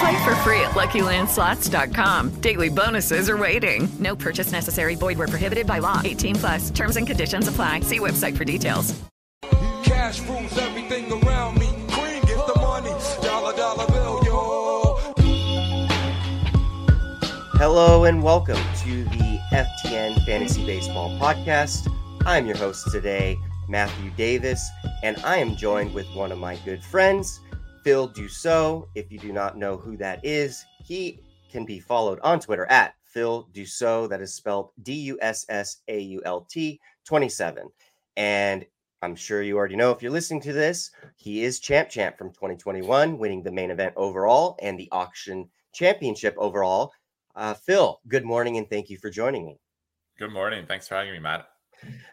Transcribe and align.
Play 0.00 0.24
for 0.24 0.34
free 0.36 0.60
at 0.60 0.72
LuckyLandSlots.com. 0.72 2.40
Daily 2.40 2.68
bonuses 2.68 3.30
are 3.30 3.36
waiting. 3.36 3.88
No 3.98 4.14
purchase 4.14 4.52
necessary. 4.52 4.94
Void 4.94 5.16
where 5.18 5.28
prohibited 5.28 5.66
by 5.66 5.78
law. 5.78 6.02
18 6.04 6.34
plus. 6.36 6.70
Terms 6.70 6.96
and 6.96 7.06
conditions 7.06 7.48
apply. 7.48 7.80
See 7.80 7.98
website 7.98 8.36
for 8.36 8.44
details. 8.44 8.94
Cash 9.84 10.20
rules 10.22 10.56
everything 10.58 11.10
around 11.12 11.58
me. 11.58 11.68
Queen 11.88 12.20
get 12.22 12.46
the 12.46 12.54
money. 12.60 12.90
Dollar 13.22 13.56
dollar 13.56 13.86
bill, 13.86 14.20
yo. 14.24 14.98
Hello 17.58 18.04
and 18.04 18.22
welcome 18.22 18.60
to 18.84 19.04
the 19.04 19.40
FTN 19.50 20.22
Fantasy 20.26 20.66
Baseball 20.66 21.08
Podcast. 21.18 21.90
I'm 22.26 22.46
your 22.46 22.56
host 22.56 22.90
today, 22.90 23.38
Matthew 23.68 24.10
Davis, 24.10 24.68
and 25.02 25.16
I 25.24 25.38
am 25.38 25.56
joined 25.56 25.94
with 25.94 26.06
one 26.14 26.32
of 26.32 26.38
my 26.38 26.56
good 26.66 26.82
friends, 26.82 27.40
Phil 27.86 28.08
Dussault. 28.08 28.88
If 28.96 29.12
you 29.12 29.18
do 29.20 29.32
not 29.32 29.56
know 29.56 29.76
who 29.76 29.96
that 29.98 30.18
is, 30.24 30.64
he 30.84 31.20
can 31.48 31.64
be 31.64 31.78
followed 31.78 32.18
on 32.24 32.40
Twitter 32.40 32.66
at 32.66 32.96
Phil 33.04 33.48
Dussault. 33.54 34.08
That 34.08 34.20
is 34.20 34.34
spelled 34.34 34.70
D 34.82 34.92
U 34.92 35.18
S 35.22 35.46
S 35.48 35.82
A 35.86 36.00
U 36.00 36.20
L 36.24 36.40
T 36.50 36.80
27. 37.04 37.68
And 38.16 38.66
I'm 39.02 39.14
sure 39.14 39.40
you 39.40 39.56
already 39.56 39.76
know 39.76 39.92
if 39.92 40.02
you're 40.02 40.10
listening 40.10 40.40
to 40.40 40.52
this, 40.52 40.90
he 41.14 41.44
is 41.44 41.60
Champ 41.60 41.88
Champ 41.88 42.18
from 42.18 42.32
2021, 42.32 43.18
winning 43.18 43.44
the 43.44 43.52
main 43.52 43.70
event 43.70 43.94
overall 43.94 44.58
and 44.60 44.76
the 44.76 44.88
auction 44.90 45.48
championship 45.72 46.34
overall. 46.38 46.92
Uh, 47.36 47.54
Phil, 47.54 48.00
good 48.08 48.24
morning 48.24 48.56
and 48.56 48.68
thank 48.68 48.90
you 48.90 48.98
for 48.98 49.10
joining 49.10 49.46
me. 49.46 49.60
Good 50.18 50.32
morning. 50.32 50.66
Thanks 50.66 50.88
for 50.88 50.96
having 50.96 51.12
me, 51.12 51.20
Matt. 51.20 51.46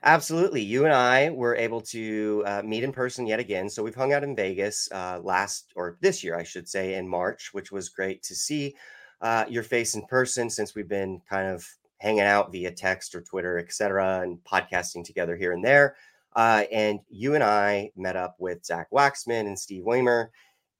Absolutely. 0.03 0.61
You 0.61 0.85
and 0.85 0.93
I 0.93 1.29
were 1.29 1.55
able 1.55 1.81
to 1.81 2.43
uh, 2.45 2.61
meet 2.63 2.83
in 2.83 2.91
person 2.91 3.25
yet 3.25 3.39
again. 3.39 3.69
So 3.69 3.83
we've 3.83 3.95
hung 3.95 4.13
out 4.13 4.23
in 4.23 4.35
Vegas 4.35 4.89
uh, 4.91 5.19
last 5.23 5.71
or 5.75 5.97
this 6.01 6.23
year, 6.23 6.37
I 6.37 6.43
should 6.43 6.67
say, 6.67 6.95
in 6.95 7.07
March, 7.07 7.53
which 7.53 7.71
was 7.71 7.89
great 7.89 8.21
to 8.23 8.35
see 8.35 8.75
uh, 9.21 9.45
your 9.49 9.63
face 9.63 9.95
in 9.95 10.05
person 10.05 10.49
since 10.49 10.75
we've 10.75 10.89
been 10.89 11.21
kind 11.29 11.47
of 11.47 11.65
hanging 11.99 12.21
out 12.21 12.51
via 12.51 12.69
text 12.69 13.15
or 13.15 13.21
Twitter, 13.21 13.57
etc., 13.57 14.19
and 14.21 14.37
podcasting 14.43 15.05
together 15.05 15.37
here 15.37 15.53
and 15.53 15.63
there. 15.63 15.95
Uh, 16.35 16.63
and 16.71 16.99
you 17.09 17.35
and 17.35 17.43
I 17.43 17.91
met 17.95 18.17
up 18.17 18.35
with 18.39 18.65
Zach 18.65 18.89
Waxman 18.91 19.47
and 19.47 19.57
Steve 19.57 19.85
Weimer, 19.85 20.31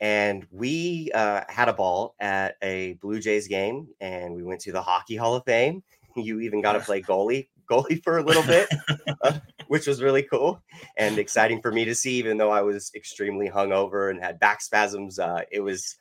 and 0.02 0.45
we 0.52 1.09
uh, 1.14 1.44
had 1.48 1.70
a 1.70 1.73
ball 1.73 2.16
at 2.20 2.58
a 2.61 2.94
Blue 3.02 3.22
Jays 3.22 3.48
game, 3.48 3.88
and 4.02 4.36
we 4.36 4.44
went 4.44 4.60
to 4.61 4.73
the 4.73 4.82
Hockey 4.82 5.15
Hall 5.15 5.36
of 5.36 5.45
Fame. 5.45 5.82
You 6.15 6.42
even 6.42 6.61
got 6.61 6.73
to 6.73 6.80
play 6.80 7.02
goalie 7.02 7.48
goalie 7.73 8.04
for 8.04 8.17
a 8.17 8.23
little 8.23 8.44
bit, 8.44 8.70
uh, 9.22 9.39
which 9.67 9.88
was 9.88 10.02
really 10.02 10.23
cool 10.23 10.61
and 10.98 11.17
exciting 11.17 11.61
for 11.61 11.72
me 11.72 11.86
to 11.86 11.95
see. 11.95 12.14
Even 12.16 12.38
though 12.38 12.52
I 12.52 12.61
was 12.61 12.92
extremely 12.95 13.50
hungover 13.50 14.10
and 14.11 14.20
had 14.20 14.39
back 14.39 14.61
spasms, 14.61 15.20
uh, 15.20 15.42
it 15.52 15.60
was 15.60 15.95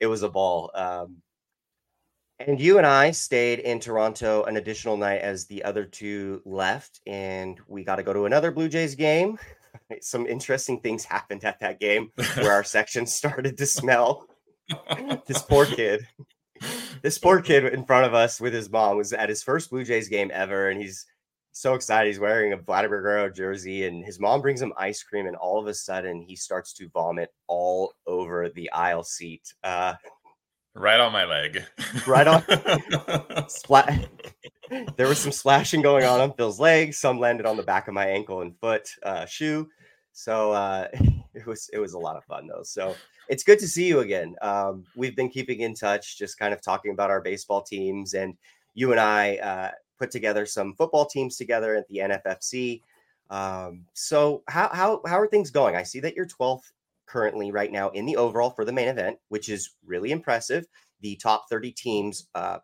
it 0.00 0.06
was 0.06 0.22
a 0.22 0.28
ball. 0.28 0.70
Um, 0.74 1.16
and 2.40 2.60
you 2.60 2.78
and 2.78 2.86
I 2.86 3.10
stayed 3.10 3.58
in 3.58 3.80
Toronto 3.80 4.44
an 4.44 4.56
additional 4.56 4.96
night 4.96 5.22
as 5.22 5.46
the 5.46 5.64
other 5.64 5.84
two 5.84 6.40
left, 6.44 7.00
and 7.06 7.58
we 7.66 7.82
got 7.82 7.96
to 7.96 8.04
go 8.04 8.12
to 8.12 8.26
another 8.26 8.52
Blue 8.52 8.68
Jays 8.68 8.94
game. 8.94 9.38
Some 10.00 10.26
interesting 10.26 10.80
things 10.80 11.04
happened 11.04 11.44
at 11.44 11.60
that 11.60 11.80
game 11.80 12.10
where 12.36 12.52
our 12.52 12.64
section 12.64 13.06
started 13.06 13.58
to 13.58 13.66
smell. 13.66 14.26
this 15.26 15.42
poor 15.42 15.64
kid 15.64 16.06
this 17.02 17.18
poor 17.18 17.40
kid 17.40 17.64
in 17.66 17.84
front 17.84 18.06
of 18.06 18.14
us 18.14 18.40
with 18.40 18.52
his 18.52 18.70
mom 18.70 18.96
was 18.96 19.12
at 19.12 19.28
his 19.28 19.42
first 19.42 19.70
Blue 19.70 19.84
Jays 19.84 20.08
game 20.08 20.30
ever, 20.32 20.70
and 20.70 20.80
he's 20.80 21.06
so 21.52 21.74
excited. 21.74 22.08
He's 22.08 22.20
wearing 22.20 22.52
a 22.52 22.56
Vladimir 22.56 23.00
Guerrero 23.00 23.30
jersey, 23.30 23.86
and 23.86 24.04
his 24.04 24.20
mom 24.20 24.40
brings 24.40 24.62
him 24.62 24.72
ice 24.76 25.02
cream, 25.02 25.26
and 25.26 25.36
all 25.36 25.60
of 25.60 25.66
a 25.66 25.74
sudden 25.74 26.20
he 26.20 26.36
starts 26.36 26.72
to 26.74 26.88
vomit 26.90 27.30
all 27.46 27.94
over 28.06 28.48
the 28.48 28.70
aisle 28.70 29.04
seat. 29.04 29.52
Uh, 29.64 29.94
right 30.74 31.00
on 31.00 31.12
my 31.12 31.24
leg. 31.24 31.64
right 32.06 32.26
on. 32.26 32.44
Splat. 33.48 34.08
there 34.96 35.08
was 35.08 35.18
some 35.18 35.32
splashing 35.32 35.82
going 35.82 36.04
on 36.04 36.20
on 36.20 36.32
Phil's 36.34 36.60
legs. 36.60 36.98
Some 36.98 37.18
landed 37.18 37.46
on 37.46 37.56
the 37.56 37.62
back 37.62 37.88
of 37.88 37.94
my 37.94 38.06
ankle 38.06 38.42
and 38.42 38.58
foot 38.60 38.88
uh, 39.02 39.26
shoe. 39.26 39.68
So 40.12 40.52
uh, 40.52 40.88
it 41.38 41.46
was 41.46 41.70
it 41.72 41.78
was 41.78 41.94
a 41.94 41.98
lot 41.98 42.16
of 42.16 42.24
fun 42.24 42.46
though. 42.46 42.62
So 42.62 42.94
it's 43.28 43.44
good 43.44 43.58
to 43.60 43.68
see 43.68 43.86
you 43.86 44.00
again. 44.00 44.36
Um, 44.42 44.84
we've 44.96 45.16
been 45.16 45.28
keeping 45.28 45.60
in 45.60 45.74
touch, 45.74 46.18
just 46.18 46.38
kind 46.38 46.52
of 46.52 46.60
talking 46.60 46.92
about 46.92 47.10
our 47.10 47.20
baseball 47.20 47.62
teams, 47.62 48.14
and 48.14 48.36
you 48.74 48.90
and 48.90 49.00
I 49.00 49.36
uh, 49.36 49.70
put 49.98 50.10
together 50.10 50.46
some 50.46 50.74
football 50.74 51.06
teams 51.06 51.36
together 51.36 51.74
at 51.76 51.88
the 51.88 51.98
NFFC. 51.98 52.82
Um, 53.30 53.84
so 53.92 54.42
how 54.48 54.70
how 54.72 55.02
how 55.06 55.20
are 55.20 55.28
things 55.28 55.50
going? 55.50 55.76
I 55.76 55.82
see 55.82 56.00
that 56.00 56.14
you're 56.14 56.26
12th 56.26 56.72
currently 57.06 57.50
right 57.50 57.72
now 57.72 57.88
in 57.90 58.06
the 58.06 58.16
overall 58.16 58.50
for 58.50 58.64
the 58.64 58.72
main 58.72 58.88
event, 58.88 59.18
which 59.28 59.48
is 59.48 59.70
really 59.86 60.10
impressive. 60.10 60.66
The 61.00 61.16
top 61.16 61.48
30 61.48 61.72
teams, 61.72 62.28
uh, 62.34 62.58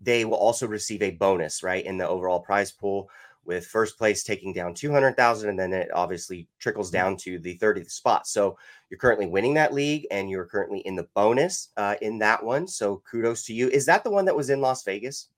they 0.00 0.24
will 0.24 0.34
also 0.34 0.66
receive 0.66 1.02
a 1.02 1.10
bonus 1.10 1.62
right 1.62 1.84
in 1.84 1.98
the 1.98 2.08
overall 2.08 2.40
prize 2.40 2.72
pool 2.72 3.08
with 3.44 3.66
first 3.66 3.98
place 3.98 4.22
taking 4.22 4.52
down 4.52 4.74
200,000 4.74 5.48
and 5.48 5.58
then 5.58 5.72
it 5.72 5.88
obviously 5.94 6.48
trickles 6.58 6.88
mm-hmm. 6.88 6.96
down 6.96 7.16
to 7.16 7.38
the 7.38 7.58
30th 7.58 7.90
spot. 7.90 8.26
So 8.26 8.56
you're 8.88 8.98
currently 8.98 9.26
winning 9.26 9.54
that 9.54 9.74
league 9.74 10.06
and 10.10 10.30
you're 10.30 10.44
currently 10.44 10.80
in 10.80 10.96
the 10.96 11.08
bonus 11.14 11.70
uh, 11.76 11.96
in 12.02 12.18
that 12.18 12.44
one. 12.44 12.66
So 12.66 13.02
kudos 13.10 13.44
to 13.44 13.54
you. 13.54 13.68
Is 13.68 13.86
that 13.86 14.04
the 14.04 14.10
one 14.10 14.24
that 14.26 14.36
was 14.36 14.50
in 14.50 14.60
Las 14.60 14.84
Vegas? 14.84 15.28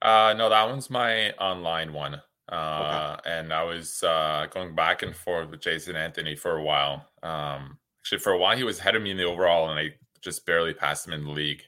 Uh, 0.00 0.34
no, 0.36 0.48
that 0.48 0.68
one's 0.68 0.90
my 0.90 1.30
online 1.32 1.92
one. 1.92 2.20
Uh, 2.50 3.16
okay. 3.18 3.30
and 3.30 3.52
I 3.52 3.62
was 3.62 4.02
uh, 4.02 4.46
going 4.50 4.74
back 4.74 5.02
and 5.02 5.14
forth 5.14 5.50
with 5.50 5.60
Jason 5.60 5.96
Anthony 5.96 6.34
for 6.36 6.58
a 6.58 6.62
while. 6.62 7.06
Um, 7.22 7.78
actually, 8.00 8.18
for 8.18 8.32
a 8.32 8.38
while, 8.38 8.56
he 8.56 8.64
was 8.64 8.80
ahead 8.80 8.96
of 8.96 9.02
me 9.02 9.12
in 9.12 9.16
the 9.16 9.24
overall, 9.24 9.70
and 9.70 9.78
I 9.78 9.94
just 10.20 10.44
barely 10.44 10.74
passed 10.74 11.06
him 11.06 11.14
in 11.14 11.24
the 11.24 11.30
league. 11.30 11.62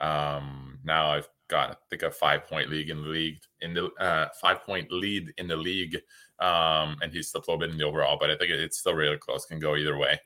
Um, 0.00 0.78
now 0.84 1.10
I've 1.10 1.28
got 1.48 1.70
I 1.70 1.74
think 1.90 2.02
a 2.02 2.10
five 2.10 2.46
point 2.46 2.70
league 2.70 2.90
in 2.90 3.02
the 3.02 3.08
league 3.08 3.40
in 3.60 3.74
the 3.74 3.86
uh, 4.00 4.28
five 4.40 4.62
point 4.64 4.90
lead 4.90 5.32
in 5.38 5.48
the 5.48 5.56
league, 5.56 5.96
um, 6.40 6.96
and 7.02 7.12
he's 7.12 7.28
still 7.28 7.40
a 7.40 7.42
little 7.42 7.58
bit 7.58 7.70
in 7.70 7.78
the 7.78 7.84
overall, 7.84 8.16
but 8.18 8.30
I 8.30 8.36
think 8.36 8.50
it's 8.50 8.78
still 8.78 8.94
really 8.94 9.18
close. 9.18 9.44
Can 9.44 9.58
go 9.58 9.76
either 9.76 9.96
way. 9.96 10.20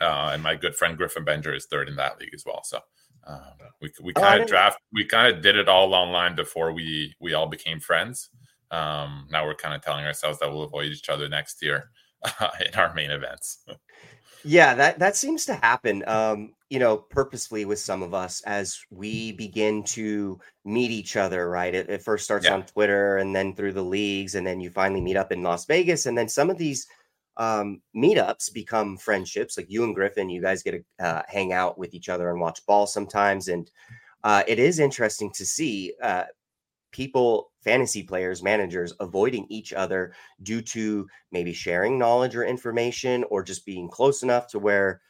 Uh, 0.00 0.30
and 0.32 0.42
my 0.42 0.54
good 0.54 0.76
friend 0.76 0.96
Griffin 0.96 1.24
Benger 1.24 1.54
is 1.54 1.66
third 1.66 1.88
in 1.88 1.96
that 1.96 2.20
league 2.20 2.34
as 2.34 2.44
well. 2.46 2.62
So 2.62 2.78
um, 3.26 3.40
we 3.80 3.90
we 4.02 4.12
kind 4.12 4.40
of 4.40 4.46
oh, 4.46 4.48
draft 4.48 4.78
we 4.92 5.04
kind 5.04 5.34
of 5.34 5.42
did 5.42 5.56
it 5.56 5.68
all 5.68 5.94
online 5.94 6.34
before 6.36 6.72
we 6.72 7.14
we 7.20 7.34
all 7.34 7.48
became 7.48 7.80
friends. 7.80 8.30
Um, 8.70 9.26
now 9.30 9.44
we're 9.46 9.54
kind 9.54 9.74
of 9.74 9.82
telling 9.82 10.04
ourselves 10.04 10.38
that 10.38 10.50
we'll 10.50 10.62
avoid 10.62 10.86
each 10.86 11.08
other 11.08 11.28
next 11.28 11.62
year 11.62 11.90
uh, 12.40 12.50
in 12.66 12.74
our 12.74 12.94
main 12.94 13.10
events. 13.10 13.64
Yeah, 14.44 14.74
that 14.74 14.98
that 14.98 15.16
seems 15.16 15.44
to 15.46 15.54
happen. 15.54 16.04
Um, 16.06 16.54
you 16.70 16.78
know, 16.78 16.96
purposefully 16.96 17.64
with 17.64 17.78
some 17.78 18.02
of 18.02 18.14
us 18.14 18.42
as 18.42 18.78
we 18.90 19.32
begin 19.32 19.82
to 19.84 20.38
meet 20.64 20.90
each 20.90 21.16
other. 21.16 21.50
Right, 21.50 21.74
it, 21.74 21.88
it 21.88 22.02
first 22.02 22.24
starts 22.24 22.46
yeah. 22.46 22.54
on 22.54 22.64
Twitter, 22.64 23.18
and 23.18 23.34
then 23.34 23.54
through 23.54 23.72
the 23.72 23.82
leagues, 23.82 24.34
and 24.34 24.46
then 24.46 24.60
you 24.60 24.70
finally 24.70 25.00
meet 25.00 25.16
up 25.16 25.32
in 25.32 25.42
Las 25.42 25.64
Vegas, 25.66 26.06
and 26.06 26.16
then 26.16 26.28
some 26.28 26.50
of 26.50 26.58
these 26.58 26.86
um, 27.36 27.80
meetups 27.96 28.52
become 28.52 28.96
friendships. 28.96 29.56
Like 29.56 29.70
you 29.70 29.84
and 29.84 29.94
Griffin, 29.94 30.30
you 30.30 30.40
guys 30.40 30.62
get 30.62 30.72
to 30.98 31.04
uh, 31.04 31.22
hang 31.28 31.52
out 31.52 31.78
with 31.78 31.94
each 31.94 32.08
other 32.08 32.30
and 32.30 32.40
watch 32.40 32.64
ball 32.66 32.86
sometimes, 32.86 33.48
and 33.48 33.70
uh, 34.24 34.42
it 34.46 34.58
is 34.58 34.78
interesting 34.78 35.32
to 35.32 35.46
see 35.46 35.94
uh, 36.02 36.24
people 36.92 37.50
fantasy 37.68 38.02
players, 38.02 38.42
managers 38.42 38.92
avoiding 39.00 39.46
each 39.50 39.72
other 39.72 40.12
due 40.42 40.62
to 40.62 41.06
maybe 41.32 41.52
sharing 41.52 41.98
knowledge 41.98 42.36
or 42.36 42.44
information 42.44 43.24
or 43.30 43.42
just 43.42 43.66
being 43.66 43.88
close 43.88 44.22
enough 44.22 44.46
to 44.48 44.58
where 44.58 45.00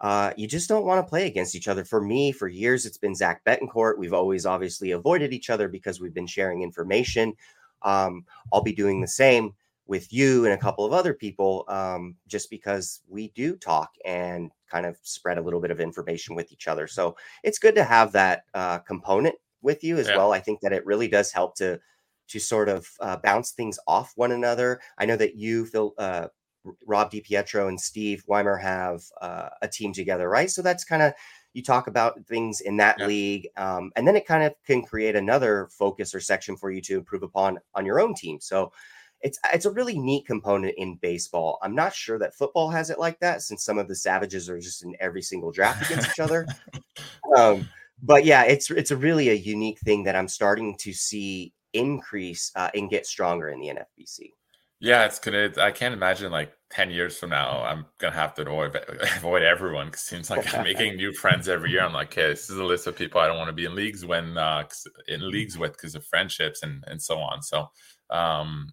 uh, 0.00 0.32
you 0.36 0.46
just 0.46 0.68
don't 0.68 0.84
want 0.86 1.04
to 1.04 1.08
play 1.08 1.26
against 1.26 1.54
each 1.54 1.68
other. 1.68 1.84
For 1.84 2.00
me, 2.00 2.32
for 2.32 2.48
years, 2.48 2.84
it's 2.86 2.98
been 2.98 3.14
Zach 3.14 3.42
Betancourt. 3.44 3.98
We've 3.98 4.12
always 4.12 4.44
obviously 4.46 4.90
avoided 4.92 5.32
each 5.32 5.50
other 5.50 5.68
because 5.68 6.00
we've 6.00 6.14
been 6.14 6.26
sharing 6.26 6.62
information. 6.62 7.34
Um, 7.82 8.24
I'll 8.52 8.62
be 8.62 8.74
doing 8.74 9.00
the 9.00 9.08
same. 9.08 9.54
with 9.88 10.12
you 10.12 10.44
and 10.44 10.52
a 10.52 10.58
couple 10.58 10.84
of 10.84 10.92
other 10.92 11.14
people, 11.14 11.64
um, 11.68 12.16
just 12.26 12.50
because 12.50 13.02
we 13.08 13.28
do 13.36 13.54
talk 13.56 13.90
and 14.04 14.50
kind 14.68 14.84
of 14.84 14.98
spread 15.02 15.38
a 15.38 15.42
little 15.42 15.60
bit 15.60 15.70
of 15.70 15.80
information 15.80 16.34
with 16.34 16.50
each 16.50 16.66
other. 16.66 16.88
So 16.88 17.16
it's 17.44 17.60
good 17.60 17.76
to 17.76 17.84
have 17.84 18.10
that 18.12 18.42
uh, 18.52 18.78
component 18.80 19.36
with 19.62 19.84
you 19.84 19.98
as 19.98 20.08
Yeah. 20.08 20.16
well. 20.16 20.32
I 20.32 20.40
think 20.40 20.58
that 20.62 20.72
it 20.72 20.84
really 20.84 21.06
does 21.06 21.30
help 21.30 21.54
to 21.58 21.78
to 22.28 22.38
sort 22.40 22.68
of 22.68 22.88
uh, 23.00 23.16
bounce 23.18 23.52
things 23.52 23.78
off 23.86 24.12
one 24.16 24.32
another. 24.32 24.80
I 24.98 25.06
know 25.06 25.16
that 25.16 25.36
you, 25.36 25.66
Phil, 25.66 25.94
uh, 25.98 26.28
Rob 26.86 27.12
DiPietro, 27.12 27.68
and 27.68 27.80
Steve 27.80 28.24
Weimer 28.26 28.56
have 28.56 29.02
uh, 29.20 29.50
a 29.62 29.68
team 29.68 29.92
together, 29.92 30.28
right? 30.28 30.50
So 30.50 30.62
that's 30.62 30.84
kind 30.84 31.02
of 31.02 31.12
you 31.52 31.62
talk 31.62 31.86
about 31.86 32.26
things 32.26 32.60
in 32.60 32.76
that 32.78 32.98
Yeah. 32.98 33.06
league, 33.06 33.48
um, 33.56 33.92
and 33.96 34.06
then 34.06 34.16
it 34.16 34.26
kind 34.26 34.42
of 34.44 34.54
can 34.64 34.82
create 34.82 35.16
another 35.16 35.68
focus 35.70 36.14
or 36.14 36.20
section 36.20 36.56
for 36.56 36.70
you 36.70 36.80
to 36.82 36.98
improve 36.98 37.22
upon 37.22 37.58
on 37.74 37.86
your 37.86 38.00
own 38.00 38.14
team. 38.14 38.40
So 38.40 38.72
it's 39.22 39.38
it's 39.54 39.64
a 39.64 39.70
really 39.70 39.98
neat 39.98 40.26
component 40.26 40.74
in 40.76 40.96
baseball. 40.96 41.58
I'm 41.62 41.74
not 41.74 41.94
sure 41.94 42.18
that 42.18 42.34
football 42.34 42.70
has 42.70 42.90
it 42.90 42.98
like 42.98 43.20
that, 43.20 43.42
since 43.42 43.64
some 43.64 43.78
of 43.78 43.88
the 43.88 43.94
savages 43.96 44.50
are 44.50 44.58
just 44.60 44.84
in 44.84 44.94
every 45.00 45.22
single 45.22 45.52
draft 45.52 45.82
against 45.82 46.08
each 46.08 46.18
other. 46.20 46.48
Um, 47.36 47.68
but 48.02 48.24
yeah, 48.24 48.44
it's 48.44 48.70
it's 48.70 48.90
a 48.90 48.96
really 48.96 49.28
a 49.30 49.34
unique 49.34 49.80
thing 49.80 50.04
that 50.04 50.16
I'm 50.16 50.28
starting 50.28 50.76
to 50.78 50.92
see 50.92 51.52
increase 51.76 52.52
uh, 52.56 52.70
and 52.74 52.90
get 52.90 53.06
stronger 53.06 53.48
in 53.50 53.60
the 53.60 53.68
NFBC. 53.68 54.30
Yeah, 54.80 55.06
it's 55.06 55.18
gonna. 55.18 55.50
I 55.58 55.70
can't 55.70 55.94
imagine 55.94 56.30
like 56.30 56.52
ten 56.70 56.90
years 56.90 57.16
from 57.16 57.30
now, 57.30 57.62
I'm 57.62 57.86
gonna 57.98 58.14
have 58.14 58.34
to 58.34 58.42
avoid 58.42 58.78
avoid 59.16 59.42
everyone 59.42 59.86
because 59.86 60.02
it 60.02 60.04
seems 60.04 60.30
like 60.30 60.54
I'm 60.54 60.64
making 60.64 60.96
new 60.96 61.12
friends 61.22 61.48
every 61.48 61.70
year. 61.70 61.82
I'm 61.82 61.94
like, 61.94 62.12
okay, 62.12 62.28
this 62.28 62.50
is 62.50 62.58
a 62.58 62.64
list 62.64 62.86
of 62.86 62.96
people 62.96 63.20
I 63.20 63.26
don't 63.26 63.38
want 63.38 63.48
to 63.48 63.54
be 63.54 63.64
in 63.64 63.74
leagues 63.74 64.04
when 64.04 64.36
uh, 64.36 64.64
in 65.08 65.30
leagues 65.30 65.56
with 65.56 65.72
because 65.72 65.94
of 65.94 66.04
friendships 66.04 66.62
and 66.62 66.84
and 66.88 67.00
so 67.00 67.18
on. 67.18 67.42
So, 67.42 67.70
um, 68.10 68.68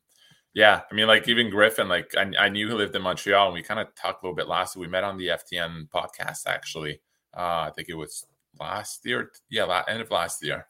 yeah, 0.54 0.82
I 0.92 0.94
mean, 0.94 1.08
like 1.08 1.30
even 1.30 1.50
Griffin, 1.50 1.88
like 1.88 2.14
I, 2.18 2.32
I 2.38 2.50
knew 2.50 2.68
he 2.68 2.74
lived 2.74 2.96
in 2.96 3.02
Montreal, 3.02 3.48
and 3.48 3.54
we 3.54 3.64
kind 3.64 3.80
of 3.80 3.88
talked 3.96 4.24
a 4.24 4.26
little 4.26 4.36
bit 4.36 4.50
last. 4.50 4.76
We 4.76 4.88
met 4.88 5.06
on 5.06 5.18
the 5.18 5.28
FTN 5.28 5.88
podcast 5.88 6.48
actually. 6.48 7.00
Uh, 7.36 7.68
I 7.68 7.72
think 7.76 7.88
it 7.88 7.96
was 7.96 8.26
last 8.60 9.06
year. 9.06 9.32
Yeah, 9.50 9.64
la- 9.64 9.84
end 9.88 10.02
of 10.02 10.12
last 10.12 10.44
year 10.44 10.68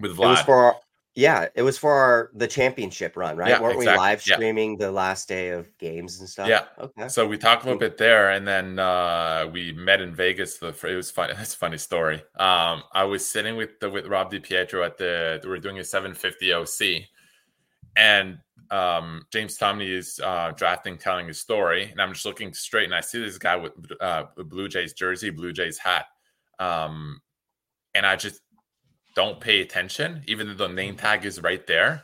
with 0.00 0.16
Vlad. 0.16 0.24
It 0.24 0.28
was 0.28 0.40
for 0.40 0.54
our, 0.54 0.76
yeah, 1.20 1.48
it 1.54 1.60
was 1.60 1.76
for 1.76 1.92
our 1.92 2.30
the 2.32 2.46
championship 2.46 3.14
run, 3.14 3.36
right? 3.36 3.50
Yeah, 3.50 3.60
Weren't 3.60 3.76
we 3.76 3.84
exactly. 3.84 4.02
live 4.06 4.26
Yeah. 4.26 4.34
streaming 4.36 4.78
the 4.78 4.90
last 4.90 5.28
day 5.28 5.50
of 5.50 5.66
games 5.76 6.18
and 6.18 6.26
stuff? 6.28 6.48
Yeah. 6.48 6.64
Okay. 6.78 7.08
So 7.08 7.26
we 7.26 7.36
talked 7.36 7.62
a 7.62 7.66
little 7.66 7.78
bit 7.78 7.98
there, 7.98 8.30
and 8.30 8.48
then 8.48 8.78
uh, 8.78 9.46
we 9.52 9.72
met 9.72 10.00
in 10.00 10.14
Vegas. 10.14 10.56
The 10.56 10.68
it 10.68 10.96
was 10.96 11.10
fun. 11.10 11.28
It's 11.30 11.54
a 11.54 11.58
funny 11.58 11.76
story. 11.76 12.16
Um, 12.38 12.84
I 12.94 13.04
was 13.04 13.26
sitting 13.28 13.56
with 13.56 13.78
the, 13.80 13.90
with 13.90 14.06
Rob 14.06 14.32
DiPietro 14.32 14.84
at 14.84 14.96
the 14.96 15.40
we 15.44 15.50
were 15.50 15.58
doing 15.58 15.78
a 15.78 15.84
750 15.84 16.54
OC, 16.54 17.02
and 17.96 18.38
um, 18.70 19.26
James 19.30 19.58
Tomney 19.58 19.90
is 19.90 20.20
uh, 20.24 20.52
drafting, 20.52 20.96
telling 20.96 21.28
his 21.28 21.38
story, 21.38 21.90
and 21.90 22.00
I'm 22.00 22.14
just 22.14 22.24
looking 22.24 22.54
straight, 22.54 22.84
and 22.84 22.94
I 22.94 23.02
see 23.02 23.20
this 23.20 23.36
guy 23.36 23.56
with 23.56 23.72
uh, 24.00 24.24
a 24.38 24.44
Blue 24.44 24.68
Jays 24.70 24.94
jersey, 24.94 25.28
Blue 25.28 25.52
Jays 25.52 25.76
hat, 25.76 26.06
um, 26.58 27.20
and 27.94 28.06
I 28.06 28.16
just 28.16 28.40
don't 29.20 29.38
pay 29.38 29.60
attention, 29.60 30.22
even 30.26 30.46
though 30.46 30.66
the 30.66 30.72
name 30.72 30.96
tag 30.96 31.26
is 31.26 31.42
right 31.42 31.66
there. 31.66 32.02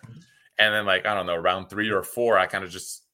And 0.59 0.75
then, 0.75 0.85
like, 0.85 1.07
I 1.07 1.15
don't 1.15 1.25
know, 1.25 1.37
round 1.37 1.71
three 1.71 1.91
or 1.91 2.03
four, 2.03 2.37
I 2.37 2.45
kind 2.45 2.63
of 2.63 2.69
just 2.69 3.05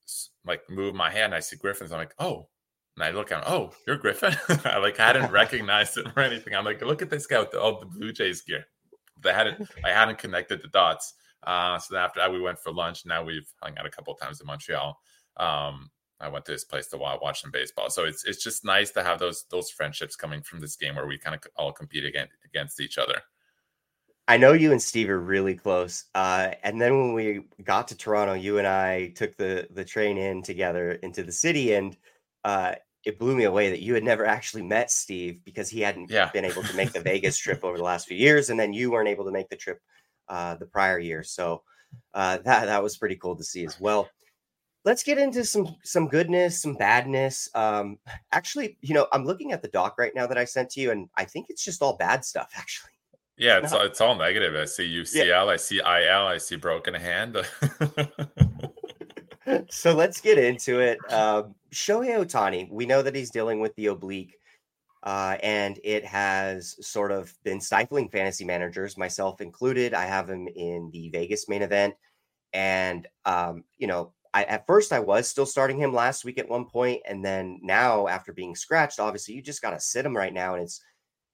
like 0.45 0.69
move 0.69 0.93
my 0.93 1.09
hand. 1.09 1.33
I 1.33 1.39
see 1.39 1.55
Griffins. 1.55 1.93
I'm 1.93 1.99
like, 1.99 2.15
oh. 2.19 2.49
And 2.97 3.05
I 3.05 3.13
look 3.13 3.31
at 3.31 3.39
him, 3.39 3.45
oh, 3.47 3.71
you're 3.87 3.97
Griffin. 3.97 4.35
I 4.65 4.79
like 4.79 4.97
hadn't 4.97 5.31
recognized 5.43 5.99
it 5.99 6.09
or 6.17 6.23
anything. 6.25 6.53
I'm 6.53 6.65
like, 6.65 6.83
look 6.83 7.01
at 7.01 7.11
this 7.11 7.29
guy 7.29 7.39
with 7.39 7.53
the, 7.53 7.61
all 7.61 7.79
the 7.79 7.87
Blue 7.87 8.13
Jays 8.13 8.43
gear. 8.43 8.67
They 9.23 9.33
hadn't, 9.33 9.71
I 9.85 9.91
hadn't 9.91 10.19
connected 10.19 10.63
the 10.63 10.69
dots. 10.69 11.15
Uh, 11.45 11.79
so 11.79 11.95
then 11.95 12.03
after 12.03 12.19
that, 12.19 12.33
we 12.33 12.41
went 12.41 12.59
for 12.59 12.73
lunch. 12.73 13.07
Now 13.07 13.23
we've 13.23 13.49
hung 13.63 13.79
out 13.79 13.87
a 13.87 13.91
couple 13.91 14.17
times 14.17 14.41
in 14.41 14.49
Montreal. 14.49 14.99
Um, 15.37 15.91
I 16.21 16.29
went 16.29 16.45
to 16.47 16.53
this 16.53 16.65
place 16.65 16.89
to 16.89 16.97
wa- 16.97 17.21
watch 17.23 17.41
some 17.41 17.53
baseball. 17.53 17.89
So 17.89 18.03
it's 18.03 18.25
it's 18.25 18.43
just 18.43 18.65
nice 18.65 18.91
to 18.93 19.05
have 19.05 19.21
those 19.21 19.45
those 19.51 19.71
friendships 19.71 20.17
coming 20.17 20.43
from 20.43 20.61
this 20.61 20.75
game 20.75 20.97
where 20.97 21.07
we 21.07 21.19
kind 21.19 21.37
of 21.37 21.43
all 21.57 21.73
compete 21.73 22.05
against 22.05 22.35
against 22.45 22.81
each 22.81 22.99
other. 22.99 23.21
I 24.33 24.39
know 24.39 24.55
you 24.55 24.73
and 24.73 24.81
Steve 24.81 25.11
are 25.11 25.21
really 25.21 25.55
close. 25.55 26.07
Uh, 26.15 26.53
and 26.63 26.81
then 26.81 26.97
when 26.97 27.13
we 27.13 27.45
got 27.63 27.89
to 27.89 27.95
Toronto, 27.95 28.33
you 28.33 28.57
and 28.57 28.67
I 28.67 29.09
took 29.09 29.37
the 29.37 29.69
the 29.71 29.85
train 29.85 30.17
in 30.17 30.43
together 30.43 30.93
into 30.93 31.23
the 31.23 31.31
city, 31.33 31.75
and 31.75 31.95
uh, 32.43 32.77
it 33.05 33.19
blew 33.19 33.37
me 33.37 33.45
away 33.45 33.69
that 33.69 33.83
you 33.83 33.93
had 33.93 34.05
never 34.05 34.25
actually 34.25 34.63
met 34.63 34.91
Steve 34.91 35.45
because 35.45 35.69
he 35.69 35.83
hadn't 35.83 36.11
Yeah. 36.11 36.31
been 36.33 36.47
able 36.47 36.63
to 36.63 36.75
make 36.75 36.93
the 36.95 37.01
Vegas 37.11 37.37
trip 37.37 37.63
over 37.63 37.77
the 37.77 37.85
last 37.85 38.09
few 38.09 38.17
years, 38.17 38.49
and 38.49 38.59
then 38.59 38.73
you 38.73 38.91
weren't 38.91 39.11
able 39.11 39.27
to 39.27 39.31
make 39.31 39.51
the 39.51 39.57
trip 39.57 39.83
uh, 40.29 40.55
the 40.55 40.65
prior 40.65 40.99
year. 40.99 41.23
So 41.23 41.63
uh, 42.15 42.39
that 42.39 42.65
that 42.65 42.83
was 42.83 42.97
pretty 42.97 43.17
cool 43.17 43.37
to 43.37 43.45
see 43.45 43.67
as 43.67 43.79
well. 43.79 44.09
Let's 44.87 45.03
get 45.03 45.19
into 45.19 45.45
some 45.45 45.77
some 45.85 46.09
goodness, 46.09 46.63
some 46.63 46.77
badness. 46.77 47.51
Um, 47.55 47.99
actually, 48.33 48.79
you 48.81 48.95
know, 48.95 49.09
I'm 49.13 49.27
looking 49.27 49.53
at 49.53 49.61
the 49.61 49.69
doc 49.69 49.97
right 49.99 50.15
now 50.15 50.27
that 50.27 50.39
I 50.39 50.47
sent 50.47 50.71
to 50.71 50.81
you, 50.81 50.91
and 50.91 51.11
I 51.19 51.27
think 51.27 51.49
it's 51.51 51.63
just 51.63 51.83
all 51.83 51.99
bad 51.99 52.25
stuff. 52.25 52.51
Actually. 52.57 52.93
Yeah, 53.37 53.59
it's 53.59 53.73
it's 53.73 54.01
all 54.01 54.15
negative. 54.15 54.55
I 54.55 54.67
see 54.67 54.85
UCL, 54.85 55.49
I 55.49 55.57
see 55.57 55.79
IL, 55.79 56.27
I 56.27 56.39
see 56.39 56.57
broken 56.57 56.95
hand. 56.95 57.37
so 59.71 59.95
let's 59.95 60.21
get 60.21 60.39
into 60.39 60.81
it. 60.81 60.99
Um, 61.13 61.55
Shohei 61.73 62.25
Ohtani, 62.25 62.71
we 62.71 62.87
know 62.87 63.03
that 63.03 63.15
he's 63.15 63.31
dealing 63.31 63.61
with 63.61 63.75
the 63.77 63.87
oblique, 63.87 64.37
uh, 65.03 65.37
and 65.43 65.81
it 65.83 66.05
has 66.05 66.77
sort 66.87 67.11
of 67.11 67.33
been 67.43 67.61
stifling 67.61 68.11
fantasy 68.11 68.45
managers, 68.45 68.99
myself 68.99 69.41
included. 69.41 69.95
I 69.95 70.05
have 70.05 70.29
him 70.29 70.47
in 70.49 70.91
the 70.93 71.09
Vegas 71.09 71.49
main 71.49 71.63
event, 71.63 71.95
and 72.53 73.07
um, 73.25 73.65
you 73.79 73.87
know, 73.87 74.13
I 74.35 74.45
at 74.45 74.67
first 74.67 74.93
I 74.93 75.01
was 75.01 75.27
still 75.27 75.47
starting 75.47 75.79
him 75.79 75.95
last 75.95 76.25
week 76.25 76.39
at 76.39 76.49
one 76.49 76.67
point, 76.67 77.01
and 77.09 77.25
then 77.25 77.61
now 77.63 78.09
after 78.09 78.33
being 78.33 78.55
scratched, 78.55 79.01
obviously 79.01 79.35
you 79.35 79.43
just 79.43 79.63
got 79.63 79.71
to 79.71 79.81
sit 79.81 80.07
him 80.07 80.17
right 80.17 80.35
now, 80.35 80.55
and 80.55 80.65
it's 80.65 80.83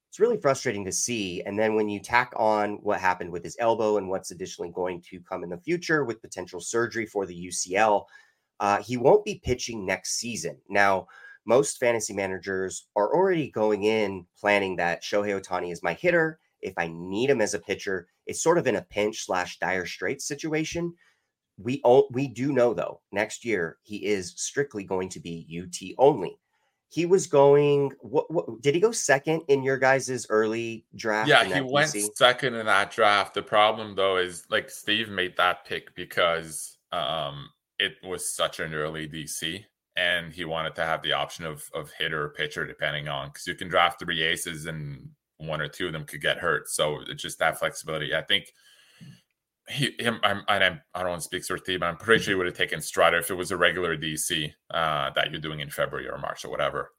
it's 0.08 0.20
really 0.20 0.40
frustrating 0.40 0.84
to 0.86 0.92
see. 0.92 1.42
And 1.42 1.58
then 1.58 1.74
when 1.74 1.88
you 1.88 2.00
tack 2.00 2.32
on 2.36 2.78
what 2.82 3.00
happened 3.00 3.30
with 3.30 3.44
his 3.44 3.56
elbow 3.58 3.98
and 3.98 4.08
what's 4.08 4.30
additionally 4.30 4.70
going 4.70 5.02
to 5.10 5.20
come 5.20 5.44
in 5.44 5.50
the 5.50 5.58
future 5.58 6.04
with 6.04 6.22
potential 6.22 6.60
surgery 6.60 7.04
for 7.04 7.26
the 7.26 7.48
UCL, 7.48 8.04
uh, 8.60 8.82
he 8.82 8.96
won't 8.96 9.24
be 9.24 9.40
pitching 9.44 9.84
next 9.84 10.18
season. 10.18 10.56
Now, 10.68 11.06
most 11.46 11.78
fantasy 11.78 12.14
managers 12.14 12.86
are 12.96 13.14
already 13.14 13.50
going 13.50 13.84
in 13.84 14.26
planning 14.38 14.76
that 14.76 15.02
Shohei 15.02 15.40
Ohtani 15.40 15.72
is 15.72 15.82
my 15.82 15.94
hitter. 15.94 16.38
If 16.60 16.74
I 16.76 16.88
need 16.88 17.30
him 17.30 17.40
as 17.40 17.54
a 17.54 17.58
pitcher, 17.58 18.08
it's 18.26 18.42
sort 18.42 18.58
of 18.58 18.66
in 18.66 18.76
a 18.76 18.82
pinch 18.82 19.24
slash 19.24 19.58
dire 19.58 19.86
straits 19.86 20.26
situation. 20.26 20.92
We 21.58 21.80
all, 21.84 22.08
we 22.12 22.28
do 22.28 22.52
know 22.52 22.72
though 22.74 23.00
next 23.12 23.44
year 23.44 23.78
he 23.82 24.04
is 24.04 24.34
strictly 24.36 24.84
going 24.84 25.08
to 25.10 25.20
be 25.20 25.46
UT 25.62 25.94
only. 25.98 26.38
He 26.90 27.06
was 27.06 27.26
going. 27.26 27.92
What, 28.00 28.30
what 28.30 28.62
did 28.62 28.74
he 28.74 28.80
go 28.80 28.92
second 28.92 29.42
in 29.48 29.62
your 29.62 29.78
guys' 29.78 30.26
early 30.30 30.84
draft? 30.96 31.28
yeah, 31.28 31.44
he 31.44 31.60
went 31.60 31.90
second 32.16 32.54
in 32.54 32.66
that 32.66 32.90
draft. 32.90 33.34
The 33.34 33.42
problem 33.42 33.94
though 33.94 34.16
is 34.16 34.44
like 34.50 34.70
Steve 34.70 35.08
made 35.08 35.36
that 35.36 35.64
pick 35.64 35.94
because 35.94 36.78
um 36.92 37.50
it 37.78 37.96
was 38.02 38.34
such 38.34 38.60
an 38.60 38.74
early 38.74 39.06
DC 39.06 39.62
and 39.96 40.32
he 40.32 40.44
wanted 40.44 40.74
to 40.76 40.84
have 40.84 41.02
the 41.02 41.12
option 41.12 41.44
of 41.44 41.68
of 41.74 41.90
hitter 41.92 42.24
or 42.24 42.30
pitcher 42.30 42.66
depending 42.66 43.08
on 43.08 43.28
because 43.28 43.46
you 43.46 43.54
can 43.54 43.68
draft 43.68 44.00
three 44.00 44.22
aces 44.22 44.66
and 44.66 45.10
one 45.38 45.60
or 45.60 45.68
two 45.68 45.86
of 45.86 45.92
them 45.92 46.04
could 46.04 46.20
get 46.20 46.38
hurt. 46.38 46.68
So 46.68 47.00
it's 47.08 47.22
just 47.22 47.38
that 47.38 47.58
flexibility. 47.58 48.14
I 48.14 48.22
think 48.22 48.52
he 49.68 49.94
him 49.98 50.20
I'm, 50.22 50.42
and 50.48 50.64
I'm 50.64 50.80
I 50.94 51.00
don't 51.00 51.10
want 51.10 51.22
to 51.22 51.26
speak 51.26 51.44
for 51.44 51.58
Steve, 51.58 51.80
but 51.80 51.86
I'm 51.86 51.96
pretty 51.96 52.22
sure 52.22 52.32
he 52.32 52.36
would 52.36 52.46
have 52.46 52.56
taken 52.56 52.80
Strider 52.80 53.18
if 53.18 53.30
it 53.30 53.34
was 53.34 53.50
a 53.50 53.56
regular 53.56 53.96
DC 53.96 54.52
uh, 54.70 55.10
that 55.14 55.30
you're 55.30 55.40
doing 55.40 55.60
in 55.60 55.70
February 55.70 56.08
or 56.08 56.18
March 56.18 56.44
or 56.44 56.50
whatever. 56.50 56.90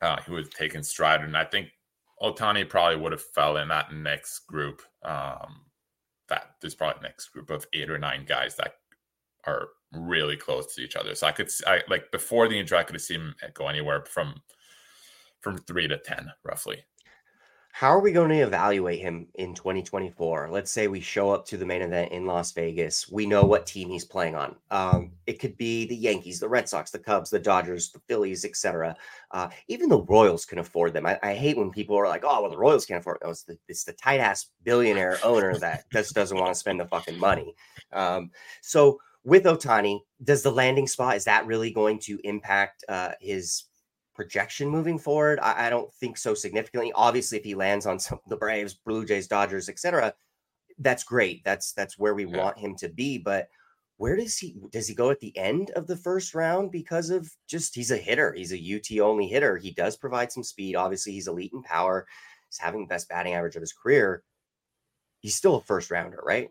Uh, 0.00 0.20
he 0.24 0.32
would 0.32 0.44
have 0.44 0.54
taken 0.54 0.82
Strider, 0.82 1.24
and 1.24 1.36
I 1.36 1.44
think 1.44 1.68
Ohtani 2.22 2.68
probably 2.68 2.96
would 2.96 3.12
have 3.12 3.22
fell 3.22 3.56
in 3.56 3.68
that 3.68 3.92
next 3.92 4.40
group. 4.46 4.82
Um, 5.04 5.62
that 6.28 6.52
there's 6.60 6.74
probably 6.74 7.02
next 7.02 7.28
group 7.28 7.50
of 7.50 7.66
eight 7.72 7.90
or 7.90 7.98
nine 7.98 8.24
guys 8.26 8.56
that 8.56 8.74
are 9.46 9.68
really 9.92 10.36
close 10.36 10.74
to 10.74 10.82
each 10.82 10.96
other. 10.96 11.14
So 11.14 11.26
I 11.26 11.32
could, 11.32 11.50
I 11.66 11.82
like 11.88 12.10
before 12.10 12.48
the 12.48 12.58
injury, 12.58 12.78
I 12.78 12.84
could 12.84 12.94
have 12.94 13.02
seen 13.02 13.20
him 13.20 13.34
go 13.54 13.68
anywhere 13.68 14.04
from 14.06 14.40
from 15.40 15.58
three 15.58 15.88
to 15.88 15.98
ten, 15.98 16.30
roughly. 16.44 16.84
How 17.74 17.88
are 17.88 18.00
we 18.00 18.12
going 18.12 18.28
to 18.28 18.36
evaluate 18.36 19.00
him 19.00 19.28
in 19.36 19.54
2024? 19.54 20.50
Let's 20.50 20.70
say 20.70 20.88
we 20.88 21.00
show 21.00 21.30
up 21.30 21.46
to 21.46 21.56
the 21.56 21.64
main 21.64 21.80
event 21.80 22.12
in 22.12 22.26
Las 22.26 22.52
Vegas. 22.52 23.10
We 23.10 23.24
know 23.24 23.44
what 23.44 23.64
team 23.64 23.88
he's 23.88 24.04
playing 24.04 24.34
on. 24.34 24.56
Um, 24.70 25.12
it 25.26 25.40
could 25.40 25.56
be 25.56 25.86
the 25.86 25.96
Yankees, 25.96 26.38
the 26.38 26.50
Red 26.50 26.68
Sox, 26.68 26.90
the 26.90 26.98
Cubs, 26.98 27.30
the 27.30 27.38
Dodgers, 27.38 27.90
the 27.90 27.98
Phillies, 28.08 28.44
etc. 28.44 28.94
Uh, 29.30 29.48
even 29.68 29.88
the 29.88 30.02
Royals 30.02 30.44
can 30.44 30.58
afford 30.58 30.92
them. 30.92 31.06
I, 31.06 31.18
I 31.22 31.32
hate 31.32 31.56
when 31.56 31.70
people 31.70 31.96
are 31.96 32.06
like, 32.06 32.24
"Oh, 32.24 32.42
well, 32.42 32.50
the 32.50 32.58
Royals 32.58 32.84
can't 32.84 33.00
afford." 33.00 33.16
It. 33.22 33.24
No, 33.24 33.30
it's 33.30 33.44
the 33.44 33.58
it's 33.68 33.84
the 33.84 33.94
tight 33.94 34.20
ass 34.20 34.50
billionaire 34.64 35.18
owner 35.24 35.56
that 35.56 35.90
just 35.90 36.14
doesn't 36.14 36.38
want 36.38 36.52
to 36.52 36.58
spend 36.60 36.78
the 36.78 36.86
fucking 36.86 37.18
money. 37.18 37.54
Um, 37.90 38.30
so 38.60 38.98
with 39.24 39.44
Ohtani, 39.44 40.00
does 40.22 40.42
the 40.42 40.52
landing 40.52 40.86
spot 40.86 41.16
is 41.16 41.24
that 41.24 41.46
really 41.46 41.72
going 41.72 41.98
to 42.00 42.18
impact 42.22 42.84
uh, 42.88 43.12
his 43.18 43.64
projection 44.14 44.68
moving 44.68 44.98
forward? 44.98 45.38
I, 45.40 45.66
I 45.66 45.70
don't 45.70 45.92
think 45.94 46.16
so 46.16 46.34
significantly. 46.34 46.92
Obviously, 46.94 47.38
if 47.38 47.44
he 47.44 47.54
lands 47.54 47.86
on 47.86 47.98
some 48.00 48.20
the 48.28 48.36
Braves, 48.36 48.74
Blue 48.74 49.04
Jays, 49.04 49.28
Dodgers, 49.28 49.68
etc., 49.68 50.14
that's 50.78 51.04
great. 51.04 51.44
That's 51.44 51.72
that's 51.72 51.98
where 51.98 52.14
we 52.14 52.26
Yeah. 52.26 52.38
want 52.38 52.58
him 52.58 52.74
to 52.76 52.88
be. 52.88 53.18
But 53.18 53.48
where 54.02 54.16
does 54.16 54.36
he 54.36 54.56
does 54.70 54.88
he 54.88 54.94
go 54.96 55.10
at 55.10 55.20
the 55.20 55.36
end 55.38 55.70
of 55.76 55.86
the 55.86 55.96
first 55.96 56.34
round 56.34 56.72
because 56.72 57.08
of 57.08 57.30
just 57.46 57.72
he's 57.72 57.92
a 57.92 57.96
hitter 57.96 58.32
he's 58.32 58.52
a 58.52 58.56
ut 58.58 59.00
only 59.00 59.28
hitter 59.28 59.56
he 59.56 59.70
does 59.70 59.96
provide 59.96 60.32
some 60.32 60.42
speed 60.42 60.74
obviously 60.74 61.12
he's 61.12 61.28
elite 61.28 61.52
in 61.52 61.62
power 61.62 62.04
he's 62.48 62.58
having 62.58 62.80
the 62.80 62.88
best 62.88 63.08
batting 63.08 63.34
average 63.34 63.54
of 63.54 63.62
his 63.62 63.72
career 63.72 64.24
he's 65.20 65.36
still 65.36 65.54
a 65.54 65.62
first 65.62 65.88
rounder 65.88 66.20
right 66.24 66.50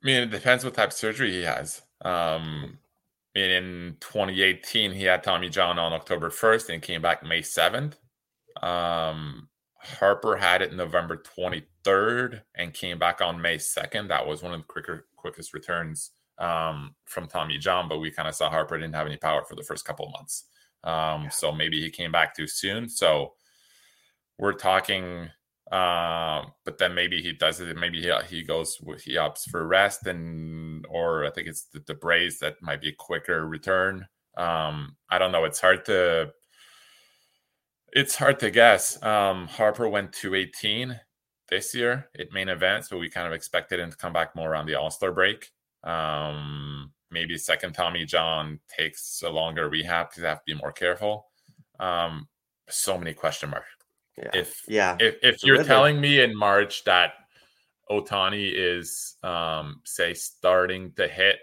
i 0.00 0.06
mean 0.06 0.22
it 0.22 0.30
depends 0.30 0.64
what 0.64 0.74
type 0.74 0.90
of 0.90 0.94
surgery 0.94 1.32
he 1.32 1.42
has 1.42 1.82
um 2.04 2.60
mean, 2.60 2.78
in 3.36 3.96
2018 4.00 4.92
he 4.92 5.04
had 5.04 5.22
tommy 5.22 5.48
john 5.48 5.78
on 5.78 5.92
october 5.92 6.30
1st 6.30 6.70
and 6.70 6.82
came 6.82 7.02
back 7.02 7.22
may 7.22 7.40
7th 7.40 7.94
um 8.62 9.48
harper 9.78 10.36
had 10.36 10.62
it 10.62 10.72
november 10.72 11.22
23rd 11.38 12.40
and 12.56 12.72
came 12.72 12.98
back 12.98 13.20
on 13.20 13.40
may 13.40 13.56
2nd 13.56 14.08
that 14.08 14.26
was 14.26 14.42
one 14.42 14.52
of 14.52 14.60
the 14.60 14.66
quicker 14.66 15.06
quickest 15.16 15.52
returns 15.52 16.12
um, 16.38 16.94
from 17.04 17.26
Tommy 17.26 17.58
John, 17.58 17.88
but 17.88 17.98
we 17.98 18.10
kind 18.10 18.28
of 18.28 18.34
saw 18.34 18.50
Harper 18.50 18.78
didn't 18.78 18.94
have 18.94 19.06
any 19.06 19.16
power 19.16 19.44
for 19.44 19.54
the 19.54 19.62
first 19.62 19.84
couple 19.84 20.06
of 20.06 20.12
months. 20.12 20.44
Um, 20.84 21.24
yeah. 21.24 21.28
So 21.30 21.52
maybe 21.52 21.80
he 21.80 21.90
came 21.90 22.12
back 22.12 22.34
too 22.34 22.46
soon. 22.46 22.88
So 22.88 23.34
we're 24.38 24.52
talking, 24.52 25.30
uh, 25.72 26.44
but 26.64 26.78
then 26.78 26.94
maybe 26.94 27.20
he 27.20 27.32
does 27.32 27.60
it. 27.60 27.76
Maybe 27.76 28.00
he, 28.00 28.12
he 28.28 28.42
goes, 28.42 28.78
he 29.04 29.14
opts 29.14 29.48
for 29.50 29.66
rest, 29.66 30.06
and 30.06 30.84
or 30.88 31.24
I 31.26 31.30
think 31.30 31.48
it's 31.48 31.66
the, 31.72 31.80
the 31.86 31.94
Braves 31.94 32.38
that 32.38 32.56
might 32.62 32.80
be 32.80 32.90
a 32.90 32.96
quicker 32.96 33.46
return. 33.46 34.06
Um, 34.36 34.96
I 35.10 35.18
don't 35.18 35.32
know. 35.32 35.44
It's 35.44 35.60
hard 35.60 35.84
to 35.86 36.32
it's 37.92 38.16
hard 38.16 38.38
to 38.40 38.50
guess. 38.50 39.02
Um, 39.02 39.48
Harper 39.48 39.88
went 39.88 40.12
to 40.14 40.34
18 40.34 41.00
this 41.48 41.74
year 41.74 42.08
at 42.18 42.32
main 42.32 42.48
event, 42.48 42.86
but 42.90 42.98
we 42.98 43.08
kind 43.08 43.26
of 43.26 43.32
expected 43.32 43.80
him 43.80 43.90
to 43.90 43.96
come 43.96 44.12
back 44.12 44.36
more 44.36 44.50
around 44.50 44.66
the 44.66 44.74
All 44.74 44.90
Star 44.90 45.12
break. 45.12 45.50
Um, 45.82 46.92
maybe 47.10 47.38
second 47.38 47.72
Tommy 47.72 48.04
John 48.04 48.60
takes 48.68 49.22
a 49.24 49.30
longer 49.30 49.68
rehab 49.68 50.10
because 50.10 50.22
they 50.22 50.28
have 50.28 50.44
to 50.44 50.54
be 50.54 50.60
more 50.60 50.72
careful. 50.72 51.26
Um, 51.80 52.28
so 52.68 52.98
many 52.98 53.14
question 53.14 53.50
marks. 53.50 53.75
Yeah. 54.16 54.30
If 54.32 54.62
yeah, 54.66 54.96
if, 54.98 55.16
if 55.22 55.44
you're 55.44 55.62
telling 55.62 56.00
me 56.00 56.20
in 56.20 56.34
March 56.34 56.84
that 56.84 57.12
Ohtani 57.90 58.50
is 58.54 59.16
um 59.22 59.80
say 59.84 60.14
starting 60.14 60.92
to 60.96 61.06
hit 61.06 61.36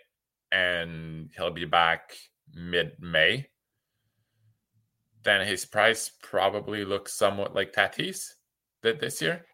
and 0.51 1.29
he'll 1.35 1.51
be 1.51 1.65
back 1.65 2.15
mid 2.53 2.93
May, 2.99 3.47
then 5.23 5.45
his 5.45 5.65
price 5.65 6.11
probably 6.21 6.83
looks 6.83 7.13
somewhat 7.13 7.53
like 7.53 7.73
Tatis 7.73 8.29
did 8.81 8.99
this 8.99 9.21
year. 9.21 9.45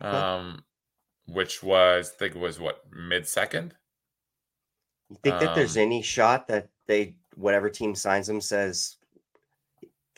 Um, 0.00 0.64
which 1.26 1.62
was 1.62 2.10
I 2.14 2.18
think 2.18 2.34
it 2.34 2.40
was 2.40 2.58
what 2.58 2.82
mid 2.90 3.26
second. 3.26 3.74
You 5.10 5.16
think 5.22 5.40
that 5.40 5.54
there's 5.54 5.76
um, 5.76 5.82
any 5.82 6.02
shot 6.02 6.48
that 6.48 6.68
they 6.86 7.14
whatever 7.36 7.70
team 7.70 7.94
signs 7.94 8.28
him 8.28 8.40
says 8.40 8.96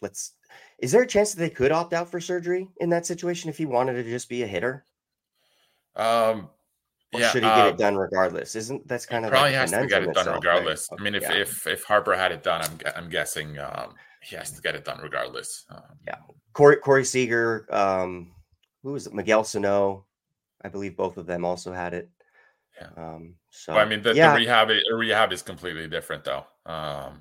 let's 0.00 0.33
is 0.78 0.92
there 0.92 1.02
a 1.02 1.06
chance 1.06 1.32
that 1.32 1.40
they 1.40 1.50
could 1.50 1.72
opt 1.72 1.92
out 1.92 2.10
for 2.10 2.20
surgery 2.20 2.68
in 2.78 2.90
that 2.90 3.06
situation 3.06 3.50
if 3.50 3.58
he 3.58 3.66
wanted 3.66 3.94
to 3.94 4.04
just 4.04 4.28
be 4.28 4.42
a 4.42 4.46
hitter? 4.46 4.84
Um 5.96 6.48
or 7.14 7.20
yeah, 7.20 7.30
should 7.30 7.44
he 7.44 7.48
get 7.48 7.66
uh, 7.66 7.68
it 7.68 7.78
done 7.78 7.96
regardless? 7.96 8.56
Isn't 8.56 8.86
that's 8.88 9.06
kind 9.06 9.24
of 9.24 9.30
probably 9.30 9.50
like 9.50 9.60
has 9.60 9.70
to 9.70 9.86
get 9.86 10.02
it 10.02 10.06
done 10.06 10.26
itself, 10.26 10.36
regardless. 10.36 10.88
Right? 10.90 11.00
I 11.00 11.04
mean, 11.04 11.14
if, 11.14 11.22
yeah. 11.22 11.32
if 11.34 11.66
if 11.66 11.84
Harper 11.84 12.16
had 12.16 12.32
it 12.32 12.42
done, 12.42 12.62
I'm 12.62 12.78
I'm 12.96 13.08
guessing 13.08 13.56
um, 13.58 13.94
he 14.20 14.34
has 14.34 14.50
to 14.50 14.60
get 14.60 14.74
it 14.74 14.84
done 14.84 14.98
regardless. 15.00 15.64
Um, 15.70 15.82
yeah, 16.06 16.16
Corey 16.52 16.76
Corey 16.76 17.04
Seager, 17.04 17.66
um, 17.70 18.32
who 18.82 18.92
was 18.92 19.06
it? 19.06 19.14
Miguel 19.14 19.44
Sano, 19.44 20.06
I 20.62 20.68
believe 20.68 20.96
both 20.96 21.16
of 21.16 21.26
them 21.26 21.44
also 21.44 21.72
had 21.72 21.94
it. 21.94 22.10
Yeah. 22.80 22.88
Um, 22.96 23.36
so 23.50 23.74
well, 23.74 23.86
I 23.86 23.88
mean, 23.88 24.02
the, 24.02 24.12
yeah. 24.14 24.32
the 24.32 24.40
rehab 24.40 24.68
the 24.68 24.94
rehab 24.94 25.32
is 25.32 25.42
completely 25.42 25.86
different 25.86 26.24
though. 26.24 26.44
Um, 26.66 27.20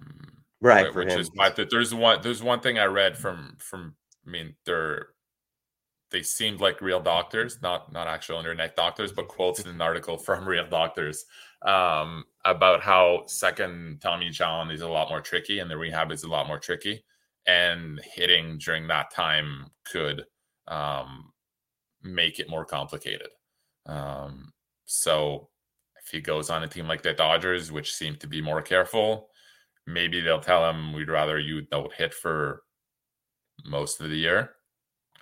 right. 0.64 0.94
Which 0.96 1.14
is 1.14 1.30
my, 1.36 1.50
there's 1.50 1.94
one 1.94 2.20
there's 2.22 2.42
one 2.42 2.60
thing 2.60 2.80
I 2.80 2.86
read 2.86 3.18
from 3.18 3.56
from 3.60 3.96
I 4.26 4.30
mean 4.30 4.56
they're 4.66 5.08
they 6.14 6.22
seemed 6.22 6.62
like 6.62 6.80
real 6.80 7.02
doctors, 7.02 7.62
not 7.62 7.92
not 7.92 8.08
actual 8.08 8.38
internet 8.38 8.76
doctors, 8.76 9.12
but 9.12 9.28
quotes 9.28 9.60
in 9.60 9.68
an 9.68 9.82
article 9.82 10.18
from 10.26 10.48
real 10.48 10.68
doctors 10.68 11.26
um, 11.64 12.24
about 12.46 12.82
how 12.82 13.24
second 13.28 14.00
Tommy 14.02 14.30
John 14.30 14.72
is 14.72 14.82
a 14.82 14.90
lot 14.90 15.10
more 15.10 15.22
tricky 15.22 15.60
and 15.60 15.70
the 15.70 15.78
rehab 15.78 16.12
is 16.12 16.24
a 16.24 16.30
lot 16.30 16.48
more 16.48 16.60
tricky, 16.60 17.04
and 17.48 18.00
hitting 18.16 18.58
during 18.60 18.88
that 18.88 19.12
time 19.12 19.68
could 19.86 20.26
um, 20.68 21.32
make 22.02 22.40
it 22.40 22.50
more 22.50 22.66
complicated. 22.66 23.30
Um, 23.86 24.54
so 24.86 25.50
if 26.02 26.12
he 26.12 26.22
goes 26.22 26.50
on 26.50 26.64
a 26.64 26.68
team 26.68 26.88
like 26.88 27.02
the 27.02 27.14
Dodgers, 27.14 27.72
which 27.72 27.94
seem 27.94 28.16
to 28.18 28.28
be 28.28 28.42
more 28.42 28.62
careful, 28.62 29.30
maybe 29.86 30.22
they'll 30.22 30.40
tell 30.40 30.70
him 30.70 30.94
we'd 30.94 31.10
rather 31.10 31.40
you 31.40 31.62
don't 31.62 31.94
hit 31.94 32.14
for 32.14 32.64
most 33.66 34.02
of 34.02 34.10
the 34.10 34.18
year. 34.18 34.52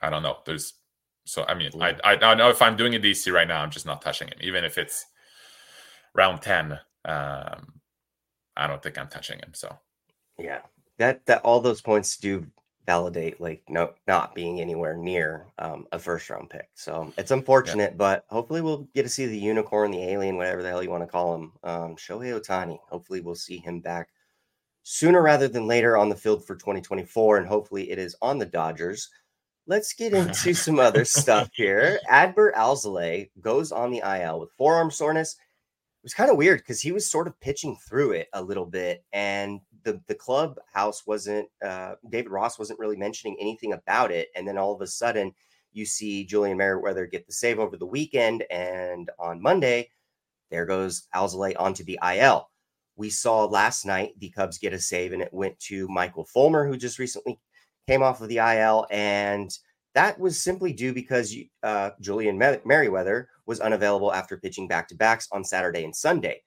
I 0.02 0.10
don't 0.10 0.24
know. 0.24 0.38
There's 0.46 0.74
so 1.26 1.46
I 1.48 1.54
mean 1.54 1.72
I, 1.80 1.96
I 2.04 2.16
I 2.16 2.34
know 2.36 2.50
if 2.50 2.62
I'm 2.62 2.76
doing 2.76 2.96
a 2.96 3.00
DC 3.00 3.32
right 3.32 3.48
now, 3.48 3.62
I'm 3.62 3.72
just 3.72 3.86
not 3.86 4.02
touching 4.02 4.28
him, 4.28 4.38
even 4.42 4.64
if 4.64 4.78
it's 4.78 5.06
round 6.16 6.42
ten. 6.42 6.74
Um, 7.06 7.74
I 8.56 8.68
don't 8.68 8.82
think 8.82 8.98
I'm 8.98 9.08
touching 9.08 9.40
him. 9.40 9.54
So 9.54 9.76
yeah, 10.38 10.62
that 10.98 11.26
that 11.26 11.42
all 11.44 11.60
those 11.60 11.82
points 11.82 12.18
do 12.18 12.46
validate 12.88 13.40
like 13.40 13.62
no 13.70 13.94
not 14.08 14.34
being 14.34 14.60
anywhere 14.60 14.98
near 14.98 15.46
um, 15.60 15.86
a 15.92 16.00
first 16.00 16.30
round 16.30 16.50
pick. 16.50 16.70
So 16.74 17.14
it's 17.18 17.32
unfortunate, 17.32 17.92
yeah. 17.92 17.98
but 17.98 18.26
hopefully 18.30 18.62
we'll 18.62 18.88
get 18.96 19.04
to 19.04 19.10
see 19.10 19.28
the 19.28 19.38
unicorn, 19.38 19.92
the 19.92 20.04
alien, 20.04 20.36
whatever 20.36 20.64
the 20.64 20.70
hell 20.70 20.82
you 20.82 20.90
want 20.90 21.04
to 21.04 21.08
call 21.08 21.36
him, 21.36 21.52
um, 21.64 21.96
Shohei 21.96 22.40
Ohtani. 22.40 22.80
Hopefully 22.90 23.22
we'll 23.22 23.36
see 23.36 23.58
him 23.58 23.80
back 23.80 24.10
sooner 24.84 25.22
rather 25.22 25.48
than 25.48 25.68
later 25.68 25.98
on 25.98 26.10
the 26.10 26.16
field 26.16 26.46
for 26.46 26.56
2024, 26.56 27.38
and 27.38 27.48
hopefully 27.48 27.92
it 27.92 28.00
is 28.00 28.16
on 28.22 28.38
the 28.38 28.46
Dodgers. 28.46 29.10
Let's 29.68 29.94
get 29.94 30.14
into 30.14 30.54
some 30.54 30.80
other 30.80 31.06
stuff 31.06 31.50
here. 31.54 32.00
Adbert 32.10 32.56
Alzolay 32.56 33.30
goes 33.40 33.72
on 33.72 33.92
the 33.92 34.02
IL 34.06 34.40
with 34.40 34.52
forearm 34.54 34.92
soreness. 34.92 35.34
It 35.34 36.06
was 36.06 36.14
kind 36.16 36.32
of 36.32 36.38
weird 36.38 36.60
because 36.60 36.82
he 36.82 36.92
was 36.92 37.10
sort 37.10 37.28
of 37.28 37.40
pitching 37.40 37.78
through 37.88 38.14
it 38.14 38.28
a 38.34 38.42
little 38.42 38.66
bit, 38.66 39.06
and 39.14 39.62
the 39.84 40.02
the 40.08 40.16
clubhouse 40.16 41.06
wasn't 41.06 41.48
uh, 41.64 41.94
David 42.10 42.32
Ross 42.32 42.58
wasn't 42.58 42.80
really 42.80 42.98
mentioning 42.98 43.38
anything 43.40 43.74
about 43.74 44.12
it, 44.12 44.30
and 44.36 44.48
then 44.48 44.58
all 44.58 44.74
of 44.74 44.82
a 44.82 44.88
sudden 44.88 45.32
you 45.74 45.86
see 45.86 46.26
Julian 46.26 46.58
Merryweather 46.58 47.06
get 47.06 47.28
the 47.28 47.34
save 47.34 47.60
over 47.60 47.78
the 47.78 47.86
weekend, 47.86 48.44
and 48.50 49.12
on 49.20 49.42
Monday 49.42 49.90
there 50.50 50.66
goes 50.66 51.08
Alzolay 51.16 51.54
onto 51.58 51.84
the 51.84 52.00
IL. 52.04 52.51
We 53.02 53.10
saw 53.10 53.46
last 53.46 53.84
night 53.84 54.14
the 54.20 54.30
Cubs 54.30 54.60
get 54.60 54.74
a 54.74 54.80
save, 54.80 55.12
and 55.12 55.24
it 55.24 55.34
went 55.34 55.60
to 55.62 55.88
Michael 55.88 56.24
Fulmer, 56.24 56.68
who 56.68 56.78
just 56.78 57.00
recently 57.00 57.40
came 57.88 58.04
off 58.04 58.22
of 58.22 58.30
the 58.30 58.38
IL, 58.38 58.86
and 58.92 59.50
that 59.96 60.20
was 60.20 60.40
simply 60.40 60.72
due 60.72 60.94
because 60.94 61.36
uh, 61.64 61.90
Julian 62.00 62.38
Merryweather 62.38 63.28
was 63.48 63.60
unavailable 63.60 64.14
after 64.14 64.38
pitching 64.38 64.68
back 64.68 64.88
to 64.88 64.96
backs 64.96 65.28
on 65.32 65.44
Saturday 65.44 65.84
and 65.84 65.96
Sunday. 65.96 66.44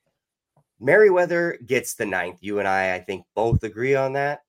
Merryweather 0.78 1.58
gets 1.66 1.94
the 1.94 2.06
ninth. 2.06 2.38
You 2.40 2.61
and 2.61 2.68
I, 2.68 2.94
I 2.94 3.00
think, 3.00 3.26
both 3.34 3.64
agree 3.64 3.96
on 3.96 4.12
that. 4.12 4.42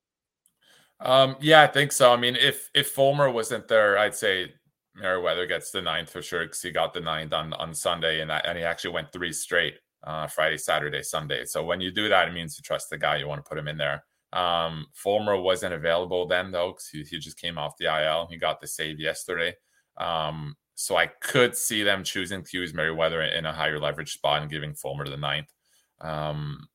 Um, 1.00 1.34
yeah, 1.40 1.62
I 1.62 1.66
think 1.66 1.90
so. 1.90 2.12
I 2.12 2.16
mean, 2.16 2.36
if 2.36 2.70
if 2.72 2.90
Fulmer 2.90 3.32
wasn't 3.32 3.66
there, 3.66 3.98
I'd 3.98 4.14
say 4.14 4.54
Merryweather 4.94 5.44
gets 5.44 5.72
the 5.72 5.82
ninth 5.82 6.10
for 6.10 6.22
sure 6.22 6.44
because 6.44 6.62
he 6.62 6.70
got 6.70 6.94
the 6.94 7.00
ninth 7.00 7.32
on 7.32 7.52
on 7.54 7.74
Sunday, 7.74 8.20
and 8.20 8.30
and 8.30 8.56
he 8.56 8.62
actually 8.62 8.92
went 8.92 9.10
three 9.12 9.32
straight 9.32 9.74
uh, 10.06 10.26
Friday, 10.26 10.56
Saturday, 10.56 11.02
Sunday. 11.02 11.44
So 11.44 11.64
when 11.64 11.80
you 11.80 11.90
do 11.90 12.08
that, 12.08 12.28
it 12.28 12.32
means 12.34 12.56
you 12.56 12.62
trust 12.62 12.90
the 12.90 12.98
guy. 12.98 13.16
You 13.16 13.28
want 13.28 13.44
to 13.44 13.48
put 13.48 13.58
him 13.58 13.68
in 13.68 13.76
there. 13.76 14.04
Um, 14.32 14.86
Fulmer 14.92 15.40
wasn't 15.40 15.74
available 15.74 16.26
then 16.26 16.50
though 16.50 16.72
because 16.72 16.88
he, 16.88 17.02
he 17.02 17.18
just 17.18 17.40
came 17.40 17.58
off 17.58 17.76
the 17.78 17.86
IL. 17.86 18.28
He 18.30 18.36
got 18.36 18.60
the 18.60 18.66
save 18.66 19.00
yesterday. 19.00 19.54
Um, 19.98 20.56
so 20.74 20.96
I 20.96 21.06
could 21.06 21.56
see 21.56 21.82
them 21.82 22.04
choosing 22.04 22.42
to 22.42 22.58
use 22.58 22.74
Merryweather 22.74 23.22
in 23.22 23.46
a 23.46 23.52
higher 23.52 23.80
leverage 23.80 24.12
spot 24.12 24.42
and 24.42 24.50
giving 24.50 24.74
Fulmer 24.74 25.08
the 25.08 25.16
ninth 25.16 25.50
um, 26.00 26.68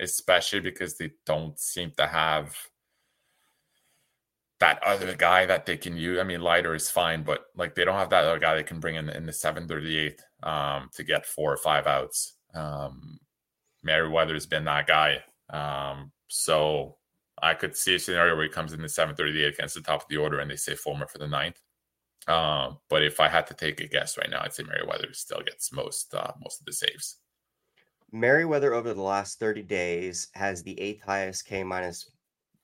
especially 0.00 0.60
because 0.60 0.96
they 0.96 1.10
don't 1.26 1.58
seem 1.58 1.92
to 1.96 2.06
have 2.06 2.56
that 4.60 4.82
other 4.82 5.14
guy 5.14 5.46
that 5.46 5.66
they 5.66 5.76
can 5.76 5.96
use. 5.96 6.18
I 6.18 6.24
mean, 6.24 6.40
Leiter 6.40 6.74
is 6.74 6.90
fine, 6.90 7.22
but 7.22 7.46
like 7.56 7.74
they 7.74 7.84
don't 7.84 7.98
have 7.98 8.10
that 8.10 8.24
other 8.24 8.38
guy 8.38 8.56
they 8.56 8.64
can 8.64 8.80
bring 8.80 8.96
in 8.96 9.08
in 9.08 9.26
the 9.26 9.32
738 9.32 10.20
um, 10.42 10.90
to 10.94 11.04
get 11.04 11.26
four 11.26 11.52
or 11.52 11.56
five 11.56 11.86
outs. 11.86 12.34
Um, 12.54 13.18
Merryweather's 13.82 14.46
been 14.46 14.64
that 14.64 14.86
guy. 14.86 15.22
Um, 15.50 16.12
so 16.28 16.96
I 17.40 17.54
could 17.54 17.76
see 17.76 17.94
a 17.94 17.98
scenario 17.98 18.34
where 18.34 18.44
he 18.44 18.50
comes 18.50 18.72
in 18.72 18.82
the 18.82 18.88
738 18.88 19.54
against 19.54 19.74
the 19.74 19.80
top 19.80 20.02
of 20.02 20.08
the 20.08 20.16
order 20.16 20.40
and 20.40 20.50
they 20.50 20.56
say 20.56 20.74
Fulmer 20.74 21.06
for 21.06 21.18
the 21.18 21.28
ninth. 21.28 21.60
Uh, 22.26 22.72
but 22.90 23.02
if 23.02 23.20
I 23.20 23.28
had 23.28 23.46
to 23.46 23.54
take 23.54 23.80
a 23.80 23.88
guess 23.88 24.18
right 24.18 24.28
now, 24.28 24.40
I'd 24.42 24.52
say 24.52 24.62
Merryweather 24.62 25.12
still 25.12 25.40
gets 25.40 25.72
most 25.72 26.14
uh, 26.14 26.32
most 26.42 26.60
of 26.60 26.66
the 26.66 26.72
saves. 26.72 27.16
Merryweather 28.12 28.74
over 28.74 28.92
the 28.92 29.02
last 29.02 29.38
30 29.38 29.62
days 29.62 30.28
has 30.34 30.62
the 30.62 30.78
eighth 30.80 31.02
highest 31.02 31.46
K 31.46 31.62
minus 31.62 32.10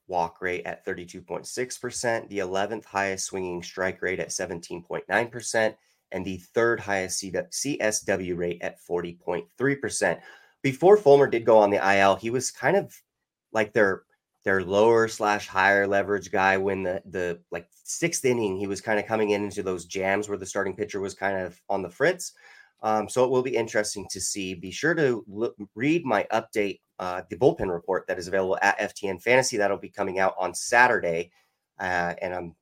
walk 0.06 0.42
rate 0.42 0.66
at 0.66 0.84
32.6%, 0.84 2.28
the 2.28 2.38
11th 2.38 2.84
highest 2.84 3.26
swinging 3.26 3.62
strike 3.62 4.02
rate 4.02 4.20
at 4.20 4.28
17.9%, 4.28 5.74
and 6.14 6.24
the 6.24 6.38
third 6.38 6.80
highest 6.80 7.22
CSW 7.22 8.36
rate 8.36 8.62
at 8.62 8.80
40.3%. 8.80 10.20
before 10.62 10.96
Fulmer 10.96 11.26
did 11.26 11.44
go 11.44 11.58
on 11.58 11.70
the 11.70 11.96
IL, 11.98 12.14
he 12.16 12.30
was 12.30 12.50
kind 12.50 12.76
of 12.76 12.94
like 13.52 13.72
their 13.74 14.04
their 14.44 14.62
lower 14.62 15.08
slash 15.08 15.48
higher 15.48 15.86
leverage 15.86 16.30
guy 16.30 16.56
when 16.56 16.82
the 16.82 17.02
the 17.06 17.40
like 17.50 17.66
sixth 17.72 18.24
inning 18.24 18.58
he 18.58 18.66
was 18.66 18.80
kind 18.80 18.98
of 19.00 19.06
coming 19.06 19.30
in 19.30 19.42
into 19.42 19.62
those 19.62 19.86
jams 19.86 20.28
where 20.28 20.38
the 20.38 20.46
starting 20.46 20.76
pitcher 20.76 21.00
was 21.00 21.14
kind 21.14 21.38
of 21.38 21.60
on 21.68 21.82
the 21.82 21.90
fritz. 21.90 22.32
Um, 22.82 23.08
so 23.08 23.24
it 23.24 23.30
will 23.30 23.42
be 23.42 23.56
interesting 23.56 24.06
to 24.10 24.20
see. 24.20 24.54
Be 24.54 24.70
sure 24.70 24.94
to 24.94 25.24
look, 25.26 25.56
read 25.74 26.04
my 26.04 26.26
update, 26.30 26.80
uh, 26.98 27.22
the 27.30 27.36
bullpen 27.36 27.72
report 27.72 28.06
that 28.06 28.18
is 28.18 28.28
available 28.28 28.58
at 28.60 28.78
FTN 28.78 29.22
Fantasy. 29.22 29.56
That'll 29.56 29.78
be 29.78 29.88
coming 29.88 30.18
out 30.18 30.34
on 30.38 30.54
Saturday, 30.54 31.32
uh, 31.80 32.14
and 32.20 32.34
I'm 32.34 32.54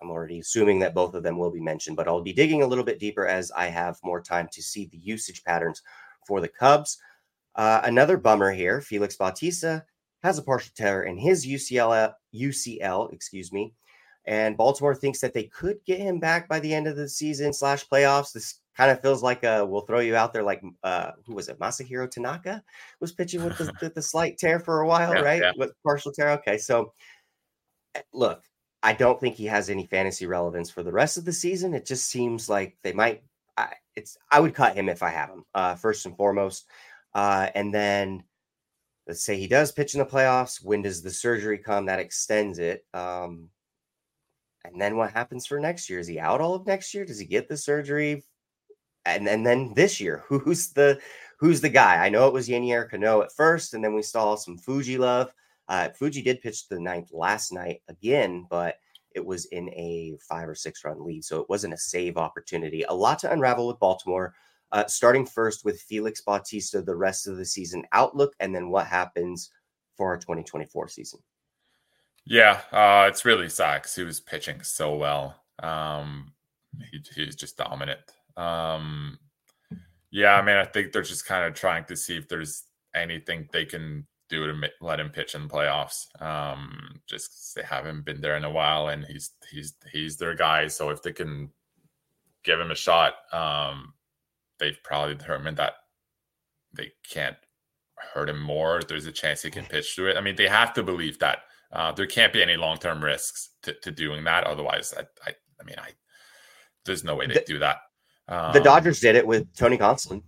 I'm 0.00 0.10
already 0.10 0.40
assuming 0.40 0.78
that 0.80 0.94
both 0.94 1.14
of 1.14 1.22
them 1.22 1.38
will 1.38 1.50
be 1.50 1.60
mentioned, 1.60 1.96
but 1.96 2.08
I'll 2.08 2.22
be 2.22 2.32
digging 2.32 2.62
a 2.62 2.66
little 2.66 2.84
bit 2.84 2.98
deeper 2.98 3.26
as 3.26 3.50
I 3.52 3.66
have 3.66 3.98
more 4.02 4.20
time 4.20 4.48
to 4.52 4.62
see 4.62 4.86
the 4.86 4.98
usage 4.98 5.42
patterns 5.44 5.82
for 6.26 6.40
the 6.40 6.48
Cubs. 6.48 6.98
Uh, 7.54 7.80
another 7.84 8.16
bummer 8.16 8.52
here: 8.52 8.80
Felix 8.80 9.16
Bautista 9.16 9.84
has 10.22 10.38
a 10.38 10.42
partial 10.42 10.72
tear 10.76 11.02
in 11.02 11.16
his 11.16 11.46
UCL, 11.46 12.12
UCL, 12.34 13.12
excuse 13.12 13.52
me, 13.52 13.72
and 14.26 14.56
Baltimore 14.56 14.94
thinks 14.94 15.20
that 15.20 15.32
they 15.32 15.44
could 15.44 15.78
get 15.86 16.00
him 16.00 16.18
back 16.20 16.48
by 16.48 16.60
the 16.60 16.74
end 16.74 16.86
of 16.86 16.96
the 16.96 17.08
season 17.08 17.52
slash 17.52 17.88
playoffs. 17.88 18.32
This 18.32 18.60
kind 18.76 18.90
of 18.90 19.00
feels 19.00 19.22
like 19.22 19.42
uh, 19.42 19.64
we'll 19.66 19.86
throw 19.86 20.00
you 20.00 20.16
out 20.16 20.32
there 20.32 20.42
like 20.42 20.62
uh, 20.84 21.12
who 21.26 21.34
was 21.34 21.48
it? 21.48 21.58
Masahiro 21.58 22.10
Tanaka 22.10 22.62
was 23.00 23.12
pitching 23.12 23.42
with 23.42 23.56
the, 23.56 23.72
with 23.82 23.94
the 23.94 24.02
slight 24.02 24.36
tear 24.36 24.60
for 24.60 24.80
a 24.80 24.86
while, 24.86 25.14
yeah, 25.14 25.20
right? 25.20 25.42
Yeah. 25.42 25.52
With 25.56 25.72
partial 25.82 26.12
tear. 26.12 26.30
Okay, 26.32 26.58
so 26.58 26.92
eh, 27.94 28.02
look, 28.12 28.42
I 28.82 28.92
don't 28.92 29.20
think 29.20 29.34
he 29.34 29.46
has 29.46 29.70
any 29.70 29.86
fantasy 29.86 30.26
relevance 30.26 30.70
for 30.70 30.82
the 30.82 30.92
rest 30.92 31.16
of 31.16 31.24
the 31.24 31.32
season. 31.32 31.74
It 31.74 31.86
just 31.86 32.08
seems 32.08 32.48
like 32.48 32.76
they 32.82 32.92
might. 32.92 33.22
I, 33.56 33.72
it's 33.96 34.16
I 34.30 34.40
would 34.40 34.54
cut 34.54 34.76
him 34.76 34.88
if 34.88 35.02
I 35.02 35.10
have 35.10 35.30
him 35.30 35.44
uh, 35.54 35.74
first 35.74 36.06
and 36.06 36.16
foremost, 36.16 36.66
uh, 37.14 37.48
and 37.54 37.74
then 37.74 38.22
let's 39.08 39.24
say 39.24 39.36
he 39.36 39.48
does 39.48 39.72
pitch 39.72 39.94
in 39.94 39.98
the 39.98 40.06
playoffs. 40.06 40.64
When 40.64 40.82
does 40.82 41.02
the 41.02 41.10
surgery 41.10 41.58
come? 41.58 41.86
That 41.86 41.98
extends 41.98 42.58
it. 42.58 42.84
Um, 42.94 43.48
and 44.64 44.80
then 44.80 44.96
what 44.96 45.12
happens 45.12 45.46
for 45.46 45.58
next 45.58 45.88
year? 45.88 45.98
Is 45.98 46.06
he 46.06 46.20
out 46.20 46.40
all 46.40 46.54
of 46.54 46.66
next 46.66 46.94
year? 46.94 47.04
Does 47.04 47.18
he 47.18 47.26
get 47.26 47.48
the 47.48 47.56
surgery? 47.56 48.24
And, 49.06 49.26
and 49.26 49.46
then 49.46 49.72
this 49.74 50.00
year, 50.00 50.24
who's 50.28 50.68
the 50.68 51.00
who's 51.38 51.60
the 51.60 51.68
guy? 51.68 52.04
I 52.04 52.10
know 52.10 52.28
it 52.28 52.34
was 52.34 52.48
Yennier 52.48 52.88
Cano 52.88 53.22
at 53.22 53.32
first, 53.32 53.74
and 53.74 53.82
then 53.82 53.94
we 53.94 54.02
saw 54.02 54.36
some 54.36 54.58
Fuji 54.58 54.98
love. 54.98 55.32
Uh, 55.68 55.90
Fuji 55.90 56.22
did 56.22 56.40
pitch 56.40 56.68
the 56.68 56.80
ninth 56.80 57.10
last 57.12 57.52
night 57.52 57.82
again, 57.88 58.46
but 58.48 58.76
it 59.14 59.24
was 59.24 59.46
in 59.46 59.68
a 59.70 60.16
five 60.28 60.48
or 60.48 60.54
six 60.54 60.84
run 60.84 61.04
lead, 61.04 61.24
so 61.24 61.40
it 61.40 61.48
wasn't 61.48 61.74
a 61.74 61.78
save 61.78 62.16
opportunity. 62.16 62.82
A 62.82 62.94
lot 62.94 63.18
to 63.20 63.32
unravel 63.32 63.66
with 63.66 63.78
Baltimore. 63.78 64.34
Uh, 64.70 64.86
starting 64.86 65.24
first 65.24 65.64
with 65.64 65.80
Felix 65.80 66.20
Bautista, 66.20 66.82
the 66.82 66.94
rest 66.94 67.26
of 67.26 67.38
the 67.38 67.44
season 67.44 67.84
outlook, 67.92 68.34
and 68.40 68.54
then 68.54 68.68
what 68.70 68.86
happens 68.86 69.50
for 69.96 70.08
our 70.08 70.18
2024 70.18 70.88
season. 70.88 71.20
Yeah, 72.26 72.60
uh, 72.72 73.06
it's 73.08 73.24
really 73.24 73.48
sucks. 73.48 73.96
He 73.96 74.04
was 74.04 74.20
pitching 74.20 74.62
so 74.62 74.94
well. 74.96 75.42
Um, 75.62 76.32
he, 76.90 77.02
he 77.14 77.24
was 77.24 77.34
just 77.34 77.56
dominant. 77.56 78.00
Um, 78.36 79.18
yeah, 80.10 80.34
I 80.34 80.42
mean, 80.42 80.56
I 80.56 80.64
think 80.64 80.92
they're 80.92 81.02
just 81.02 81.26
kind 81.26 81.46
of 81.46 81.54
trying 81.54 81.84
to 81.86 81.96
see 81.96 82.16
if 82.16 82.28
there's 82.28 82.64
anything 82.94 83.48
they 83.52 83.64
can 83.64 84.06
do 84.28 84.46
to 84.46 84.70
let 84.80 85.00
him 85.00 85.10
pitch 85.10 85.34
in 85.34 85.42
the 85.42 85.48
playoffs. 85.48 86.06
Um, 86.22 87.00
just 87.06 87.54
they 87.54 87.62
haven't 87.62 88.04
been 88.04 88.20
there 88.20 88.36
in 88.36 88.44
a 88.44 88.50
while, 88.50 88.88
and 88.88 89.04
he's 89.04 89.30
he's 89.50 89.74
he's 89.92 90.16
their 90.16 90.34
guy. 90.34 90.68
So 90.68 90.90
if 90.90 91.02
they 91.02 91.12
can 91.12 91.50
give 92.44 92.60
him 92.60 92.70
a 92.70 92.74
shot, 92.74 93.14
um, 93.32 93.94
they've 94.58 94.78
probably 94.84 95.14
determined 95.14 95.56
that 95.56 95.74
they 96.72 96.92
can't 97.08 97.36
hurt 97.96 98.28
him 98.28 98.40
more. 98.40 98.82
There's 98.86 99.06
a 99.06 99.12
chance 99.12 99.42
he 99.42 99.50
can 99.50 99.64
pitch 99.64 99.94
through 99.94 100.10
it. 100.10 100.16
I 100.16 100.20
mean, 100.20 100.36
they 100.36 100.48
have 100.48 100.72
to 100.74 100.82
believe 100.82 101.18
that 101.18 101.40
uh, 101.72 101.92
there 101.92 102.06
can't 102.06 102.32
be 102.32 102.42
any 102.42 102.56
long 102.56 102.78
term 102.78 103.02
risks 103.02 103.50
to, 103.62 103.74
to, 103.82 103.90
doing 103.90 104.24
that. 104.24 104.44
Otherwise, 104.44 104.94
I, 104.96 105.02
I, 105.26 105.34
I 105.60 105.64
mean, 105.64 105.76
I 105.78 105.90
there's 106.84 107.04
no 107.04 107.16
way 107.16 107.26
they 107.26 107.42
do 107.46 107.58
that. 107.58 107.78
Um, 108.28 108.52
the 108.52 108.60
Dodgers 108.60 109.00
did 109.00 109.16
it 109.16 109.26
with 109.26 109.54
Tony 109.56 109.76
Gonsolin. 109.76 110.22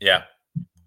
Yeah, 0.00 0.22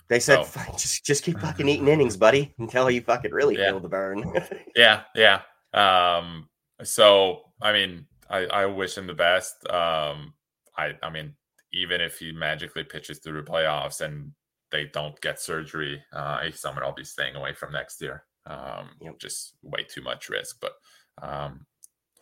they 0.09 0.19
said, 0.19 0.43
so, 0.45 0.61
just 0.77 1.05
just 1.05 1.23
keep 1.23 1.39
fucking 1.41 1.67
eating 1.67 1.87
innings, 1.87 2.17
buddy, 2.17 2.53
until 2.59 2.89
you 2.89 3.01
fucking 3.01 3.31
really 3.31 3.57
yeah. 3.57 3.69
feel 3.69 3.79
the 3.79 3.89
burn. 3.89 4.33
yeah, 4.75 5.03
yeah. 5.15 5.41
Um, 5.73 6.49
so 6.83 7.41
I 7.61 7.73
mean, 7.73 8.05
I, 8.29 8.45
I 8.45 8.65
wish 8.65 8.97
him 8.97 9.07
the 9.07 9.13
best. 9.13 9.55
Um, 9.69 10.33
I 10.77 10.93
I 11.01 11.09
mean, 11.09 11.35
even 11.73 12.01
if 12.01 12.19
he 12.19 12.31
magically 12.31 12.83
pitches 12.83 13.19
through 13.19 13.41
the 13.41 13.49
playoffs 13.49 14.01
and 14.01 14.31
they 14.71 14.85
don't 14.85 15.19
get 15.21 15.39
surgery, 15.39 16.03
uh, 16.13 16.39
he's 16.41 16.59
someone 16.59 16.83
I'll 16.83 16.93
be 16.93 17.03
staying 17.03 17.35
away 17.35 17.53
from 17.53 17.71
next 17.71 18.01
year. 18.01 18.25
Um, 18.45 18.89
know, 19.01 19.15
just 19.19 19.53
way 19.61 19.85
too 19.87 20.01
much 20.01 20.29
risk. 20.29 20.57
But 20.59 20.73
um, 21.21 21.65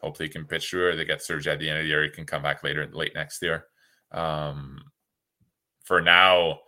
hopefully 0.01 0.27
he 0.27 0.33
can 0.33 0.45
pitch 0.45 0.69
through, 0.69 0.89
or 0.89 0.95
they 0.95 1.05
get 1.05 1.21
surgery 1.21 1.53
at 1.53 1.59
the 1.59 1.69
end 1.69 1.79
of 1.79 1.83
the 1.83 1.89
year. 1.89 2.03
He 2.03 2.09
can 2.09 2.25
come 2.25 2.43
back 2.43 2.63
later, 2.63 2.87
late 2.91 3.13
next 3.15 3.41
year. 3.41 3.65
Um, 4.11 4.81
for 5.83 6.01
now, 6.01 6.59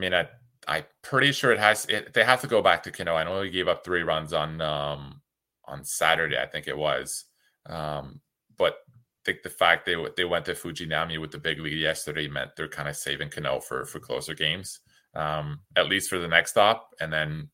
mean, 0.00 0.14
I 0.14 0.28
I'm 0.66 0.84
pretty 1.02 1.32
sure 1.32 1.52
it 1.52 1.58
has. 1.58 1.86
It, 1.86 2.12
they 2.12 2.24
have 2.24 2.40
to 2.42 2.46
go 2.46 2.62
back 2.62 2.82
to 2.84 2.90
Cano. 2.90 3.14
I 3.14 3.24
know 3.24 3.42
he 3.42 3.50
gave 3.50 3.68
up 3.68 3.84
three 3.84 4.02
runs 4.02 4.32
on 4.32 4.60
um, 4.60 5.20
on 5.64 5.84
Saturday. 5.84 6.38
I 6.38 6.46
think 6.46 6.68
it 6.68 6.76
was. 6.76 7.24
Um, 7.66 8.20
but 8.56 8.78
think 9.24 9.42
the 9.42 9.50
fact 9.50 9.86
they 9.86 9.96
they 10.16 10.24
went 10.24 10.44
to 10.46 10.54
Fujinami 10.54 11.20
with 11.20 11.30
the 11.30 11.38
big 11.38 11.60
lead 11.60 11.78
yesterday 11.78 12.28
meant 12.28 12.56
they're 12.56 12.68
kind 12.68 12.88
of 12.88 12.96
saving 12.96 13.30
Cano 13.30 13.60
for 13.60 13.84
for 13.84 14.00
closer 14.00 14.34
games, 14.34 14.80
um, 15.14 15.60
at 15.76 15.88
least 15.88 16.10
for 16.10 16.18
the 16.18 16.28
next 16.28 16.52
stop. 16.52 16.94
And 17.00 17.12
then 17.12 17.50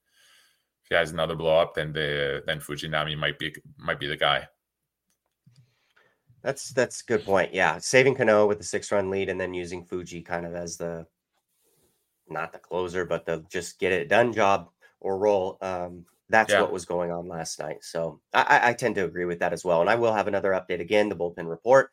if 0.85 0.89
he 0.91 0.95
has 0.95 1.13
another 1.13 1.35
blow 1.35 1.59
up, 1.59 1.75
then 1.75 1.93
the 1.93 2.43
then 2.47 2.61
Fujinami 2.61 3.17
might 3.17 3.39
be 3.39 3.55
might 3.79 4.01
be 4.01 4.07
the 4.07 4.17
guy. 4.17 4.49
That's 6.43 6.71
that's 6.71 7.03
a 7.03 7.05
good 7.05 7.25
point. 7.25 7.53
Yeah, 7.53 7.79
saving 7.79 8.15
Cano 8.15 8.47
with 8.47 8.59
the 8.59 8.65
six 8.65 8.93
run 8.93 9.11
lead, 9.11 9.29
and 9.29 9.41
then 9.41 9.55
using 9.55 9.85
Fuji 9.85 10.23
kind 10.23 10.47
of 10.47 10.55
as 10.55 10.77
the 10.77 11.07
not 12.29 12.53
the 12.53 12.59
closer, 12.59 13.05
but 13.05 13.27
the 13.27 13.45
just 13.51 13.79
get 13.79 13.93
it 13.93 14.09
done 14.09 14.33
job 14.33 14.69
or 15.01 15.19
role. 15.19 15.59
Um, 15.61 16.05
that's 16.29 16.53
yeah. 16.53 16.61
what 16.61 16.73
was 16.73 16.85
going 16.85 17.11
on 17.11 17.29
last 17.29 17.59
night. 17.59 17.79
So 17.83 18.21
I, 18.33 18.71
I, 18.71 18.73
tend 18.73 18.97
to 18.97 19.05
agree 19.05 19.27
with 19.27 19.39
that 19.39 19.53
as 19.53 19.65
well. 19.65 19.81
And 19.81 19.89
I 19.89 19.95
will 19.95 20.13
have 20.13 20.27
another 20.27 20.51
update 20.51 20.81
again, 20.81 21.09
the 21.09 21.15
bullpen 21.15 21.49
report. 21.49 21.91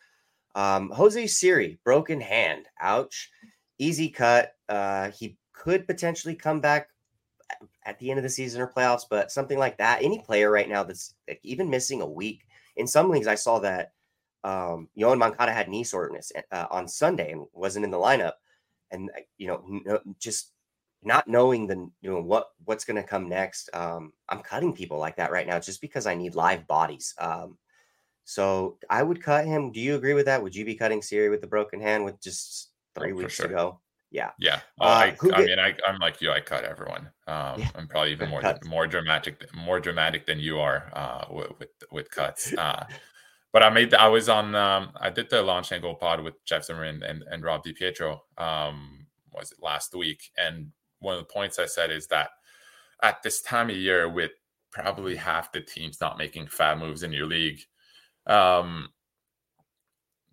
Um, 0.56 0.90
Jose 0.90 1.28
Siri, 1.28 1.80
broken 1.84 2.20
hand. 2.20 2.66
Ouch. 2.82 3.30
Easy 3.78 4.10
cut. 4.10 4.56
Uh, 4.68 5.12
he 5.12 5.38
could 5.54 5.86
potentially 5.86 6.36
come 6.36 6.62
back 6.62 6.90
at 7.86 8.00
the 8.00 8.10
end 8.10 8.18
of 8.18 8.24
the 8.24 8.30
season 8.30 8.62
or 8.62 8.68
playoffs, 8.68 9.06
but 9.10 9.32
something 9.32 9.58
like 9.60 9.78
that. 9.78 10.02
Any 10.02 10.20
player 10.20 10.50
right 10.50 10.70
now 10.70 10.84
that's 10.84 11.14
even 11.44 11.70
missing 11.70 12.02
a 12.02 12.08
week. 12.08 12.46
In 12.76 12.88
some 12.88 13.10
leagues, 13.10 13.28
I 13.28 13.36
saw 13.36 13.60
that 13.60 13.94
um, 14.44 14.90
Yoan 14.98 15.20
Moncada 15.20 15.52
had 15.52 15.70
knee 15.70 15.84
soreness 15.84 16.32
uh, 16.52 16.66
on 16.72 16.88
Sunday 16.88 17.32
and 17.32 17.46
wasn't 17.54 17.86
in 17.86 17.92
the 17.92 17.98
lineup. 17.98 18.34
And, 18.94 19.10
uh, 19.10 19.22
you 19.38 19.48
know, 19.48 20.00
just 20.20 20.54
not 21.06 21.28
knowing 21.28 21.68
the 21.68 21.76
you 22.02 22.10
know 22.10 22.22
what 22.22 22.52
what's 22.66 22.86
going 22.86 22.96
to 22.96 23.04
come 23.04 23.28
next 23.28 23.70
um 23.74 24.14
i'm 24.30 24.40
cutting 24.40 24.74
people 24.74 24.98
like 24.98 25.18
that 25.18 25.32
right 25.32 25.48
now 25.48 25.60
just 25.60 25.82
because 25.82 26.06
i 26.06 26.16
need 26.16 26.34
live 26.34 26.66
bodies 26.66 27.14
um 27.20 27.58
so 28.26 28.78
i 28.90 29.04
would 29.04 29.22
cut 29.22 29.46
him. 29.46 29.72
Do 29.72 29.80
you 29.80 29.96
agree 29.96 30.14
with 30.14 30.26
that? 30.28 30.42
Would 30.42 30.56
you 30.56 30.66
be 30.66 30.76
cutting 30.76 31.02
siri 31.02 31.30
with 31.30 31.42
the 31.42 31.48
broken 31.48 31.82
hand 31.82 32.06
with 32.06 32.22
just 32.22 32.70
oh, 32.96 33.02
three 33.02 33.12
oh, 33.12 33.16
weeks 33.16 33.34
sure. 33.34 33.48
to 33.48 33.54
go? 33.54 33.80
Yeah. 34.12 34.32
Yeah. 34.40 34.62
Uh, 34.80 34.84
I, 34.84 35.04
I 35.06 35.12
get, 35.12 35.46
mean 35.46 35.60
I, 35.60 35.74
i'm 35.88 36.00
like 36.00 36.22
you 36.22 36.32
i 36.32 36.40
cut 36.40 36.64
everyone 36.64 37.10
um 37.28 37.60
yeah, 37.60 37.70
i'm 37.76 37.88
probably 37.88 38.12
even 38.12 38.30
more 38.30 38.42
more 38.66 38.88
dramatic 38.88 39.44
more 39.54 39.80
dramatic 39.80 40.26
than 40.26 40.40
you 40.40 40.60
are 40.60 40.90
uh 40.94 41.26
with 41.32 41.60
with, 41.60 41.70
with 41.92 42.12
cuts 42.12 42.54
uh 42.58 42.86
but 43.54 43.64
I 43.64 43.70
made 43.70 43.92
the, 43.92 44.02
I 44.02 44.08
was 44.08 44.28
on 44.28 44.56
um 44.56 44.92
I 44.98 45.10
did 45.10 45.30
the 45.30 45.42
launch 45.42 45.72
angle 45.72 45.96
pod 45.96 46.22
with 46.22 46.44
Jeff 46.46 46.66
Zimmerman 46.66 47.04
and, 47.04 47.24
and 47.32 47.44
Rob 47.44 47.64
DiPietro 47.64 48.20
um 48.38 49.06
was 49.32 49.52
it 49.52 49.64
last 49.64 49.96
week 49.96 50.32
and 50.38 50.72
one 51.00 51.16
of 51.16 51.20
the 51.20 51.34
points 51.34 51.60
I 51.60 51.66
said 51.66 51.92
is 51.92 52.08
that 52.08 52.30
at 53.04 53.22
this 53.22 53.42
time 53.42 53.70
of 53.70 53.76
year, 53.76 54.10
with 54.10 54.32
probably 54.72 55.16
half 55.16 55.52
the 55.52 55.62
teams 55.62 56.02
not 56.02 56.18
making 56.18 56.48
fab 56.48 56.80
moves 56.80 57.04
in 57.04 57.12
your 57.12 57.28
league, 57.28 57.62
um, 58.26 58.90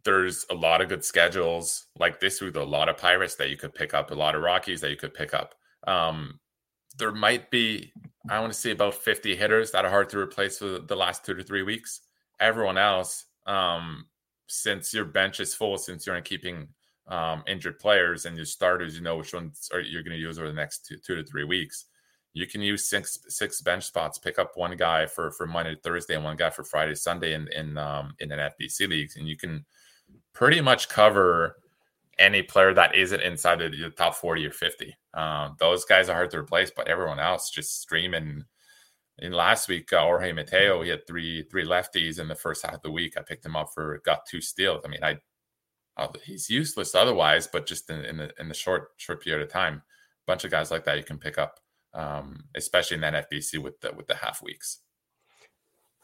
there's 0.05 0.47
a 0.51 0.55
lot 0.55 0.81
of 0.81 0.89
good 0.89 1.05
schedules 1.05 1.87
like 1.99 2.21
this 2.21 2.41
with 2.41 2.57
a 2.57 2.65
lot 2.65 2.89
of 2.89 2.97
Pirates 2.97 3.35
that 3.35 3.51
you 3.51 3.57
could 3.57 3.75
pick 3.75 3.93
up, 3.93 4.11
a 4.11 4.15
lot 4.15 4.35
of 4.35 4.43
Rockies 4.43 4.81
that 4.81 4.91
you 4.91 4.97
could 4.97 5.13
pick 5.13 5.35
up. 5.35 5.55
Um, 5.87 6.39
there 6.97 7.13
might 7.13 7.51
be, 7.51 7.93
I 8.31 8.41
want 8.41 8.53
to 8.53 8.59
say, 8.59 8.71
about 8.71 8.95
50 8.95 9.37
hitters 9.37 9.73
that 9.73 9.85
are 9.85 9.91
hard 9.91 10.09
to 10.11 10.19
replace 10.19 10.59
for 10.59 10.79
the 10.79 10.97
last 10.97 11.25
two 11.25 11.35
to 11.35 11.43
three 11.43 11.63
weeks. 11.63 12.01
Everyone 12.41 12.79
else, 12.79 13.27
um, 13.47 14.07
since 14.47 14.93
your 14.93 15.05
bench 15.05 15.41
is 15.41 15.55
full, 15.55 15.79
since 15.79 16.07
you're 16.07 16.21
keeping 16.23 16.69
um, 17.09 17.43
injured 17.47 17.79
players 17.79 18.25
and 18.25 18.37
your 18.37 18.47
starters, 18.47 18.97
you 18.97 19.03
know 19.03 19.17
which 19.17 19.35
ones 19.35 19.69
are 19.73 19.81
you're 19.81 20.03
going 20.03 20.17
to 20.17 20.23
use 20.23 20.39
over 20.39 20.49
the 20.49 20.55
next 20.55 20.87
two, 20.87 20.97
two 20.97 21.17
to 21.17 21.25
three 21.25 21.45
weeks. 21.45 21.87
You 22.33 22.47
can 22.47 22.61
use 22.61 22.89
six 22.89 23.19
six 23.29 23.61
bench 23.61 23.85
spots. 23.85 24.19
Pick 24.19 24.39
up 24.39 24.53
one 24.55 24.77
guy 24.77 25.07
for 25.07 25.33
for 25.33 25.47
Monday, 25.47 25.77
Thursday, 25.83 26.15
and 26.15 26.25
one 26.25 26.37
guy 26.37 26.51
for 26.51 26.63
Friday, 26.63 26.95
Sunday 26.95 27.35
in 27.35 27.49
in 27.49 27.77
um, 27.77 28.15
in 28.21 28.31
an 28.31 28.39
FBC 28.39 28.89
leagues, 28.89 29.17
and 29.17 29.27
you 29.29 29.37
can 29.37 29.65
pretty 30.33 30.61
much 30.61 30.89
cover 30.89 31.57
any 32.19 32.43
player 32.43 32.75
that 32.75 32.95
isn't 32.95 33.23
inside 33.23 33.59
the, 33.59 33.71
the 33.71 33.91
top 33.91 34.15
40 34.15 34.47
or 34.47 34.53
50. 34.53 34.95
Um, 35.15 35.57
those 35.59 35.85
guys 35.85 36.09
are 36.09 36.15
hard 36.15 36.31
to 36.31 36.39
replace, 36.39 36.71
but 36.71 36.87
everyone 36.87 37.19
else 37.19 37.51
just 37.51 37.81
streaming. 37.81 38.45
In 39.21 39.33
last 39.33 39.69
week, 39.69 39.93
uh, 39.93 40.01
Jorge 40.01 40.33
Mateo, 40.33 40.83
he 40.83 40.91
had 40.91 41.07
three 41.07 41.43
three 41.51 41.65
lefties 41.65 42.19
in 42.19 42.29
the 42.29 42.35
first 42.35 42.65
half 42.65 42.75
of 42.75 42.83
the 42.83 42.91
week. 42.91 43.17
I 43.19 43.23
picked 43.23 43.45
him 43.45 43.57
up 43.57 43.69
for 43.75 44.01
got 44.05 44.27
two 44.27 44.41
steals. 44.41 44.83
I 44.85 44.89
mean, 44.89 45.05
I 45.05 45.19
uh, 45.97 46.09
he's 46.25 46.49
useless 46.49 46.95
otherwise, 46.95 47.47
but 47.47 47.67
just 47.67 47.91
in, 47.91 48.05
in 48.05 48.17
the 48.17 48.33
in 48.41 48.49
the 48.49 48.55
short 48.55 48.89
short 48.97 49.23
period 49.23 49.43
of 49.43 49.53
time, 49.53 49.75
a 49.75 49.83
bunch 50.27 50.45
of 50.45 50.51
guys 50.51 50.71
like 50.71 50.85
that 50.85 50.97
you 50.97 51.05
can 51.05 51.19
pick 51.19 51.37
up, 51.37 51.61
um, 51.93 52.45
especially 52.55 52.95
in 52.95 53.03
that 53.03 53.31
FBC 53.31 53.59
with 53.59 53.81
the 53.81 53.93
with 53.93 54.07
the 54.07 54.15
half 54.15 54.43
weeks. 54.43 54.79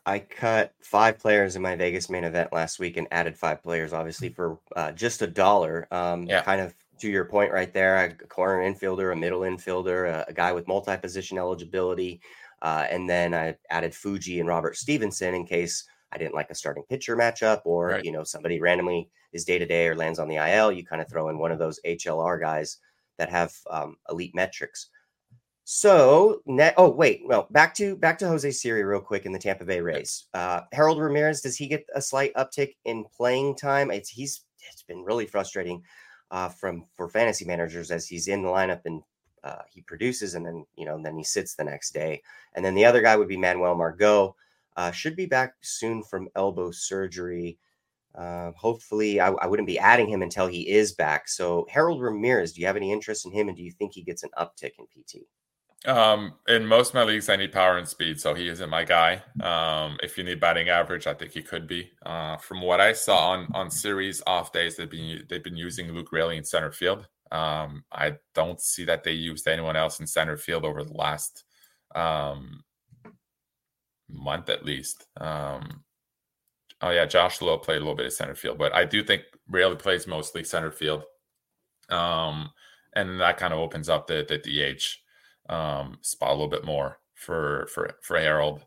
I 0.04 0.20
cut 0.20 0.72
five 0.82 1.18
players 1.18 1.56
in 1.56 1.62
my 1.62 1.74
Vegas 1.74 2.08
main 2.08 2.22
event 2.22 2.52
last 2.52 2.78
week 2.78 2.96
and 2.96 3.08
added 3.10 3.36
five 3.36 3.60
players, 3.62 3.92
obviously 3.92 4.28
for 4.28 4.60
uh, 4.76 4.92
just 4.92 5.22
a 5.22 5.26
dollar. 5.26 5.88
Um, 5.90 6.26
Yeah. 6.26 6.42
Kind 6.42 6.60
of 6.60 6.74
to 7.00 7.10
your 7.10 7.24
point 7.24 7.52
right 7.52 7.72
there, 7.74 7.96
a 7.96 8.14
corner 8.28 8.62
infielder, 8.62 9.12
a 9.12 9.16
middle 9.16 9.40
infielder, 9.40 10.08
a, 10.08 10.24
a 10.28 10.32
guy 10.32 10.52
with 10.52 10.68
multi-position 10.68 11.38
eligibility, 11.38 12.20
uh, 12.62 12.86
and 12.90 13.08
then 13.08 13.34
I 13.34 13.56
added 13.70 13.94
Fuji 13.94 14.40
and 14.40 14.48
Robert 14.48 14.76
Stephenson 14.76 15.34
in 15.34 15.46
case 15.46 15.84
I 16.12 16.18
didn't 16.18 16.34
like 16.34 16.50
a 16.50 16.54
starting 16.54 16.84
pitcher 16.88 17.16
matchup, 17.16 17.62
or 17.64 17.88
Right. 17.88 18.04
you 18.04 18.12
know 18.12 18.24
somebody 18.24 18.60
randomly 18.60 19.08
is 19.32 19.44
day 19.44 19.58
to 19.58 19.66
day 19.66 19.88
or 19.88 19.94
lands 19.96 20.18
on 20.18 20.28
the 20.28 20.36
IL. 20.36 20.72
You 20.72 20.84
kind 20.84 21.02
of 21.02 21.08
throw 21.10 21.28
in 21.28 21.38
one 21.38 21.52
of 21.52 21.58
those 21.58 21.80
HLR 21.84 22.40
guys 22.40 22.78
that 23.18 23.28
have 23.30 23.52
um, 23.70 23.96
elite 24.08 24.34
metrics. 24.34 24.88
So, 25.68 26.42
oh 26.76 26.90
wait, 26.90 27.22
no, 27.24 27.48
back 27.50 27.74
to 27.74 27.96
back 27.96 28.18
to 28.18 28.28
Jose 28.28 28.48
Siri 28.52 28.84
real 28.84 29.00
quick 29.00 29.26
in 29.26 29.32
the 29.32 29.38
Tampa 29.38 29.64
Bay 29.64 29.80
Rays. 29.80 30.26
Uh, 30.32 30.60
Harold 30.72 31.00
Ramirez, 31.00 31.40
does 31.40 31.56
he 31.56 31.66
get 31.66 31.84
a 31.92 32.00
slight 32.00 32.32
uptick 32.34 32.76
in 32.84 33.04
playing 33.16 33.56
time? 33.56 33.90
It's 33.90 34.08
he's 34.08 34.44
it's 34.72 34.84
been 34.84 35.02
really 35.02 35.26
frustrating 35.26 35.82
uh, 36.30 36.50
from 36.50 36.84
for 36.96 37.08
fantasy 37.08 37.44
managers 37.44 37.90
as 37.90 38.06
he's 38.06 38.28
in 38.28 38.42
the 38.42 38.48
lineup 38.48 38.82
and 38.84 39.02
uh, 39.46 39.62
he 39.70 39.80
produces 39.82 40.34
and 40.34 40.44
then 40.44 40.66
you 40.76 40.84
know 40.84 40.96
and 40.96 41.06
then 41.06 41.16
he 41.16 41.24
sits 41.24 41.54
the 41.54 41.64
next 41.64 41.92
day. 41.92 42.22
And 42.54 42.64
then 42.64 42.74
the 42.74 42.84
other 42.84 43.00
guy 43.00 43.16
would 43.16 43.28
be 43.28 43.36
Manuel 43.36 43.76
Margot. 43.76 44.34
Uh, 44.76 44.90
should 44.90 45.16
be 45.16 45.26
back 45.26 45.54
soon 45.62 46.02
from 46.02 46.28
elbow 46.34 46.70
surgery. 46.70 47.58
Uh, 48.14 48.50
hopefully, 48.52 49.20
I, 49.20 49.28
I 49.28 49.46
wouldn't 49.46 49.66
be 49.66 49.78
adding 49.78 50.08
him 50.08 50.22
until 50.22 50.46
he 50.46 50.68
is 50.68 50.92
back. 50.92 51.28
So, 51.28 51.66
Harold 51.70 52.02
Ramirez, 52.02 52.52
do 52.52 52.60
you 52.60 52.66
have 52.66 52.76
any 52.76 52.92
interest 52.92 53.26
in 53.26 53.32
him, 53.32 53.48
and 53.48 53.56
do 53.56 53.62
you 53.62 53.72
think 53.72 53.92
he 53.92 54.02
gets 54.02 54.22
an 54.22 54.30
uptick 54.38 54.72
in 54.78 54.86
PT? 54.86 55.26
Um, 55.86 56.34
in 56.48 56.66
most 56.66 56.88
of 56.88 56.94
my 56.94 57.04
leagues, 57.04 57.28
I 57.28 57.36
need 57.36 57.52
power 57.52 57.76
and 57.76 57.86
speed, 57.86 58.20
so 58.20 58.34
he 58.34 58.48
isn't 58.48 58.70
my 58.70 58.84
guy. 58.84 59.22
Um, 59.40 59.98
if 60.02 60.18
you 60.18 60.24
need 60.24 60.40
batting 60.40 60.68
average, 60.68 61.06
I 61.06 61.14
think 61.14 61.32
he 61.32 61.42
could 61.42 61.68
be. 61.68 61.90
Uh, 62.04 62.36
from 62.38 62.60
what 62.60 62.80
I 62.80 62.92
saw 62.92 63.30
on 63.32 63.48
on 63.54 63.70
Siri's 63.70 64.22
off 64.26 64.50
days, 64.52 64.76
they've 64.76 64.90
been 64.90 65.24
they've 65.28 65.44
been 65.44 65.56
using 65.56 65.92
Luke 65.92 66.10
Raley 66.10 66.38
in 66.38 66.44
center 66.44 66.72
field. 66.72 67.06
Um, 67.32 67.84
I 67.92 68.14
don't 68.34 68.60
see 68.60 68.84
that 68.84 69.04
they 69.04 69.12
used 69.12 69.48
anyone 69.48 69.76
else 69.76 70.00
in 70.00 70.06
center 70.06 70.36
field 70.36 70.64
over 70.64 70.84
the 70.84 70.92
last 70.92 71.44
um, 71.94 72.62
month 74.08 74.48
at 74.48 74.64
least. 74.64 75.06
Um, 75.16 75.84
oh 76.82 76.90
yeah, 76.90 77.06
Josh 77.06 77.40
Lowe 77.40 77.58
played 77.58 77.76
a 77.76 77.80
little 77.80 77.94
bit 77.94 78.06
of 78.06 78.12
center 78.12 78.34
field, 78.34 78.58
but 78.58 78.74
I 78.74 78.84
do 78.84 79.02
think 79.02 79.22
Raley 79.48 79.76
plays 79.76 80.06
mostly 80.06 80.44
center 80.44 80.70
field. 80.70 81.04
Um, 81.88 82.50
and 82.94 83.20
that 83.20 83.36
kind 83.36 83.52
of 83.52 83.60
opens 83.60 83.88
up 83.88 84.06
the 84.06 84.24
the 84.28 84.38
DH 84.38 85.52
um, 85.52 85.98
spot 86.02 86.30
a 86.30 86.32
little 86.32 86.48
bit 86.48 86.64
more 86.64 86.98
for 87.14 87.68
for 87.72 87.96
for 88.02 88.18
Harold. 88.18 88.64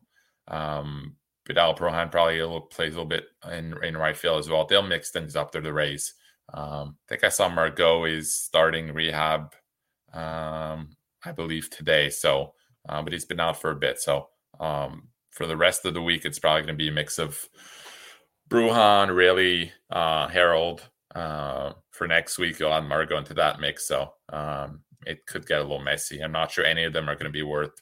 Um, 0.48 1.16
Vidal 1.48 1.76
Bruján 1.76 2.12
probably 2.12 2.40
a 2.40 2.46
little, 2.46 2.62
plays 2.62 2.94
a 2.94 3.02
little 3.02 3.06
bit 3.06 3.26
in 3.52 3.76
in 3.84 3.98
right 3.98 4.16
field 4.16 4.40
as 4.40 4.50
well. 4.50 4.66
They'll 4.66 4.84
mix 4.84 5.12
things 5.12 5.36
up. 5.36 5.52
They're 5.52 5.62
the 5.62 5.74
Rays. 5.74 6.14
Um, 6.54 6.96
I 7.06 7.10
think 7.10 7.24
I 7.24 7.30
saw 7.30 7.50
Margot 7.50 8.06
is 8.06 8.34
starting 8.34 8.94
rehab, 8.94 9.54
um, 10.14 10.90
I 11.24 11.32
believe 11.36 11.70
today. 11.70 12.10
So, 12.10 12.54
uh, 12.88 13.02
but 13.02 13.14
he's 13.14 13.26
been 13.26 13.40
out 13.40 13.60
for 13.60 13.72
a 13.72 13.76
bit. 13.76 14.00
So, 14.00 14.30
um, 14.60 15.10
for 15.32 15.46
the 15.46 15.58
rest 15.58 15.86
of 15.86 15.94
the 15.94 16.02
week, 16.02 16.26
it's 16.26 16.40
probably 16.40 16.62
going 16.62 16.74
to 16.74 16.84
be 16.84 16.90
a 16.90 16.92
mix 16.92 17.20
of 17.20 17.48
Bruján, 18.50 19.16
Raley, 19.16 19.72
uh, 19.92 20.28
Harold. 20.28 20.90
Uh, 21.14 21.74
for 21.92 22.08
next 22.08 22.38
week, 22.38 22.60
you'll 22.60 22.74
add 22.74 22.86
Margot 22.86 23.18
into 23.18 23.34
that 23.36 23.60
mix. 23.60 23.88
So, 23.88 24.14
um, 24.30 24.82
it 25.06 25.26
could 25.26 25.48
get 25.48 25.60
a 25.60 25.64
little 25.64 25.80
messy. 25.80 26.20
I'm 26.20 26.32
not 26.32 26.52
sure 26.52 26.66
any 26.66 26.84
of 26.84 26.94
them 26.94 27.10
are 27.10 27.16
going 27.16 27.26
to 27.26 27.32
be 27.32 27.44
worth. 27.44 27.82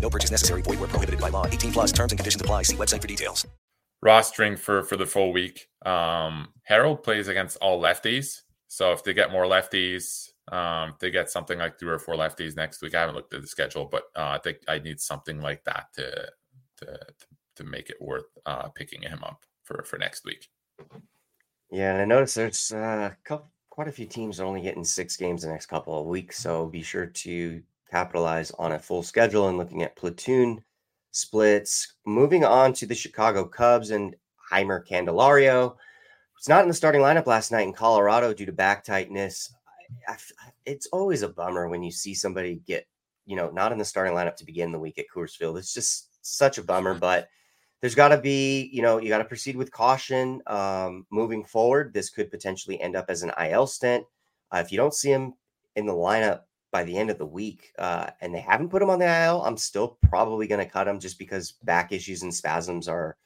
No 0.00 0.10
purchase 0.10 0.30
necessary. 0.30 0.62
Void 0.62 0.80
where 0.80 0.88
prohibited 0.88 1.20
by 1.20 1.30
law. 1.30 1.46
18 1.46 1.72
plus 1.72 1.92
terms 1.92 2.12
and 2.12 2.18
conditions 2.18 2.40
apply. 2.40 2.62
See 2.62 2.76
website 2.76 3.02
for 3.02 3.08
details. 3.08 3.46
rostering 4.04 4.58
for 4.58 4.82
for 4.84 4.96
the 4.96 5.06
full 5.06 5.32
week. 5.32 5.68
Um, 5.84 6.48
Harold 6.64 7.02
plays 7.02 7.28
against 7.28 7.56
all 7.58 7.80
lefties, 7.80 8.42
so 8.68 8.92
if 8.92 9.02
they 9.04 9.14
get 9.14 9.32
more 9.32 9.44
lefties, 9.46 10.30
um, 10.52 10.90
if 10.90 10.98
they 10.98 11.10
get 11.10 11.30
something 11.30 11.58
like 11.58 11.78
three 11.78 11.90
or 11.90 11.98
four 11.98 12.14
lefties 12.16 12.56
next 12.56 12.82
week. 12.82 12.94
I 12.94 13.00
haven't 13.00 13.16
looked 13.16 13.34
at 13.34 13.42
the 13.42 13.48
schedule, 13.48 13.86
but 13.86 14.04
uh, 14.16 14.28
I 14.28 14.38
think 14.38 14.58
I 14.68 14.78
need 14.78 15.00
something 15.00 15.40
like 15.40 15.64
that 15.64 15.86
to 15.94 16.28
to 16.78 16.98
to 17.56 17.64
make 17.64 17.90
it 17.90 17.96
worth 18.00 18.26
uh, 18.46 18.68
picking 18.68 19.02
him 19.02 19.22
up 19.24 19.44
for 19.64 19.82
for 19.84 19.98
next 19.98 20.24
week. 20.24 20.48
Yeah, 21.70 21.92
and 21.92 22.02
I 22.02 22.04
noticed 22.04 22.36
there's 22.36 22.72
uh, 22.72 23.12
couple, 23.24 23.50
quite 23.70 23.88
a 23.88 23.92
few 23.92 24.06
teams 24.06 24.40
are 24.40 24.44
only 24.46 24.60
getting 24.62 24.84
six 24.84 25.16
games 25.16 25.42
the 25.42 25.48
next 25.48 25.66
couple 25.66 25.98
of 25.98 26.06
weeks. 26.06 26.38
So 26.38 26.66
be 26.66 26.82
sure 26.82 27.06
to 27.06 27.62
capitalize 27.90 28.50
on 28.52 28.72
a 28.72 28.78
full 28.78 29.02
schedule 29.02 29.48
and 29.48 29.58
looking 29.58 29.82
at 29.82 29.96
platoon 29.96 30.62
splits. 31.10 31.94
Moving 32.04 32.44
on 32.44 32.72
to 32.74 32.86
the 32.86 32.94
Chicago 32.94 33.44
Cubs 33.44 33.90
and 33.90 34.14
Jeimer 34.52 34.86
Candelario. 34.86 35.76
It's 36.38 36.48
not 36.48 36.62
in 36.62 36.68
the 36.68 36.74
starting 36.74 37.00
lineup 37.00 37.26
last 37.26 37.50
night 37.50 37.66
in 37.66 37.72
Colorado 37.72 38.32
due 38.34 38.46
to 38.46 38.52
back 38.52 38.84
tightness. 38.84 39.52
I- 40.08 40.12
I 40.12 40.52
it's 40.64 40.86
always 40.88 41.22
a 41.22 41.28
bummer 41.28 41.68
when 41.68 41.82
you 41.82 41.92
see 41.92 42.14
somebody 42.14 42.56
get, 42.66 42.86
you 43.24 43.36
know, 43.36 43.50
not 43.50 43.72
in 43.72 43.78
the 43.78 43.84
starting 43.84 44.14
lineup 44.14 44.36
to 44.36 44.44
begin 44.44 44.72
the 44.72 44.78
week 44.78 44.98
at 44.98 45.06
Coors 45.14 45.36
Field. 45.36 45.56
It's 45.58 45.72
just 45.72 46.08
such 46.22 46.58
a 46.58 46.62
bummer, 46.62 46.92
but 46.94 47.28
there's 47.80 47.94
got 47.94 48.08
to 48.08 48.18
be, 48.18 48.68
you 48.72 48.82
know, 48.82 48.98
you 48.98 49.08
got 49.08 49.18
to 49.18 49.24
proceed 49.24 49.56
with 49.56 49.70
caution 49.70 50.42
um, 50.46 51.06
moving 51.10 51.44
forward. 51.44 51.94
This 51.94 52.10
could 52.10 52.30
potentially 52.30 52.80
end 52.80 52.96
up 52.96 53.06
as 53.08 53.22
an 53.22 53.32
IL 53.38 53.66
stint. 53.66 54.04
Uh, 54.52 54.58
if 54.58 54.72
you 54.72 54.76
don't 54.76 54.94
see 54.94 55.10
him 55.10 55.34
in 55.76 55.86
the 55.86 55.92
lineup 55.92 56.42
by 56.72 56.84
the 56.84 56.96
end 56.96 57.10
of 57.10 57.18
the 57.18 57.26
week 57.26 57.72
uh, 57.78 58.08
and 58.20 58.34
they 58.34 58.40
haven't 58.40 58.68
put 58.68 58.82
him 58.82 58.90
on 58.90 58.98
the 58.98 59.24
IL, 59.24 59.42
I'm 59.42 59.56
still 59.56 59.98
probably 60.08 60.46
going 60.46 60.64
to 60.64 60.70
cut 60.70 60.88
him 60.88 61.00
just 61.00 61.18
because 61.18 61.52
back 61.62 61.92
issues 61.92 62.22
and 62.22 62.34
spasms 62.34 62.88
are 62.88 63.16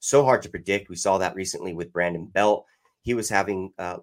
so 0.00 0.24
hard 0.24 0.42
to 0.42 0.48
predict. 0.48 0.88
We 0.88 0.96
saw 0.96 1.18
that 1.18 1.34
recently 1.34 1.74
with 1.74 1.92
Brandon 1.92 2.26
Belt. 2.26 2.66
He 3.02 3.14
was 3.14 3.28
having 3.28 3.72
uh, 3.78 3.98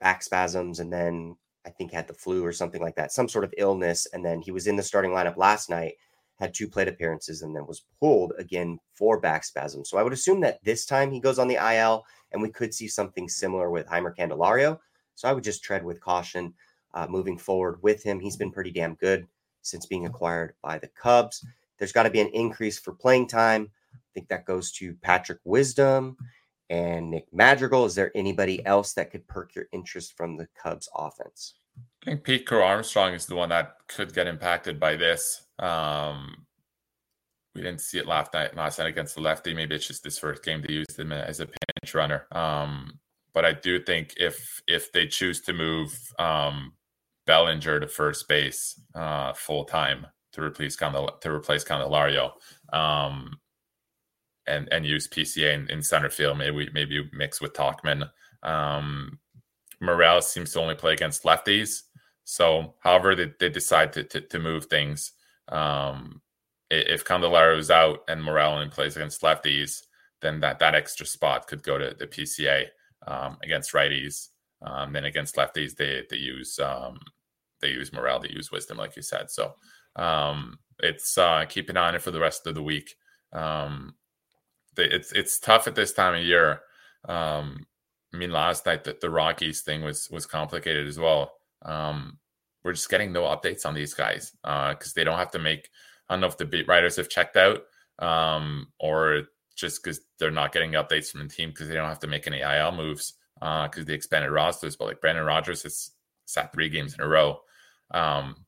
back 0.00 0.22
spasms 0.22 0.80
and 0.80 0.92
then 0.92 1.36
I 1.66 1.70
think 1.70 1.92
had 1.92 2.06
the 2.06 2.14
flu 2.14 2.44
or 2.44 2.52
something 2.52 2.82
like 2.82 2.96
that, 2.96 3.12
some 3.12 3.28
sort 3.28 3.44
of 3.44 3.54
illness. 3.56 4.06
And 4.12 4.24
then 4.24 4.40
he 4.40 4.50
was 4.50 4.66
in 4.66 4.76
the 4.76 4.82
starting 4.82 5.12
lineup 5.12 5.36
last 5.36 5.70
night 5.70 5.94
had 6.38 6.52
two 6.52 6.68
plate 6.68 6.88
appearances 6.88 7.42
and 7.42 7.54
then 7.54 7.66
was 7.66 7.84
pulled 8.00 8.32
again 8.38 8.78
for 8.92 9.20
back 9.20 9.44
spasms. 9.44 9.88
So 9.88 9.98
I 9.98 10.02
would 10.02 10.12
assume 10.12 10.40
that 10.40 10.58
this 10.64 10.84
time 10.84 11.10
he 11.10 11.20
goes 11.20 11.38
on 11.38 11.48
the 11.48 11.74
IL 11.74 12.04
and 12.32 12.42
we 12.42 12.50
could 12.50 12.74
see 12.74 12.88
something 12.88 13.28
similar 13.28 13.70
with 13.70 13.86
Jeimer 13.86 14.14
Candelario. 14.16 14.78
So 15.14 15.28
I 15.28 15.32
would 15.32 15.44
just 15.44 15.62
tread 15.62 15.84
with 15.84 16.00
caution 16.00 16.54
uh, 16.94 17.06
moving 17.08 17.36
forward 17.36 17.82
with 17.82 18.02
him. 18.02 18.20
He's 18.20 18.36
been 18.36 18.50
pretty 18.50 18.70
damn 18.70 18.94
good 18.94 19.26
since 19.62 19.86
being 19.86 20.06
acquired 20.06 20.54
by 20.62 20.78
the 20.78 20.88
Cubs. 20.88 21.44
There's 21.78 21.92
got 21.92 22.04
to 22.04 22.10
be 22.10 22.20
an 22.20 22.28
increase 22.28 22.78
for 22.78 22.92
playing 22.92 23.26
time. 23.26 23.70
I 23.94 23.98
think 24.14 24.28
that 24.28 24.46
goes 24.46 24.70
to 24.72 24.94
Patrick 25.02 25.40
Wisdom 25.44 26.16
and 26.70 27.10
Nick 27.10 27.26
Madrigal. 27.32 27.84
Is 27.84 27.94
there 27.94 28.12
anybody 28.14 28.64
else 28.64 28.94
that 28.94 29.10
could 29.10 29.26
perk 29.26 29.54
your 29.54 29.66
interest 29.72 30.16
from 30.16 30.36
the 30.36 30.48
Cubs 30.60 30.88
offense? 30.94 31.54
I 32.02 32.06
think 32.06 32.24
Pete 32.24 32.46
Crow 32.46 32.62
Armstrong 32.64 33.14
is 33.14 33.26
the 33.26 33.34
one 33.34 33.48
that 33.48 33.76
could 33.88 34.14
get 34.14 34.28
impacted 34.28 34.78
by 34.78 34.96
this. 34.96 35.42
Um, 35.58 36.46
we 37.54 37.62
didn't 37.62 37.80
see 37.80 37.98
it 37.98 38.06
last 38.06 38.32
night. 38.32 38.56
Last 38.56 38.78
night 38.78 38.88
against 38.88 39.14
the 39.14 39.20
lefty. 39.20 39.54
Maybe 39.54 39.74
it's 39.74 39.86
just 39.86 40.04
this 40.04 40.18
first 40.18 40.44
game 40.44 40.62
they 40.62 40.74
used 40.74 40.98
him 40.98 41.12
as 41.12 41.40
a 41.40 41.46
pinch 41.46 41.94
runner. 41.94 42.26
Um, 42.32 42.98
but 43.32 43.44
I 43.44 43.52
do 43.52 43.82
think 43.82 44.14
if 44.16 44.62
if 44.66 44.92
they 44.92 45.06
choose 45.06 45.40
to 45.42 45.52
move 45.52 45.96
um, 46.18 46.72
Bellinger 47.26 47.80
to 47.80 47.88
first 47.88 48.28
base 48.28 48.80
uh, 48.94 49.32
full 49.32 49.64
time 49.64 50.06
to 50.32 50.42
replace 50.42 50.76
Candel- 50.76 51.18
to 51.20 51.30
replace 51.30 51.64
Candelario, 51.64 52.32
um, 52.72 53.38
and 54.46 54.68
and 54.72 54.84
use 54.86 55.08
PCA 55.08 55.54
in, 55.54 55.70
in 55.70 55.82
center 55.82 56.10
field, 56.10 56.38
maybe 56.38 56.68
maybe 56.72 57.08
mix 57.12 57.40
with 57.40 57.54
Tauchman. 57.54 58.08
Um, 58.42 59.18
Morales 59.80 60.28
seems 60.30 60.52
to 60.52 60.60
only 60.60 60.74
play 60.74 60.92
against 60.92 61.24
lefties. 61.24 61.82
So, 62.24 62.74
however 62.80 63.14
they, 63.14 63.32
they 63.38 63.50
decide 63.50 63.92
to, 63.94 64.04
to, 64.04 64.20
to 64.22 64.38
move 64.38 64.66
things, 64.66 65.12
um, 65.48 66.22
if 66.70 67.04
Candelario 67.04 67.58
is 67.58 67.70
out 67.70 68.00
and 68.08 68.22
Moreland 68.22 68.72
plays 68.72 68.96
against 68.96 69.22
lefties, 69.22 69.82
then 70.22 70.40
that 70.40 70.58
that 70.58 70.74
extra 70.74 71.06
spot 71.06 71.46
could 71.46 71.62
go 71.62 71.76
to 71.78 71.94
the 71.98 72.06
PCA 72.06 72.66
um, 73.06 73.36
against 73.42 73.72
righties. 73.72 74.28
Um, 74.62 74.94
then 74.94 75.04
against 75.04 75.36
lefties, 75.36 75.76
they 75.76 76.04
they 76.08 76.16
use 76.16 76.58
um, 76.58 76.98
they 77.64 77.72
use 77.72 77.92
Morel, 77.92 78.20
they 78.20 78.30
use 78.30 78.52
Wisdom, 78.52 78.76
like 78.76 78.94
you 78.96 79.02
said. 79.02 79.30
So 79.30 79.54
um, 79.96 80.58
it's 80.78 81.16
uh, 81.18 81.46
on 81.76 81.94
it 81.94 82.02
for 82.02 82.10
the 82.10 82.20
rest 82.20 82.46
of 82.46 82.54
the 82.54 82.62
week. 82.62 82.94
Um, 83.32 83.94
it's 84.76 85.12
it's 85.12 85.38
tough 85.38 85.66
at 85.66 85.74
this 85.74 85.92
time 85.92 86.14
of 86.14 86.24
year. 86.24 86.60
Um, 87.08 87.66
I 88.12 88.16
mean, 88.16 88.30
last 88.30 88.66
night 88.66 88.84
the, 88.84 88.96
the 89.00 89.10
Rockies 89.10 89.62
thing 89.62 89.82
was 89.82 90.08
was 90.10 90.26
complicated 90.26 90.86
as 90.86 90.98
well. 90.98 91.32
Um, 91.62 92.18
we're 92.62 92.72
just 92.72 92.90
getting 92.90 93.12
no 93.12 93.22
updates 93.22 93.66
on 93.66 93.74
these 93.74 93.94
guys 93.94 94.32
because 94.42 94.76
uh, 94.88 94.92
they 94.94 95.04
don't 95.04 95.18
have 95.18 95.30
to 95.32 95.38
make. 95.38 95.68
I 96.08 96.14
don't 96.14 96.20
know 96.20 96.26
if 96.26 96.38
the 96.38 96.44
beat 96.44 96.68
writers 96.68 96.96
have 96.96 97.08
checked 97.08 97.36
out 97.36 97.62
um, 97.98 98.68
or 98.78 99.22
just 99.56 99.82
because 99.82 100.00
they're 100.18 100.30
not 100.30 100.52
getting 100.52 100.72
updates 100.72 101.10
from 101.10 101.22
the 101.22 101.32
team 101.32 101.50
because 101.50 101.68
they 101.68 101.74
don't 101.74 101.88
have 101.88 102.00
to 102.00 102.06
make 102.06 102.26
any 102.26 102.40
IL 102.40 102.72
moves 102.72 103.14
because 103.34 103.70
uh, 103.78 103.84
they 103.86 103.94
expanded 103.94 104.30
rosters. 104.30 104.76
But 104.76 104.88
like 104.88 105.00
Brendan 105.00 105.24
Rodgers 105.24 105.62
has 105.62 105.90
sat 106.26 106.52
three 106.52 106.68
games 106.68 106.94
in 106.94 107.00
a 107.00 107.08
row. 107.08 107.40
Um, 107.94 108.44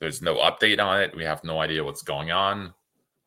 there's 0.00 0.20
no 0.20 0.36
update 0.36 0.80
on 0.80 1.00
it. 1.00 1.16
We 1.16 1.24
have 1.24 1.44
no 1.44 1.60
idea 1.60 1.84
what's 1.84 2.02
going 2.02 2.30
on. 2.30 2.74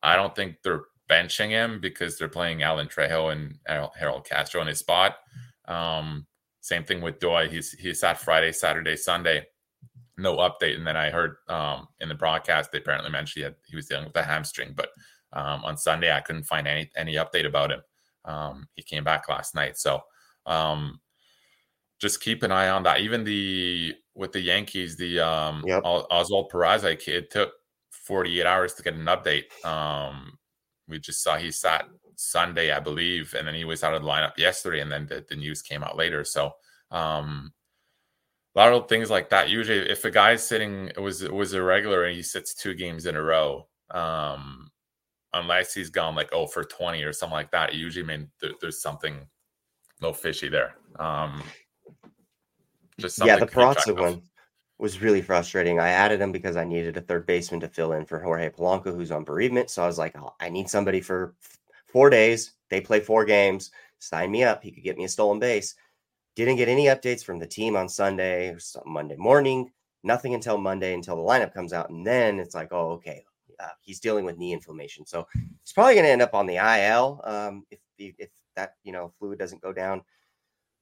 I 0.02 0.14
don't 0.14 0.36
think 0.36 0.56
they're 0.62 0.84
benching 1.10 1.48
him 1.50 1.80
because 1.80 2.18
they're 2.18 2.28
playing 2.28 2.62
Alan 2.62 2.88
Trejo 2.88 3.32
and 3.32 3.58
Harold 3.66 4.24
Castro 4.24 4.60
in 4.60 4.66
his 4.68 4.78
spot. 4.78 5.16
Um, 5.66 6.26
same 6.60 6.84
thing 6.84 7.00
with 7.00 7.20
Doyle. 7.20 7.48
He's 7.48 7.72
he 7.72 7.94
sat 7.94 8.20
Friday, 8.20 8.52
Saturday, 8.52 8.96
Sunday. 8.96 9.46
No 10.16 10.36
update. 10.36 10.76
And 10.76 10.86
then 10.86 10.96
I 10.96 11.10
heard 11.10 11.36
um, 11.48 11.88
in 12.00 12.08
the 12.08 12.14
broadcast 12.14 12.70
they 12.70 12.78
apparently 12.78 13.10
mentioned 13.10 13.40
he, 13.40 13.44
had, 13.44 13.54
he 13.66 13.76
was 13.76 13.86
dealing 13.86 14.04
with 14.04 14.16
a 14.16 14.22
hamstring, 14.22 14.74
but 14.76 14.90
um, 15.32 15.64
on 15.64 15.76
Sunday 15.76 16.14
I 16.14 16.20
couldn't 16.20 16.44
find 16.44 16.68
any 16.68 16.90
any 16.96 17.14
update 17.14 17.46
about 17.46 17.72
him. 17.72 17.80
Um, 18.24 18.68
he 18.74 18.82
came 18.82 19.04
back 19.04 19.28
last 19.28 19.54
night, 19.54 19.76
so 19.78 20.00
um, 20.46 21.00
just 21.98 22.20
keep 22.20 22.42
an 22.42 22.52
eye 22.52 22.68
on 22.68 22.82
that. 22.84 23.00
Even 23.00 23.24
the 23.24 23.94
with 24.14 24.32
the 24.32 24.40
Yankees, 24.40 24.96
the 24.96 25.20
um, 25.20 25.64
yep. 25.66 25.82
Oswald 25.84 26.50
Peraza, 26.50 26.96
it 27.08 27.30
took 27.30 27.52
48 27.90 28.46
hours 28.46 28.74
to 28.74 28.82
get 28.82 28.94
an 28.94 29.06
update. 29.06 29.64
Um, 29.64 30.38
we 30.88 30.98
just 30.98 31.22
saw 31.22 31.36
he 31.36 31.50
sat 31.50 31.86
Sunday, 32.16 32.72
I 32.72 32.80
believe, 32.80 33.34
and 33.34 33.46
then 33.46 33.54
he 33.54 33.64
was 33.64 33.82
out 33.82 33.94
of 33.94 34.02
the 34.02 34.08
lineup 34.08 34.36
yesterday, 34.36 34.80
and 34.80 34.92
then 34.92 35.06
the, 35.06 35.24
the 35.28 35.36
news 35.36 35.62
came 35.62 35.82
out 35.82 35.96
later. 35.96 36.24
So 36.24 36.52
um, 36.90 37.52
a 38.54 38.58
lot 38.58 38.72
of 38.72 38.88
things 38.88 39.10
like 39.10 39.30
that. 39.30 39.48
Usually, 39.48 39.78
if 39.90 40.04
a 40.04 40.10
guy's 40.10 40.46
sitting, 40.46 40.88
it 40.88 41.00
was 41.00 41.22
it 41.22 41.32
was 41.32 41.54
irregular, 41.54 42.04
and 42.04 42.14
he 42.14 42.22
sits 42.22 42.54
two 42.54 42.74
games 42.74 43.06
in 43.06 43.16
a 43.16 43.22
row, 43.22 43.66
um, 43.90 44.70
unless 45.32 45.74
he's 45.74 45.90
gone 45.90 46.14
like 46.14 46.28
oh 46.32 46.46
for 46.46 46.64
20 46.64 47.02
or 47.02 47.12
something 47.12 47.34
like 47.34 47.50
that, 47.50 47.70
it 47.70 47.76
usually 47.76 48.06
mean 48.06 48.30
there, 48.40 48.52
there's 48.60 48.80
something 48.80 49.14
a 49.14 49.26
little 50.00 50.14
fishy 50.14 50.48
there. 50.48 50.76
Um, 50.98 51.42
just 52.98 53.24
yeah, 53.24 53.36
the 53.36 53.46
Peraza 53.46 53.98
one 53.98 54.22
was 54.78 55.00
really 55.00 55.22
frustrating. 55.22 55.78
I 55.78 55.88
added 55.88 56.20
him 56.20 56.32
because 56.32 56.56
I 56.56 56.64
needed 56.64 56.96
a 56.96 57.00
third 57.00 57.26
baseman 57.26 57.60
to 57.60 57.68
fill 57.68 57.92
in 57.92 58.04
for 58.04 58.20
Jorge 58.20 58.50
Polanco, 58.50 58.94
who's 58.94 59.12
on 59.12 59.24
bereavement. 59.24 59.70
So 59.70 59.82
I 59.82 59.86
was 59.86 59.98
like, 59.98 60.16
oh, 60.18 60.34
I 60.40 60.48
need 60.48 60.68
somebody 60.68 61.00
for 61.00 61.34
four 61.86 62.10
days. 62.10 62.52
They 62.70 62.80
play 62.80 63.00
four 63.00 63.24
games. 63.24 63.70
Sign 63.98 64.30
me 64.30 64.44
up. 64.44 64.62
He 64.62 64.70
could 64.70 64.82
get 64.82 64.98
me 64.98 65.04
a 65.04 65.08
stolen 65.08 65.38
base. 65.38 65.74
Didn't 66.34 66.56
get 66.56 66.68
any 66.68 66.86
updates 66.86 67.24
from 67.24 67.38
the 67.38 67.46
team 67.46 67.76
on 67.76 67.88
Sunday 67.88 68.48
or 68.48 68.58
Monday 68.84 69.16
morning. 69.16 69.70
Nothing 70.02 70.34
until 70.34 70.58
Monday 70.58 70.92
until 70.92 71.16
the 71.16 71.22
lineup 71.22 71.54
comes 71.54 71.72
out, 71.72 71.88
and 71.88 72.06
then 72.06 72.38
it's 72.38 72.54
like, 72.54 72.72
oh, 72.72 72.90
okay, 72.90 73.24
uh, 73.58 73.68
he's 73.80 74.00
dealing 74.00 74.26
with 74.26 74.36
knee 74.36 74.52
inflammation, 74.52 75.06
so 75.06 75.26
he's 75.62 75.72
probably 75.72 75.94
going 75.94 76.04
to 76.04 76.10
end 76.10 76.20
up 76.20 76.34
on 76.34 76.46
the 76.46 76.56
IL 76.56 77.22
um, 77.24 77.64
if 77.70 77.78
if 78.18 78.28
that 78.54 78.74
you 78.82 78.92
know 78.92 79.12
fluid 79.18 79.38
doesn't 79.38 79.62
go 79.62 79.72
down. 79.72 80.02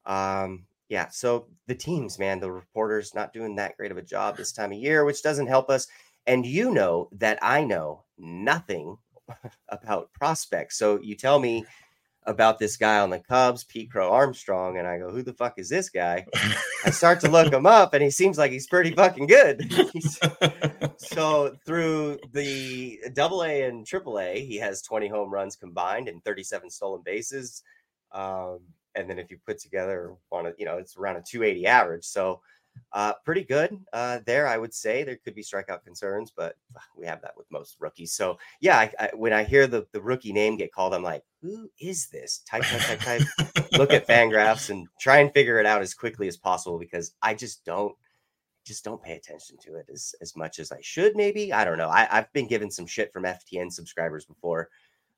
Um, 0.06 0.64
yeah, 0.92 1.08
so 1.08 1.46
the 1.68 1.74
teams, 1.74 2.18
man, 2.18 2.38
the 2.38 2.52
reporters 2.52 3.14
not 3.14 3.32
doing 3.32 3.56
that 3.56 3.78
great 3.78 3.90
of 3.90 3.96
a 3.96 4.02
job 4.02 4.36
this 4.36 4.52
time 4.52 4.72
of 4.72 4.78
year, 4.78 5.06
which 5.06 5.22
doesn't 5.22 5.46
help 5.46 5.70
us. 5.70 5.86
And 6.26 6.44
you 6.44 6.70
know 6.70 7.08
that 7.12 7.38
I 7.40 7.64
know 7.64 8.04
nothing 8.18 8.98
about 9.70 10.12
prospects. 10.12 10.76
So 10.76 11.00
you 11.00 11.16
tell 11.16 11.38
me 11.38 11.64
about 12.24 12.58
this 12.58 12.76
guy 12.76 12.98
on 13.00 13.08
the 13.08 13.20
Cubs, 13.20 13.64
Pete 13.64 13.90
Crow 13.90 14.10
Armstrong, 14.10 14.76
and 14.76 14.86
I 14.86 14.98
go, 14.98 15.10
"Who 15.10 15.22
the 15.22 15.32
fuck 15.32 15.54
is 15.56 15.70
this 15.70 15.88
guy?" 15.88 16.26
I 16.84 16.90
start 16.90 17.20
to 17.20 17.30
look 17.30 17.50
him 17.50 17.64
up, 17.64 17.94
and 17.94 18.02
he 18.02 18.10
seems 18.10 18.36
like 18.36 18.52
he's 18.52 18.66
pretty 18.66 18.90
fucking 18.90 19.28
good. 19.28 19.72
so 20.98 21.56
through 21.64 22.18
the 22.32 23.00
Double 23.14 23.42
A 23.42 23.62
and 23.62 23.86
Triple 23.86 24.20
A, 24.20 24.44
he 24.44 24.58
has 24.58 24.82
20 24.82 25.08
home 25.08 25.30
runs 25.32 25.56
combined 25.56 26.08
and 26.08 26.22
37 26.22 26.68
stolen 26.68 27.00
bases. 27.02 27.62
Um, 28.12 28.60
and 28.94 29.08
then 29.08 29.18
if 29.18 29.30
you 29.30 29.38
put 29.46 29.58
together 29.58 30.14
on 30.30 30.46
a, 30.46 30.52
you 30.58 30.64
know, 30.64 30.78
it's 30.78 30.96
around 30.96 31.16
a 31.16 31.22
280 31.22 31.66
average. 31.66 32.04
So 32.04 32.40
uh, 32.92 33.12
pretty 33.24 33.44
good 33.44 33.78
uh, 33.92 34.20
there, 34.26 34.46
I 34.46 34.58
would 34.58 34.74
say. 34.74 35.02
There 35.02 35.18
could 35.24 35.34
be 35.34 35.42
strikeout 35.42 35.84
concerns, 35.84 36.32
but 36.34 36.56
we 36.96 37.06
have 37.06 37.20
that 37.22 37.36
with 37.36 37.50
most 37.50 37.76
rookies. 37.80 38.12
So 38.12 38.38
yeah, 38.60 38.78
I, 38.78 38.92
I, 38.98 39.10
when 39.14 39.32
I 39.32 39.44
hear 39.44 39.66
the, 39.66 39.86
the 39.92 40.00
rookie 40.00 40.32
name 40.32 40.56
get 40.56 40.72
called, 40.72 40.94
I'm 40.94 41.02
like, 41.02 41.22
who 41.40 41.70
is 41.80 42.08
this? 42.08 42.42
Type, 42.48 42.62
type, 42.62 42.80
type, 42.80 43.00
type. 43.00 43.68
Look 43.72 43.92
at 43.92 44.06
fan 44.06 44.30
Fangraphs 44.30 44.70
and 44.70 44.86
try 45.00 45.18
and 45.18 45.32
figure 45.32 45.58
it 45.58 45.66
out 45.66 45.82
as 45.82 45.94
quickly 45.94 46.28
as 46.28 46.36
possible 46.36 46.78
because 46.78 47.14
I 47.22 47.34
just 47.34 47.64
don't 47.64 47.94
just 48.64 48.84
don't 48.84 49.02
pay 49.02 49.14
attention 49.14 49.56
to 49.58 49.74
it 49.74 49.86
as, 49.92 50.14
as 50.20 50.36
much 50.36 50.60
as 50.60 50.70
I 50.70 50.78
should. 50.82 51.16
Maybe 51.16 51.52
I 51.52 51.64
don't 51.64 51.78
know. 51.78 51.88
I, 51.88 52.06
I've 52.10 52.32
been 52.32 52.46
given 52.46 52.70
some 52.70 52.86
shit 52.86 53.12
from 53.12 53.24
FTN 53.24 53.72
subscribers 53.72 54.24
before 54.24 54.68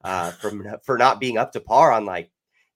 uh, 0.03 0.31
from 0.33 0.67
for 0.85 0.97
not 0.97 1.21
being 1.21 1.39
up 1.39 1.53
to 1.53 1.61
par 1.61 1.93
on 1.93 2.05
like 2.05 2.31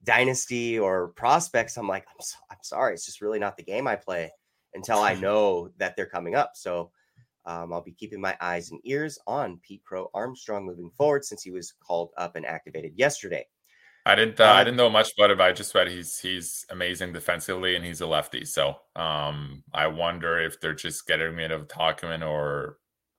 dynasty 0.05 0.79
or 0.79 1.09
prospects, 1.09 1.77
I'm 1.77 1.89
like, 1.89 2.07
I'm, 2.09 2.21
so, 2.21 2.37
I'm 2.51 2.59
sorry, 2.63 2.95
it's 2.95 3.07
just 3.07 3.21
really 3.21 3.39
not 3.39 3.57
the 3.57 3.63
game 3.63 3.87
I 3.87 3.97
play 3.97 4.31
until 4.75 4.99
I 4.99 5.15
know 5.21 5.71
that 5.79 5.97
they're 5.97 6.07
coming 6.07 6.35
up. 6.35 6.53
So 6.55 6.91
um, 7.47 7.73
I'll 7.73 7.83
be 7.83 7.93
keeping 7.93 8.21
my 8.21 8.37
eyes 8.41 8.71
and 8.71 8.81
ears 8.85 9.19
on 9.27 9.59
Pete 9.63 9.83
Crow 9.85 10.11
Armstrong 10.15 10.67
moving 10.67 10.91
forward 10.91 11.25
since 11.25 11.43
he 11.43 11.51
was 11.51 11.73
called 11.81 12.11
up 12.17 12.37
and 12.37 12.45
activated 12.45 12.93
yesterday. 12.97 13.47
I 14.05 14.15
didn't. 14.15 14.41
Uh, 14.41 14.45
uh, 14.45 14.53
I 14.53 14.65
didn't 14.65 14.77
know 14.77 14.89
much 14.89 15.13
about 15.17 15.31
him. 15.31 15.41
I 15.41 15.53
just 15.53 15.75
read 15.75 15.89
he's 15.89 16.19
he's 16.19 16.65
amazing 16.71 17.13
defensively 17.13 17.77
and 17.77 17.85
he's 17.85 18.01
a 18.01 18.07
lefty. 18.07 18.45
So 18.45 18.77
um, 18.97 19.63
I 19.75 19.87
wonder 19.87 20.39
if 20.39 20.61
they're 20.61 20.75
just 20.75 21.07
getting 21.07 21.35
rid 21.35 21.51
of 21.51 21.69
Tauchman 21.69 22.27
or 22.27 22.79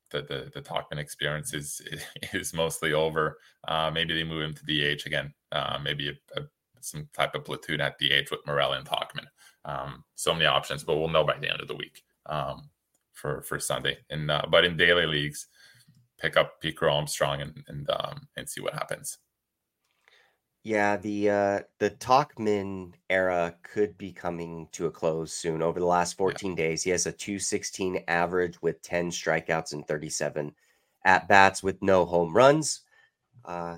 the 0.09 0.21
the, 0.21 0.51
the 0.53 0.61
Tauchman 0.61 0.97
experience 0.97 1.53
is 1.53 1.81
is 2.33 2.53
mostly 2.53 2.93
over. 2.93 3.37
Uh, 3.67 3.91
maybe 3.93 4.15
they 4.15 4.23
move 4.23 4.43
him 4.43 4.55
to 4.55 4.95
DH 4.95 5.05
again. 5.05 5.33
Uh, 5.51 5.77
maybe 5.83 6.09
a, 6.09 6.39
a 6.39 6.45
some 6.81 7.09
type 7.13 7.35
of 7.35 7.45
platoon 7.45 7.81
at 7.81 7.97
DH 7.99 8.31
with 8.31 8.45
Morel 8.45 8.73
and 8.73 8.85
Tauchman. 8.85 9.27
Um, 9.65 10.03
so 10.15 10.33
many 10.33 10.45
options, 10.45 10.83
but 10.83 10.97
we'll 10.97 11.09
know 11.09 11.23
by 11.23 11.37
the 11.37 11.49
end 11.49 11.61
of 11.61 11.67
the 11.67 11.75
week 11.75 12.03
um, 12.25 12.69
for 13.13 13.41
for 13.41 13.59
Sunday. 13.59 13.97
And 14.09 14.29
uh, 14.31 14.43
but 14.49 14.65
in 14.65 14.77
daily 14.77 15.05
leagues, 15.05 15.47
pick 16.19 16.37
up 16.37 16.61
Crow 16.75 16.95
Armstrong 16.95 17.41
and 17.41 17.63
and 17.67 17.89
um, 17.89 18.27
and 18.35 18.47
see 18.47 18.61
what 18.61 18.73
happens. 18.73 19.17
Yeah, 20.63 20.97
the 20.97 21.29
uh, 21.29 21.59
the 21.79 21.91
Tauchman 21.91 22.93
era 23.09 23.55
could 23.63 23.97
be 23.97 24.11
coming 24.11 24.67
to 24.73 24.87
a 24.87 24.91
close 24.91 25.33
soon. 25.33 25.61
Over 25.61 25.79
the 25.79 25.85
last 25.85 26.17
14 26.17 26.51
yeah. 26.51 26.55
days, 26.57 26.83
he 26.83 26.89
has 26.89 27.05
a 27.05 27.11
216 27.11 28.03
average 28.07 28.61
with 28.61 28.81
10 28.81 29.09
strikeouts 29.09 29.71
and 29.71 29.87
37 29.87 30.53
at 31.05 31.27
bats 31.29 31.63
with 31.63 31.81
no 31.81 32.05
home 32.05 32.35
runs. 32.35 32.81
Uh, 33.45 33.77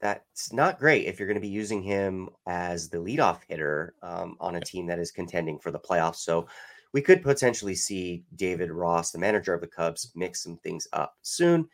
that's 0.00 0.52
not 0.52 0.78
great 0.78 1.06
if 1.06 1.18
you're 1.18 1.28
going 1.28 1.34
to 1.34 1.40
be 1.40 1.48
using 1.48 1.82
him 1.82 2.28
as 2.46 2.88
the 2.88 2.98
leadoff 2.98 3.40
hitter 3.48 3.94
um, 4.02 4.36
on 4.40 4.56
a 4.56 4.60
team 4.60 4.86
that 4.86 4.98
is 4.98 5.10
contending 5.10 5.58
for 5.58 5.70
the 5.70 5.78
playoffs. 5.78 6.16
So 6.16 6.46
we 6.92 7.02
could 7.02 7.22
potentially 7.22 7.74
see 7.74 8.24
David 8.36 8.70
Ross, 8.70 9.10
the 9.10 9.18
manager 9.18 9.54
of 9.54 9.60
the 9.60 9.66
Cubs, 9.66 10.12
mix 10.14 10.42
some 10.42 10.56
things 10.58 10.86
up 10.92 11.16
soon. 11.22 11.68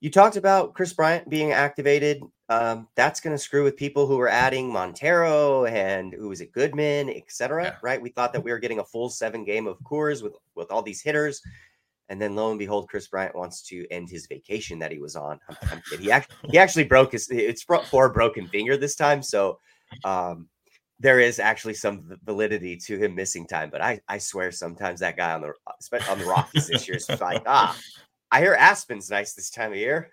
You 0.00 0.10
talked 0.10 0.36
about 0.36 0.74
Kris 0.74 0.92
Bryant 0.92 1.28
being 1.28 1.52
activated. 1.52 2.22
Um, 2.48 2.86
that's 2.94 3.20
going 3.20 3.34
to 3.34 3.42
screw 3.42 3.64
with 3.64 3.76
people 3.76 4.06
who 4.06 4.20
are 4.20 4.28
adding 4.28 4.70
Montero 4.70 5.64
and 5.64 6.12
who 6.12 6.30
is 6.32 6.40
it, 6.40 6.52
Goodman, 6.52 7.10
etc. 7.10 7.64
Yeah. 7.64 7.76
Right? 7.82 8.00
We 8.00 8.10
thought 8.10 8.32
that 8.32 8.40
we 8.44 8.52
were 8.52 8.58
getting 8.58 8.78
a 8.78 8.84
full 8.84 9.08
seven 9.08 9.44
game 9.44 9.66
of 9.66 9.78
Coors 9.80 10.22
with 10.22 10.34
with 10.54 10.70
all 10.70 10.82
these 10.82 11.02
hitters. 11.02 11.42
And 12.08 12.20
then 12.20 12.36
lo 12.36 12.50
and 12.50 12.58
behold, 12.58 12.88
Kris 12.88 13.08
Bryant 13.08 13.34
wants 13.34 13.62
to 13.68 13.86
end 13.90 14.08
his 14.08 14.26
vacation 14.26 14.78
that 14.78 14.92
he 14.92 14.98
was 14.98 15.16
on. 15.16 15.40
he 15.98 16.10
actually 16.12 16.36
he 16.50 16.58
actually 16.58 16.84
broke 16.84 17.12
his 17.12 17.28
it's 17.30 17.62
for 17.62 18.06
a 18.06 18.12
broken 18.12 18.46
finger 18.46 18.76
this 18.76 18.94
time. 18.94 19.22
So 19.22 19.58
um, 20.04 20.48
there 20.98 21.20
is 21.20 21.38
actually 21.38 21.74
some 21.74 22.18
validity 22.24 22.76
to 22.76 22.98
him 22.98 23.14
missing 23.14 23.46
time. 23.46 23.70
But 23.70 23.82
I 23.82 24.00
I 24.08 24.18
swear 24.18 24.52
sometimes 24.52 25.00
that 25.00 25.16
guy 25.16 25.32
on 25.32 25.42
the 25.42 25.52
on 26.10 26.18
the 26.18 26.26
Rockies 26.26 26.68
this 26.68 26.86
year 26.88 26.96
is 26.96 27.08
like 27.20 27.42
ah 27.46 27.76
I 28.30 28.40
hear 28.40 28.54
Aspen's 28.54 29.10
nice 29.10 29.34
this 29.34 29.50
time 29.50 29.72
of 29.72 29.78
year. 29.78 30.10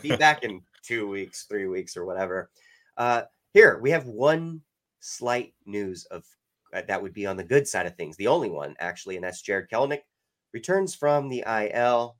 Be 0.00 0.16
back 0.16 0.42
in 0.42 0.62
two 0.82 1.08
weeks, 1.08 1.44
three 1.44 1.66
weeks, 1.66 1.96
or 1.96 2.04
whatever. 2.04 2.50
Uh, 2.96 3.22
here 3.52 3.78
we 3.80 3.90
have 3.90 4.06
one 4.06 4.62
slight 5.00 5.54
news 5.66 6.04
of 6.06 6.24
uh, 6.74 6.82
that 6.88 7.02
would 7.02 7.12
be 7.12 7.26
on 7.26 7.36
the 7.36 7.44
good 7.44 7.66
side 7.68 7.86
of 7.86 7.94
things. 7.96 8.16
The 8.16 8.26
only 8.26 8.50
one 8.50 8.74
actually, 8.78 9.16
and 9.16 9.24
that's 9.24 9.42
Jarred 9.42 9.70
Kelenic 9.70 10.02
returns 10.52 10.94
from 10.94 11.28
the 11.28 11.44
IL 11.46 12.16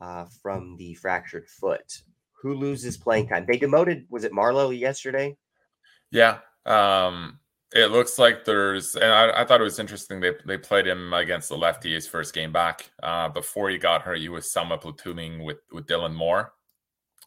uh, 0.00 0.26
from 0.42 0.76
the 0.76 0.94
fractured 0.94 1.48
foot. 1.48 2.02
Who 2.42 2.54
loses 2.54 2.96
playing 2.96 3.28
time? 3.28 3.46
They 3.46 3.56
demoted, 3.56 4.06
was 4.10 4.24
it 4.24 4.32
Marlowe 4.32 4.70
yesterday? 4.70 5.36
Yeah. 6.10 6.38
Um, 6.64 7.38
it 7.74 7.90
looks 7.90 8.18
like 8.18 8.44
there's, 8.44 8.94
and 8.94 9.10
I, 9.10 9.42
I, 9.42 9.44
thought 9.44 9.60
it 9.60 9.64
was 9.64 9.78
interesting. 9.78 10.20
They 10.20 10.32
they 10.46 10.56
played 10.56 10.86
him 10.86 11.12
against 11.12 11.48
the 11.48 11.56
lefty 11.56 11.92
his 11.92 12.06
first 12.06 12.34
game 12.34 12.52
back. 12.52 12.90
Uh, 13.02 13.28
before 13.28 13.70
he 13.70 13.78
got 13.78 14.02
hurt, 14.02 14.18
he 14.18 14.28
was 14.28 14.52
somewhat 14.52 14.82
platooning 14.82 15.44
with 15.44 15.58
with 15.72 15.86
Dylan 15.86 16.14
Moore. 16.14 16.52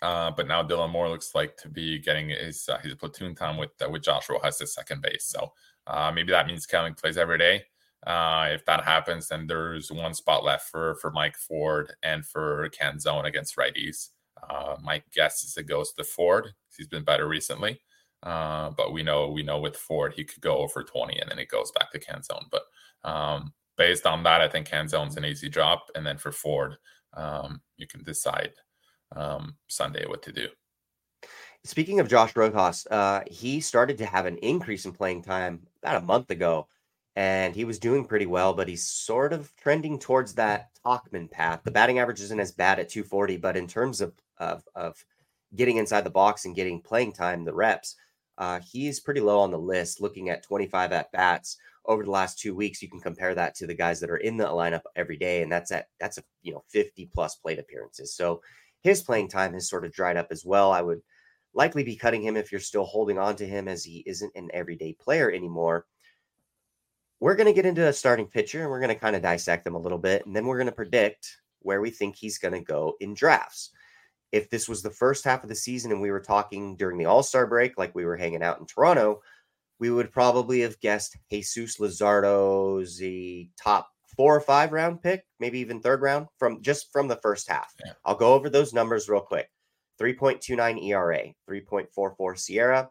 Uh, 0.01 0.31
but 0.31 0.47
now 0.47 0.63
Dylan 0.63 0.91
Moore 0.91 1.09
looks 1.09 1.35
like 1.35 1.57
to 1.57 1.67
be 1.67 1.99
getting 1.99 2.29
his 2.29 2.67
uh, 2.69 2.77
his 2.79 2.95
platoon 2.95 3.35
time 3.35 3.57
with 3.57 3.71
uh, 3.83 3.89
with 3.89 4.03
Josh 4.03 4.29
Rojas 4.29 4.61
at 4.61 4.69
second 4.69 5.01
base. 5.01 5.25
So 5.25 5.51
uh, 5.87 6.11
maybe 6.13 6.31
that 6.31 6.47
means 6.47 6.65
Kelly 6.65 6.93
plays 6.93 7.17
every 7.17 7.37
day. 7.37 7.65
Uh, 8.05 8.49
if 8.51 8.65
that 8.65 8.83
happens, 8.85 9.27
then 9.27 9.45
there's 9.45 9.91
one 9.91 10.13
spot 10.13 10.43
left 10.43 10.69
for 10.69 10.95
for 10.95 11.11
Mike 11.11 11.37
Ford 11.37 11.93
and 12.03 12.25
for 12.25 12.69
Canzone 12.69 13.25
against 13.25 13.57
righties. 13.57 14.09
Uh, 14.49 14.77
my 14.81 15.03
guess 15.13 15.43
is 15.43 15.57
it 15.57 15.67
goes 15.67 15.91
to 15.93 16.03
Ford. 16.03 16.53
He's 16.75 16.87
been 16.87 17.03
better 17.03 17.27
recently. 17.27 17.81
Uh, 18.23 18.69
but 18.71 18.91
we 18.91 19.01
know 19.01 19.29
we 19.29 19.43
know 19.43 19.59
with 19.59 19.77
Ford 19.77 20.13
he 20.13 20.25
could 20.25 20.41
go 20.41 20.57
over 20.57 20.83
20 20.83 21.17
and 21.19 21.31
then 21.31 21.39
it 21.39 21.47
goes 21.49 21.71
back 21.71 21.91
to 21.91 21.99
Canzone. 21.99 22.45
But 22.51 22.63
um, 23.09 23.53
based 23.77 24.05
on 24.05 24.23
that, 24.23 24.41
I 24.41 24.47
think 24.47 24.67
Canzone's 24.67 25.17
an 25.17 25.25
easy 25.25 25.49
drop. 25.49 25.89
And 25.95 26.05
then 26.05 26.17
for 26.17 26.31
Ford, 26.31 26.77
um, 27.13 27.61
you 27.77 27.87
can 27.87 28.03
decide 28.03 28.51
um, 29.15 29.55
Sunday 29.67 30.05
what 30.05 30.21
to 30.23 30.31
do. 30.31 30.47
Speaking 31.63 31.99
of 31.99 32.07
Josh 32.07 32.35
Rojas, 32.35 32.87
uh, 32.89 33.21
he 33.27 33.59
started 33.59 33.97
to 33.97 34.05
have 34.05 34.25
an 34.25 34.37
increase 34.37 34.85
in 34.85 34.93
playing 34.93 35.23
time 35.23 35.61
about 35.81 36.01
a 36.01 36.05
month 36.05 36.31
ago, 36.31 36.67
and 37.19 37.53
he 37.53 37.65
was 37.65 37.79
doing 37.79 38.05
pretty 38.05 38.27
well, 38.27 38.53
but 38.53 38.69
he's 38.69 38.85
sort 38.85 39.33
of 39.33 39.53
trending 39.57 39.99
towards 39.99 40.35
that 40.35 40.69
Tauchman 40.85 41.29
path. 41.29 41.59
The 41.65 41.69
batting 41.69 41.99
average 41.99 42.21
isn't 42.21 42.39
as 42.39 42.53
bad 42.53 42.79
at 42.79 42.87
240, 42.87 43.35
but 43.35 43.57
in 43.57 43.67
terms 43.67 43.99
of 43.99 44.13
of, 44.37 44.63
of 44.73 44.95
getting 45.53 45.75
inside 45.75 46.05
the 46.05 46.09
box 46.09 46.45
and 46.45 46.55
getting 46.55 46.81
playing 46.81 47.11
time, 47.11 47.43
the 47.43 47.53
reps, 47.53 47.97
uh, 48.37 48.61
he's 48.71 49.01
pretty 49.01 49.19
low 49.19 49.37
on 49.37 49.51
the 49.51 49.59
list. 49.59 49.99
Looking 49.99 50.29
at 50.29 50.43
25 50.43 50.93
at 50.93 51.11
bats 51.11 51.57
over 51.83 52.05
the 52.05 52.09
last 52.09 52.39
two 52.39 52.55
weeks, 52.55 52.81
you 52.81 52.89
can 52.89 53.01
compare 53.01 53.35
that 53.35 53.53
to 53.55 53.67
the 53.67 53.73
guys 53.73 53.99
that 53.99 54.09
are 54.09 54.23
in 54.23 54.37
the 54.37 54.45
lineup 54.45 54.83
every 54.95 55.17
day, 55.17 55.41
and 55.41 55.51
that's 55.51 55.73
at 55.73 55.87
that's 55.99 56.19
a 56.19 56.23
you 56.41 56.53
know 56.53 56.63
50 56.69 57.09
plus 57.13 57.35
plate 57.35 57.59
appearances. 57.59 58.15
So 58.15 58.39
his 58.81 59.01
playing 59.01 59.27
time 59.27 59.53
has 59.55 59.67
sort 59.67 59.83
of 59.83 59.91
dried 59.91 60.15
up 60.15 60.27
as 60.31 60.45
well. 60.45 60.71
I 60.71 60.81
would 60.81 61.01
likely 61.53 61.83
be 61.83 61.97
cutting 61.97 62.21
him 62.21 62.37
if 62.37 62.49
you're 62.49 62.61
still 62.61 62.85
holding 62.85 63.17
on 63.17 63.35
to 63.35 63.45
him 63.45 63.67
as 63.67 63.83
he 63.83 64.05
isn't 64.05 64.31
an 64.35 64.49
everyday 64.53 64.93
player 64.93 65.29
anymore. 65.29 65.85
We're 67.19 67.35
going 67.35 67.47
to 67.47 67.53
get 67.53 67.65
into 67.65 67.87
a 67.87 67.93
starting 67.93 68.27
pitcher 68.27 68.61
and 68.61 68.69
we're 68.69 68.79
going 68.79 68.93
to 68.93 68.99
kind 68.99 69.15
of 69.15 69.21
dissect 69.21 69.65
them 69.65 69.75
a 69.75 69.79
little 69.79 69.97
bit, 69.97 70.25
and 70.25 70.35
then 70.35 70.45
we're 70.45 70.57
going 70.57 70.67
to 70.67 70.73
predict 70.73 71.37
where 71.61 71.81
we 71.81 71.89
think 71.89 72.15
he's 72.15 72.37
going 72.37 72.53
to 72.53 72.61
go 72.61 72.95
in 72.99 73.13
drafts. 73.13 73.71
If 74.31 74.49
this 74.49 74.69
was 74.69 74.81
the 74.81 74.91
first 74.91 75.25
half 75.25 75.43
of 75.43 75.49
the 75.49 75.55
season 75.55 75.91
and 75.91 76.01
we 76.01 76.11
were 76.11 76.19
talking 76.19 76.77
during 76.77 76.97
the 76.97 77.05
All 77.05 77.23
Star 77.23 77.47
break, 77.47 77.77
like 77.77 77.95
we 77.95 78.05
were 78.05 78.15
hanging 78.15 78.43
out 78.43 78.59
in 78.59 78.65
Toronto, 78.65 79.21
we 79.79 79.89
would 79.89 80.11
probably 80.11 80.61
have 80.61 80.79
guessed 80.79 81.17
Jesús 81.31 81.79
Luzardo's 81.79 82.97
the 82.97 83.49
top 83.61 83.89
four 84.15 84.35
or 84.35 84.41
five 84.41 84.71
round 84.71 85.01
pick, 85.01 85.25
maybe 85.39 85.59
even 85.59 85.81
third 85.81 86.01
round 86.01 86.27
from 86.37 86.61
just 86.61 86.91
from 86.91 87.07
the 87.07 87.15
first 87.17 87.49
half. 87.49 87.73
Yeah. 87.83 87.93
I'll 88.05 88.15
go 88.15 88.33
over 88.33 88.49
those 88.49 88.73
numbers 88.73 89.09
real 89.09 89.21
quick 89.21 89.49
3.29 90.01 90.85
ERA, 90.85 91.33
3.44 91.49 92.15
SIERA. 92.37 92.89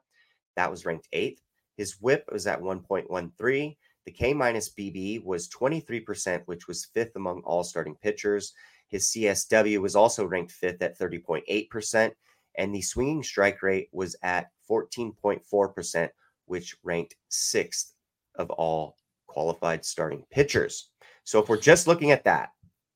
That 0.57 0.71
was 0.71 0.85
ranked 0.85 1.09
eighth. 1.13 1.43
His 1.77 2.01
whip 2.01 2.25
was 2.33 2.47
at 2.47 2.61
1.13. 2.61 3.77
The 4.09 4.15
K 4.15 4.33
minus 4.33 4.71
BB 4.71 5.23
was 5.23 5.51
23%, 5.51 6.41
which 6.47 6.67
was 6.67 6.87
fifth 6.95 7.15
among 7.17 7.43
all 7.43 7.63
starting 7.63 7.95
pitchers. 7.97 8.55
His 8.87 9.09
CSW 9.09 9.83
was 9.83 9.95
also 9.95 10.25
ranked 10.25 10.51
fifth 10.51 10.81
at 10.81 10.99
30.8%. 10.99 12.13
And 12.57 12.75
the 12.75 12.81
swinging 12.81 13.23
strike 13.23 13.63
rate 13.63 13.91
was 13.93 14.17
at 14.23 14.51
14.4%, 14.67 16.09
which 16.47 16.75
ranked 16.83 17.17
sixth 17.29 17.93
of 18.37 18.49
all 18.53 18.97
qualified 19.27 19.85
starting 19.85 20.25
pitchers. 20.31 20.89
So 21.25 21.39
if 21.39 21.51
we're 21.51 21.61
just 21.61 21.87
looking 21.87 22.11
at 22.11 22.25
that 22.25 22.53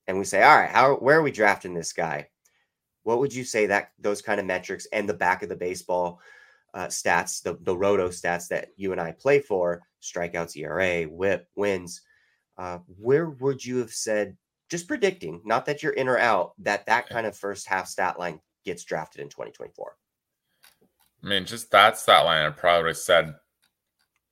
and 0.07 0.16
we 0.18 0.25
say, 0.25 0.42
all 0.42 0.57
right, 0.57 0.70
how 0.70 0.94
where 0.94 1.18
are 1.18 1.22
we 1.22 1.31
drafting 1.31 1.75
this 1.75 1.92
guy? 1.92 2.27
What 3.03 3.18
would 3.18 3.35
you 3.35 3.44
say 3.44 3.66
that 3.66 3.90
those 3.98 4.22
kind 4.22 4.40
of 4.40 4.46
metrics 4.46 4.87
and 4.94 5.07
the 5.07 5.12
back 5.12 5.42
of 5.42 5.51
the 5.51 5.57
baseball 5.57 6.20
uh, 6.72 6.87
stats, 6.87 7.42
the, 7.42 7.59
the 7.61 7.77
roto 7.77 8.09
stats 8.09 8.48
that 8.48 8.68
you 8.77 8.92
and 8.92 9.01
I 9.01 9.12
play 9.12 9.40
for, 9.40 9.83
strikeouts, 10.02 10.56
ERA, 10.56 11.04
whip, 11.04 11.48
wins, 11.56 12.02
uh, 12.58 12.78
where 12.98 13.30
would 13.30 13.64
you 13.64 13.78
have 13.78 13.92
said, 13.92 14.36
just 14.70 14.88
predicting, 14.88 15.40
not 15.44 15.66
that 15.66 15.82
you're 15.82 15.92
in 15.92 16.08
or 16.08 16.18
out, 16.18 16.52
that 16.58 16.86
that 16.86 17.08
kind 17.08 17.26
of 17.26 17.36
first 17.36 17.66
half 17.66 17.86
stat 17.86 18.18
line 18.18 18.40
gets 18.64 18.84
drafted 18.84 19.20
in 19.20 19.28
2024? 19.28 19.96
I 21.22 21.26
mean, 21.26 21.44
just 21.44 21.70
that 21.70 21.98
stat 21.98 22.24
line, 22.24 22.44
I 22.44 22.50
probably 22.50 22.94
said 22.94 23.34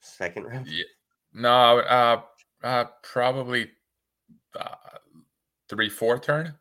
second 0.00 0.44
round. 0.44 0.66
Yeah, 0.66 0.85
no, 1.33 1.78
uh, 1.78 2.22
uh, 2.62 2.85
probably 3.02 3.70
uh, 4.59 4.74
three 5.68 5.88
four 5.88 6.18
turn. 6.18 6.54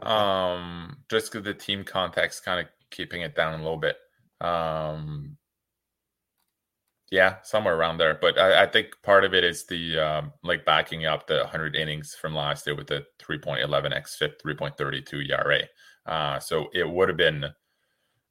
Um, 0.00 0.98
just 1.08 1.30
because 1.30 1.44
the 1.44 1.54
team 1.54 1.84
context 1.84 2.44
kind 2.44 2.60
of 2.60 2.66
keeping 2.90 3.22
it 3.22 3.36
down 3.36 3.54
a 3.54 3.62
little 3.62 3.78
bit. 3.78 3.96
Um, 4.40 5.36
yeah, 7.10 7.36
somewhere 7.42 7.76
around 7.76 7.98
there. 7.98 8.18
But 8.20 8.38
I, 8.38 8.64
I 8.64 8.66
think 8.66 8.88
part 9.02 9.24
of 9.24 9.34
it 9.34 9.44
is 9.44 9.66
the 9.66 9.98
um, 9.98 10.32
like 10.42 10.64
backing 10.64 11.06
up 11.06 11.26
the 11.26 11.38
100 11.38 11.76
innings 11.76 12.14
from 12.14 12.34
last 12.34 12.66
year 12.66 12.76
with 12.76 12.88
the 12.88 13.04
3.11 13.22 13.66
xFIP, 13.68 14.32
3.32 14.44 15.30
ERA. 15.30 15.62
Uh, 16.06 16.38
so 16.38 16.68
it 16.74 16.88
would 16.88 17.08
have 17.08 17.16
been 17.16 17.46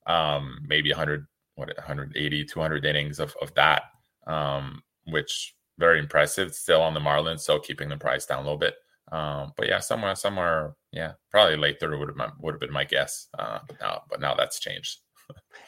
um, 0.08 0.60
maybe 0.68 0.92
100, 0.92 1.28
what 1.56 1.70
180, 1.78 2.46
200 2.46 2.86
innings 2.86 3.20
of 3.20 3.36
of 3.42 3.54
that, 3.56 3.84
um, 4.28 4.82
which 5.06 5.56
very 5.78 6.00
impressive. 6.00 6.54
Still 6.54 6.82
on 6.82 6.94
the 6.94 7.00
Marlins, 7.00 7.42
so 7.42 7.60
keeping 7.60 7.90
the 7.90 7.98
price 7.98 8.26
down 8.26 8.40
a 8.40 8.44
little 8.44 8.58
bit. 8.58 8.76
Um, 9.12 9.54
but 9.58 9.68
yeah, 9.68 9.80
somewhere, 9.80 10.16
somewhere, 10.16 10.76
yeah, 10.92 11.14
probably 11.30 11.58
late 11.58 11.80
third 11.80 11.98
would 11.98 12.10
have 12.18 12.32
would 12.40 12.54
have 12.54 12.62
been 12.62 12.72
my 12.74 12.84
guess. 12.86 13.28
Uh, 13.38 13.60
but 13.68 13.80
now, 13.80 14.02
but 14.10 14.20
now 14.22 14.34
that's 14.36 14.60
changed. 14.60 15.00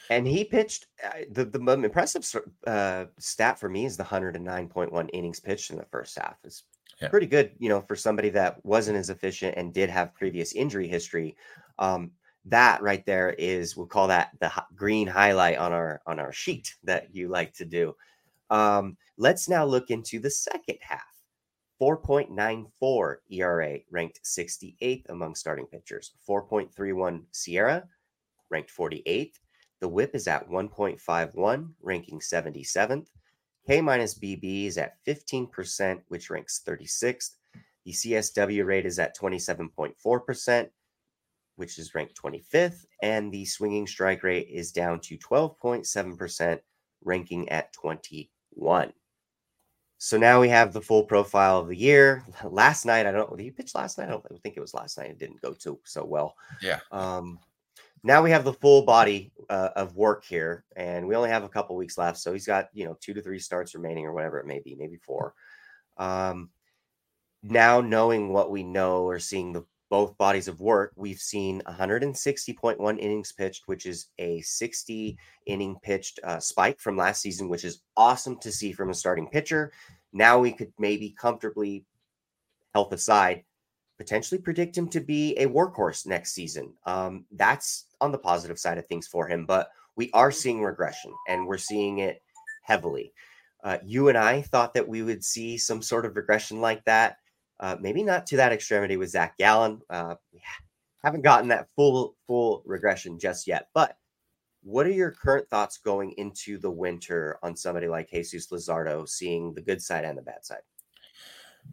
And 0.10 0.28
he 0.28 0.44
pitched 0.44 0.88
uh, 1.04 1.22
the 1.32 1.46
the 1.46 1.60
most 1.60 1.84
impressive 1.84 2.44
uh, 2.68 3.06
stat 3.18 3.60
for 3.60 3.70
me 3.70 3.86
is 3.86 3.98
the 3.98 4.04
109.1 4.04 5.10
innings 5.14 5.40
pitched 5.40 5.72
in 5.72 5.78
the 5.78 5.86
first 5.86 6.18
half. 6.18 6.38
It's 6.44 6.64
yeah. 7.02 7.10
pretty 7.10 7.28
good, 7.28 7.52
you 7.58 7.70
know, 7.70 7.82
for 7.82 7.96
somebody 7.96 8.30
that 8.30 8.64
wasn't 8.64 8.98
as 8.98 9.10
efficient 9.10 9.56
and 9.58 9.74
did 9.74 9.90
have 9.90 10.14
previous 10.14 10.54
injury 10.54 10.88
history. 10.88 11.36
Um, 11.80 12.12
that 12.46 12.82
right 12.84 13.04
there 13.06 13.32
is 13.32 13.76
we'll 13.76 13.88
call 13.88 14.08
that 14.08 14.30
the 14.40 14.52
green 14.76 15.08
highlight 15.08 15.58
on 15.58 15.74
our 15.74 16.02
on 16.06 16.20
our 16.20 16.32
sheet 16.32 16.76
that 16.84 17.14
you 17.14 17.28
like 17.28 17.54
to 17.56 17.66
do. 17.66 17.96
Um, 18.52 18.98
let's 19.18 19.50
now 19.50 19.66
look 19.66 19.90
into 19.90 20.20
the 20.20 20.30
second 20.30 20.78
half. 20.82 21.02
4.94 21.82 23.16
ERA, 23.32 23.80
ranked 23.92 24.22
68th 24.24 25.10
among 25.10 25.36
starting 25.36 25.66
pitchers. 25.66 26.14
4.31 26.28 27.24
SIERA 27.34 27.84
ranked 28.50 28.72
48th. 28.76 29.40
The 29.86 29.90
whip 29.90 30.16
is 30.16 30.28
at 30.28 30.50
1.51, 30.50 31.70
ranking 31.80 32.20
77th. 32.20 33.06
K 33.68 33.82
minus 33.82 34.18
BB 34.18 34.66
is 34.66 34.80
at 34.80 34.96
15%, 35.06 36.02
which 36.08 36.32
ranks 36.32 36.64
36th. 36.68 37.36
The 37.86 37.92
CSW 37.92 38.66
rate 38.66 38.88
is 38.88 38.98
at 38.98 39.16
27.4%, 39.16 40.70
which 41.58 41.78
is 41.78 41.94
ranked 41.94 42.20
25th. 42.20 42.88
And 43.04 43.32
the 43.32 43.46
swinging 43.46 43.86
strike 43.86 44.24
rate 44.24 44.48
is 44.50 44.72
down 44.72 45.02
to 45.02 45.20
12.7%, 45.20 46.60
ranking 47.04 47.48
at 47.50 47.72
21. 47.74 48.92
So 50.00 50.18
now 50.18 50.42
we 50.42 50.50
have 50.50 50.74
the 50.74 50.82
full 50.82 51.04
profile 51.04 51.60
of 51.60 51.68
the 51.68 51.78
year. 51.78 52.26
Last 52.44 52.88
night, 52.88 53.06
I 53.06 53.12
don't. 53.12 53.30
Did 53.38 53.44
he 53.44 53.52
pitch 53.52 53.76
last 53.76 54.00
night? 54.00 54.08
I 54.08 54.14
don't 54.14 54.42
think 54.42 54.58
it 54.58 54.62
was 54.62 54.74
last 54.74 54.98
night. 54.98 55.12
It 55.12 55.20
didn't 55.20 55.42
go 55.42 55.54
too 55.54 55.80
so 55.84 56.04
well. 56.04 56.34
Yeah. 56.60 56.80
Um, 56.92 57.38
now 58.06 58.22
we 58.22 58.30
have 58.30 58.44
the 58.44 58.54
full 58.54 58.84
body 58.84 59.32
uh, 59.50 59.70
of 59.76 59.96
work 59.96 60.24
here, 60.24 60.64
and 60.76 61.08
we 61.08 61.16
only 61.16 61.30
have 61.30 61.44
a 61.44 61.50
couple 61.50 61.76
weeks 61.76 61.98
left. 61.98 62.20
So 62.20 62.32
he's 62.34 62.46
got 62.46 62.70
you 62.72 62.86
know 62.86 62.96
two 63.02 63.16
to 63.16 63.22
three 63.22 63.40
starts 63.40 63.74
remaining, 63.74 64.06
or 64.06 64.14
whatever 64.14 64.40
it 64.40 64.46
may 64.46 64.60
be, 64.60 64.76
maybe 64.76 64.98
four. 64.98 65.34
Um, 65.98 66.52
now 67.42 67.82
knowing 67.82 68.32
what 68.32 68.52
we 68.52 68.62
know, 68.62 69.02
or 69.04 69.18
seeing 69.18 69.52
the 69.52 69.66
both 69.90 70.16
bodies 70.20 70.48
of 70.48 70.60
work, 70.60 70.94
we've 70.96 71.20
seen 71.20 71.64
160.1 71.68 73.00
innings 73.00 73.32
pitched, 73.32 73.64
which 73.68 73.88
is 73.88 74.08
a 74.20 74.40
60 74.42 75.18
inning 75.48 75.76
pitched 75.82 76.20
uh, 76.24 76.40
spike 76.40 76.80
from 76.80 76.98
last 76.98 77.22
season, 77.22 77.50
which 77.50 77.64
is 77.64 77.82
awesome 77.98 78.38
to 78.40 78.52
see 78.52 78.72
from 78.72 78.92
a 78.92 78.96
starting 78.96 79.28
pitcher. 79.28 79.72
Now 80.14 80.38
we 80.38 80.52
could 80.52 80.72
maybe 80.78 81.16
comfortably, 81.20 81.86
health 82.74 82.94
aside, 82.94 83.46
potentially 83.98 84.40
predict 84.42 84.78
him 84.78 84.88
to 84.90 85.00
be 85.00 85.36
a 85.38 85.48
workhorse 85.48 86.06
next 86.06 86.34
season. 86.34 86.74
Um, 86.86 87.26
that's 87.32 87.86
on 88.02 88.12
the 88.12 88.18
positive 88.18 88.60
side 88.60 88.78
of 88.78 88.86
things 88.88 89.08
for 89.08 89.28
him, 89.28 89.46
but 89.46 89.70
we 89.96 90.10
are 90.14 90.32
seeing 90.32 90.62
regression 90.62 91.14
and 91.28 91.48
we're 91.48 91.58
seeing 91.58 92.00
it 92.00 92.22
heavily. 92.64 93.14
Uh, 93.64 93.78
you 93.84 94.10
and 94.10 94.18
I 94.18 94.42
thought 94.42 94.74
that 94.74 94.88
we 94.88 95.02
would 95.02 95.24
see 95.24 95.58
some 95.58 95.82
sort 95.82 96.06
of 96.06 96.16
regression 96.16 96.62
like 96.62 96.84
that 96.86 97.18
Uh, 97.58 97.78
maybe 97.80 98.04
not 98.04 98.28
to 98.28 98.36
that 98.36 98.52
extremity 98.52 98.98
with 98.98 99.10
Zach 99.10 99.38
Gallen. 99.38 99.82
Uh, 99.90 100.16
we 100.34 100.42
haven't 101.02 101.24
gotten 101.24 101.48
that 101.48 101.70
full 101.74 102.18
full 102.28 102.62
regression 102.66 103.18
just 103.18 103.48
yet. 103.48 103.70
But 103.74 103.96
what 104.62 104.86
are 104.86 104.92
your 104.92 105.12
current 105.12 105.48
thoughts 105.50 105.78
going 105.78 106.12
into 106.18 106.58
the 106.60 106.70
winter 106.70 107.40
on 107.44 107.56
somebody 107.56 107.88
like 107.88 108.12
Jesús 108.12 108.52
Luzardo, 108.52 109.08
seeing 109.08 109.54
the 109.54 109.62
good 109.62 109.82
side 109.82 110.04
and 110.04 110.18
the 110.18 110.22
bad 110.22 110.46
side? 110.46 110.64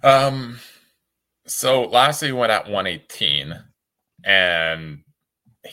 Um, 0.05 0.61
so 1.47 1.85
last 1.85 2.21
he 2.21 2.33
went 2.33 2.53
at 2.53 2.65
118, 2.65 3.55
and 4.25 5.03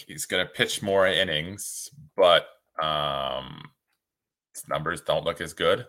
he's 0.08 0.26
going 0.26 0.46
to 0.46 0.52
pitch 0.52 0.82
more 0.82 1.08
innings, 1.08 1.90
but 2.16 2.48
um, 2.82 3.62
his 4.54 4.68
numbers 4.68 5.02
don't 5.02 5.26
look 5.26 5.42
as 5.42 5.54
good. 5.54 5.82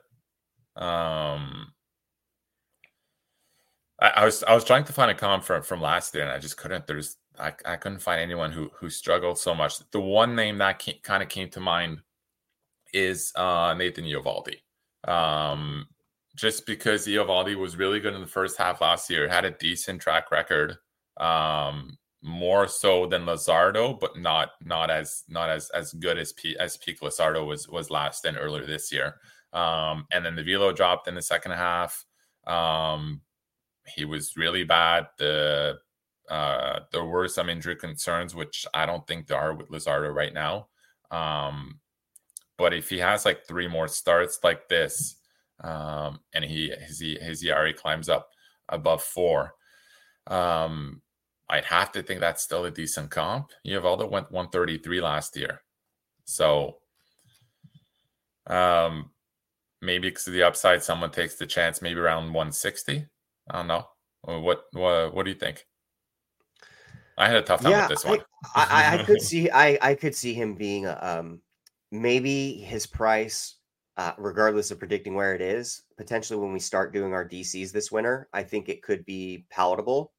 Um, 0.76 1.72
I, 4.00 4.08
I, 4.16 4.24
was 4.24 4.42
I 4.44 4.54
was 4.54 4.64
trying 4.64 4.84
to 4.84 4.92
find 4.92 5.10
a 5.10 5.14
comment 5.14 5.44
from 5.44 5.62
from 5.62 5.80
last 5.80 6.14
year, 6.14 6.24
and 6.24 6.32
I 6.32 6.38
just 6.38 6.56
couldn't. 6.56 6.86
There's 6.86 7.16
I, 7.38 7.52
I 7.64 7.76
couldn't 7.76 8.00
find 8.00 8.20
anyone 8.20 8.52
who 8.52 8.70
who 8.78 8.90
struggled 8.90 9.38
so 9.38 9.54
much. 9.54 9.78
The 9.90 10.00
one 10.00 10.34
name 10.34 10.58
that 10.58 10.82
kind 11.02 11.22
of 11.22 11.28
came 11.28 11.48
to 11.50 11.60
mind 11.60 12.00
is 12.92 13.32
uh, 13.36 13.74
Nathan 13.76 14.04
Eovaldi. 14.04 14.56
Um, 15.08 15.86
just 16.36 16.66
because 16.66 17.06
Eovaldi 17.06 17.56
was 17.56 17.76
really 17.76 18.00
good 18.00 18.14
in 18.14 18.20
the 18.20 18.26
first 18.26 18.56
half 18.56 18.80
last 18.80 19.10
year, 19.10 19.28
had 19.28 19.44
a 19.44 19.50
decent 19.50 20.00
track 20.00 20.30
record, 20.30 20.76
um, 21.18 21.98
more 22.22 22.68
so 22.68 23.06
than 23.06 23.24
Luzardo, 23.24 23.98
but 23.98 24.16
not 24.18 24.50
not 24.62 24.90
as 24.90 25.24
not 25.28 25.48
as 25.48 25.70
as 25.70 25.92
good 25.94 26.18
as 26.18 26.32
P, 26.32 26.56
as 26.58 26.76
peak 26.76 27.00
Luzardo 27.00 27.46
was 27.46 27.68
was 27.68 27.90
last 27.90 28.24
and 28.24 28.36
earlier 28.36 28.66
this 28.66 28.92
year. 28.92 29.16
Um, 29.52 30.06
and 30.12 30.24
then 30.24 30.36
the 30.36 30.44
velo 30.44 30.72
dropped 30.72 31.08
in 31.08 31.14
the 31.14 31.22
second 31.22 31.52
half. 31.52 32.04
Um, 32.46 33.22
he 33.86 34.04
was 34.04 34.36
really 34.36 34.64
bad. 34.64 35.06
The 35.18 35.78
uh, 36.30 36.80
there 36.92 37.04
were 37.04 37.26
some 37.26 37.50
injury 37.50 37.74
concerns, 37.74 38.34
which 38.34 38.66
I 38.72 38.86
don't 38.86 39.06
think 39.06 39.26
there 39.26 39.38
are 39.38 39.54
with 39.54 39.68
Luzardo 39.68 40.14
right 40.14 40.32
now. 40.32 40.68
Um, 41.10 41.80
but 42.56 42.72
if 42.72 42.88
he 42.88 42.98
has 42.98 43.24
like 43.24 43.46
three 43.46 43.66
more 43.66 43.88
starts 43.88 44.38
like 44.44 44.68
this, 44.68 45.16
um, 45.62 46.20
and 46.34 46.44
he 46.44 46.72
his 46.86 46.98
he 46.98 47.18
his 47.20 47.42
ERA 47.44 47.72
climbs 47.72 48.08
up 48.08 48.28
above 48.68 49.02
four, 49.02 49.54
um, 50.26 51.02
I'd 51.48 51.64
have 51.64 51.92
to 51.92 52.02
think 52.02 52.20
that's 52.20 52.42
still 52.42 52.64
a 52.64 52.70
decent 52.70 53.10
comp. 53.10 53.50
Eovaldi 53.66 54.10
went 54.10 54.30
133 54.30 55.00
last 55.00 55.36
year, 55.36 55.62
so 56.24 56.78
um, 58.46 59.10
maybe 59.82 60.08
because 60.08 60.26
of 60.26 60.32
the 60.32 60.42
upside, 60.42 60.82
someone 60.82 61.10
takes 61.10 61.36
the 61.36 61.46
chance, 61.46 61.82
maybe 61.82 62.00
around 62.00 62.32
160. 62.32 63.06
I 63.50 63.56
don't 63.56 63.66
know. 63.66 63.86
What 64.22 64.64
what 64.72 65.14
what 65.14 65.24
do 65.24 65.30
you 65.30 65.38
think? 65.38 65.66
I 67.16 67.26
had 67.26 67.36
a 67.36 67.42
tough 67.42 67.62
time 67.62 67.72
yeah, 67.72 67.88
with 67.88 67.98
this 67.98 68.04
one. 68.04 68.20
I, 68.54 68.66
I, 68.70 68.98
I 68.98 69.04
could 69.04 69.20
see 69.22 69.50
I 69.50 69.78
I 69.80 69.94
could 69.94 70.14
see 70.14 70.34
him 70.34 70.54
being 70.54 70.86
um 70.86 71.40
maybe 71.90 72.52
his 72.52 72.86
price 72.86 73.56
uh, 73.96 74.12
regardless 74.18 74.70
of 74.70 74.78
predicting 74.78 75.14
where 75.14 75.34
it 75.34 75.40
is, 75.40 75.82
potentially 75.96 76.38
when 76.38 76.52
we 76.52 76.60
start 76.60 76.92
doing 76.92 77.12
our 77.12 77.28
DCs 77.28 77.72
this 77.72 77.92
winter, 77.92 78.28
I 78.32 78.42
think 78.42 78.68
it 78.68 78.82
could 78.82 79.04
be 79.04 79.44
palatable. 79.50 80.12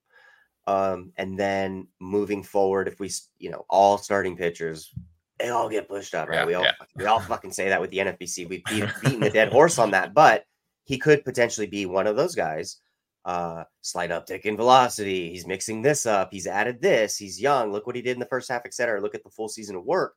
Um, 0.67 1.11
and 1.17 1.39
then 1.39 1.87
moving 1.99 2.43
forward, 2.43 2.87
if 2.87 2.99
we, 2.99 3.09
you 3.39 3.49
know, 3.49 3.65
all 3.69 3.97
starting 3.97 4.37
pitchers, 4.37 4.93
they 5.39 5.49
all 5.49 5.69
get 5.69 5.89
pushed 5.89 6.13
up, 6.13 6.29
right? 6.29 6.39
Yeah, 6.39 6.45
we 6.45 6.53
all 6.53 6.63
yeah. 6.63 6.73
we 6.95 7.05
all 7.05 7.19
fucking 7.19 7.51
say 7.51 7.69
that 7.69 7.81
with 7.81 7.89
the 7.89 7.97
NFBC. 7.97 8.47
We've 8.47 8.63
beat, 8.65 8.85
beaten 9.03 9.19
the 9.19 9.29
dead 9.29 9.51
horse 9.51 9.79
on 9.79 9.91
that, 9.91 10.13
but 10.13 10.43
he 10.83 10.99
could 10.99 11.25
potentially 11.25 11.67
be 11.67 11.85
one 11.85 12.07
of 12.07 12.15
those 12.15 12.35
guys. 12.35 12.77
Uh, 13.23 13.63
slight 13.81 14.09
uptick 14.09 14.41
in 14.41 14.57
velocity. 14.57 15.29
He's 15.31 15.47
mixing 15.47 15.81
this 15.81 16.05
up. 16.05 16.29
He's 16.31 16.47
added 16.47 16.81
this. 16.81 17.17
He's 17.17 17.41
young. 17.41 17.71
Look 17.71 17.85
what 17.87 17.95
he 17.95 18.01
did 18.01 18.15
in 18.15 18.19
the 18.19 18.25
first 18.25 18.49
half, 18.49 18.63
et 18.65 18.73
cetera. 18.73 19.01
Look 19.01 19.15
at 19.15 19.23
the 19.23 19.29
full 19.29 19.47
season 19.47 19.75
of 19.75 19.85
work 19.85 20.15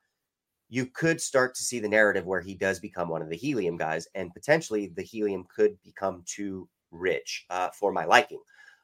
you 0.68 0.86
could 0.86 1.20
start 1.20 1.54
to 1.54 1.62
see 1.62 1.78
the 1.78 1.88
narrative 1.88 2.26
where 2.26 2.40
he 2.40 2.54
does 2.54 2.80
become 2.80 3.08
one 3.08 3.22
of 3.22 3.28
the 3.28 3.36
helium 3.36 3.76
guys, 3.76 4.08
and 4.14 4.32
potentially 4.34 4.88
the 4.88 5.02
helium 5.02 5.46
could 5.54 5.80
become 5.82 6.22
too 6.26 6.68
rich 6.90 7.46
uh, 7.50 7.70
for 7.70 7.92
my 7.92 8.04
liking. 8.04 8.40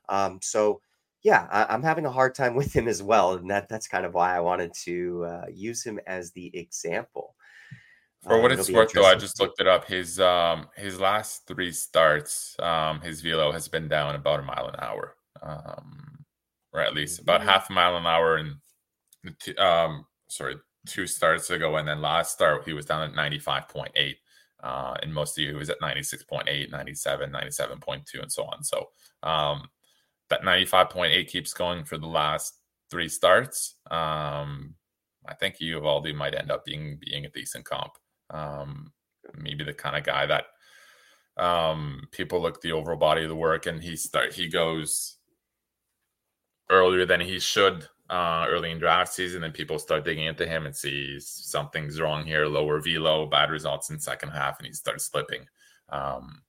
Um, 0.09 0.39
so, 0.43 0.81
yeah, 1.22 1.47
I, 1.51 1.74
am 1.74 1.83
having 1.83 2.07
a 2.07 2.11
hard 2.11 2.35
time 2.35 2.55
with 2.61 2.74
him 2.74 2.89
as 2.89 3.03
well, 3.03 3.35
and 3.35 3.51
that 3.51 3.68
that's 3.68 3.89
kind 3.89 4.05
of 4.07 4.14
why 4.14 4.37
I 4.37 4.41
wanted 4.41 4.72
to 4.85 5.24
uh, 5.24 5.47
use 5.53 5.85
him 5.85 5.99
as 6.07 6.33
the 6.33 6.57
example. 6.57 7.35
For 8.22 8.41
what 8.41 8.53
Um, 8.53 8.59
it's 8.59 8.70
worth, 8.70 8.93
though, 8.93 9.07
I 9.07 9.14
just 9.14 9.41
looked 9.41 9.61
it 9.61 9.66
up. 9.66 9.87
His 9.87 10.20
um 10.20 10.68
his 10.76 11.01
last 11.01 11.47
three 11.47 11.72
starts, 11.72 12.55
um, 12.61 13.01
his 13.01 13.22
velo 13.22 13.51
has 13.51 13.66
been 13.66 13.89
down 13.89 14.14
about 14.14 14.41
a 14.41 14.43
mile 14.43 14.68
an 14.68 14.76
hour, 14.78 15.16
um, 15.43 16.24
or 16.72 16.81
at 16.81 16.95
least 16.95 17.20
about 17.20 17.41
Mhm. 17.41 17.47
half 17.47 17.70
a 17.70 17.72
mile 17.72 17.97
an 17.97 18.07
hour. 18.07 18.37
And 18.37 19.59
um, 19.59 20.07
sorry, 20.28 20.57
two 20.87 21.07
starts 21.07 21.51
ago, 21.51 21.76
and 21.76 21.87
then 21.87 22.01
last 22.01 22.33
start 22.33 22.64
he 22.64 22.72
was 22.72 22.87
down 22.87 23.03
at 23.03 23.14
ninety 23.14 23.39
five 23.39 23.68
point 23.68 23.93
eight. 23.97 24.18
Uh, 24.62 24.95
and 25.03 25.12
most 25.12 25.39
of 25.39 25.43
you 25.43 25.49
he 25.49 25.57
was 25.57 25.70
at 25.70 25.81
96.8, 25.81 26.70
97, 26.70 27.31
97.2, 27.31 28.20
and 28.20 28.31
so 28.31 28.45
on. 28.45 28.62
So 28.62 28.91
um, 29.22 29.68
that 30.28 30.43
95.8 30.43 31.26
keeps 31.28 31.55
going 31.55 31.83
for 31.83 31.97
the 31.97 32.07
last 32.07 32.59
three 32.91 33.09
starts. 33.09 33.76
Um, 33.91 34.74
I 35.26 35.35
think 35.35 35.57
Eovaldi 35.57 36.14
might 36.14 36.35
end 36.35 36.51
up 36.51 36.64
being 36.64 36.99
being 37.01 37.24
a 37.24 37.31
decent 37.31 37.64
comp. 37.64 37.93
Um, 38.31 38.93
maybe 39.35 39.64
the 39.64 39.72
kind 39.72 39.97
of 39.97 40.05
guy 40.05 40.26
that 40.26 40.45
um, 41.37 42.09
people 42.11 42.41
look 42.41 42.61
the 42.61 42.72
overall 42.72 42.99
body 42.99 43.22
of 43.22 43.28
the 43.28 43.37
work 43.37 43.66
and 43.66 43.83
he 43.83 43.97
start 43.97 44.33
he 44.33 44.49
goes 44.49 45.16
earlier 46.68 47.07
than 47.07 47.20
he 47.20 47.39
should 47.39 47.89
uh, 48.11 48.45
early 48.49 48.73
in 48.73 48.79
draft 48.79 49.13
season, 49.13 49.45
and 49.45 49.55
people 49.55 49.79
start 49.79 50.05
digging 50.05 50.27
into 50.27 50.47
him 50.47 50.67
and 50.67 50.75
see 50.75 51.19
something's 51.21 52.01
wrong 52.01 52.25
here. 52.25 52.47
Lower 52.47 52.81
velo, 52.81 53.27
bad 53.27 53.51
results 53.51 53.91
in 53.91 54.01
second 54.01 54.31
half, 54.31 54.59
and 54.59 54.67
he 54.67 54.73
starts 54.73 55.05
slipping. 55.05 55.47
Um, 55.89 56.43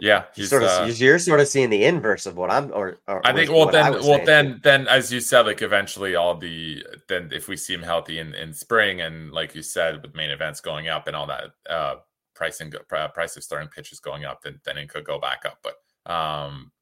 yeah, 0.00 0.24
he's 0.34 0.50
sort 0.50 0.64
of 0.64 0.70
uh, 0.70 0.92
you're 0.92 1.18
sort 1.18 1.40
of 1.40 1.46
seeing 1.46 1.70
the 1.70 1.84
inverse 1.84 2.26
of 2.26 2.36
what 2.36 2.50
I'm 2.50 2.72
or, 2.72 2.98
or 3.06 3.24
I 3.24 3.32
think 3.32 3.50
well 3.50 3.70
then 3.70 3.92
well 3.92 4.02
saying. 4.02 4.26
then 4.26 4.60
then 4.62 4.88
as 4.88 5.12
you 5.12 5.20
said 5.20 5.46
like 5.46 5.62
eventually 5.62 6.16
all 6.16 6.34
the 6.34 6.84
then 7.08 7.30
if 7.32 7.46
we 7.46 7.56
see 7.56 7.74
him 7.74 7.82
healthy 7.82 8.18
in 8.18 8.34
in 8.34 8.52
spring 8.52 9.02
and 9.02 9.30
like 9.30 9.54
you 9.54 9.62
said 9.62 10.02
with 10.02 10.14
main 10.16 10.30
events 10.30 10.60
going 10.60 10.88
up 10.88 11.06
and 11.06 11.14
all 11.14 11.28
that 11.28 11.50
uh 11.70 11.94
pricing 12.34 12.72
price 12.88 13.36
of 13.36 13.44
starting 13.44 13.68
pitches 13.68 14.00
going 14.00 14.24
up 14.24 14.42
then 14.42 14.60
then 14.64 14.78
it 14.78 14.88
could 14.88 15.04
go 15.04 15.20
back 15.20 15.44
up 15.46 15.58
but 15.62 15.74
um 16.12 16.72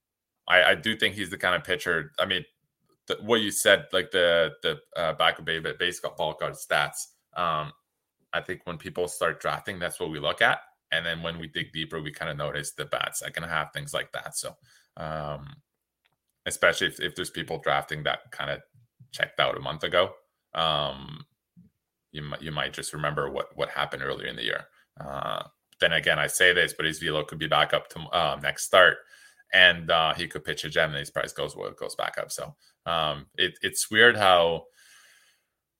I 0.48 0.62
I 0.70 0.74
do 0.74 0.96
think 0.96 1.14
he's 1.14 1.30
the 1.30 1.38
kind 1.38 1.54
of 1.54 1.64
pitcher 1.64 2.12
I 2.18 2.24
mean 2.24 2.44
the, 3.08 3.18
what 3.22 3.40
you 3.40 3.50
said 3.50 3.86
like 3.92 4.10
the 4.10 4.52
the 4.62 4.78
uh, 4.96 5.12
back 5.14 5.38
of 5.38 5.44
baby 5.44 5.72
baseball 5.78 6.34
card 6.34 6.54
stats 6.54 7.08
um 7.36 7.72
I 8.34 8.40
think 8.40 8.62
when 8.64 8.78
people 8.78 9.08
start 9.08 9.40
drafting 9.40 9.78
that's 9.78 10.00
what 10.00 10.10
we 10.10 10.18
look 10.18 10.40
at. 10.40 10.60
And 10.90 11.04
then 11.04 11.22
when 11.22 11.38
we 11.38 11.48
dig 11.48 11.72
deeper 11.72 12.00
we 12.00 12.12
kind 12.12 12.30
of 12.30 12.36
notice 12.36 12.72
the 12.72 12.84
bad 12.84 13.10
second 13.14 13.44
half 13.44 13.72
things 13.72 13.92
like 13.92 14.12
that. 14.12 14.36
So 14.36 14.56
um 14.96 15.56
especially 16.46 16.88
if, 16.88 17.00
if 17.00 17.14
there's 17.14 17.30
people 17.30 17.58
drafting 17.58 18.02
that 18.02 18.30
kind 18.30 18.50
of 18.50 18.60
checked 19.12 19.38
out 19.38 19.56
a 19.56 19.60
month 19.60 19.84
ago 19.84 20.10
um 20.54 21.24
you 22.12 22.22
might 22.22 22.42
you 22.42 22.52
might 22.52 22.72
just 22.72 22.92
remember 22.92 23.30
what 23.30 23.56
what 23.56 23.68
happened 23.68 24.02
earlier 24.02 24.28
in 24.28 24.36
the 24.36 24.44
year. 24.44 24.64
Uh 25.00 25.44
then 25.82 25.92
again 25.92 26.18
i 26.18 26.26
say 26.26 26.54
this 26.54 26.72
but 26.72 26.86
his 26.86 27.00
velo 27.00 27.24
could 27.24 27.38
be 27.38 27.48
back 27.48 27.74
up 27.74 27.88
to 27.90 27.98
uh, 28.12 28.38
next 28.40 28.64
start 28.64 28.98
and 29.52 29.90
uh 29.90 30.14
he 30.14 30.26
could 30.26 30.44
pitch 30.44 30.64
a 30.64 30.68
gem 30.70 30.90
and 30.90 30.98
his 30.98 31.10
price 31.10 31.32
goes 31.32 31.56
well, 31.56 31.70
goes 31.72 31.94
back 31.94 32.18
up. 32.18 32.30
So 32.32 32.54
um 32.86 33.26
it, 33.36 33.58
it's 33.62 33.90
weird 33.90 34.16
how 34.16 34.64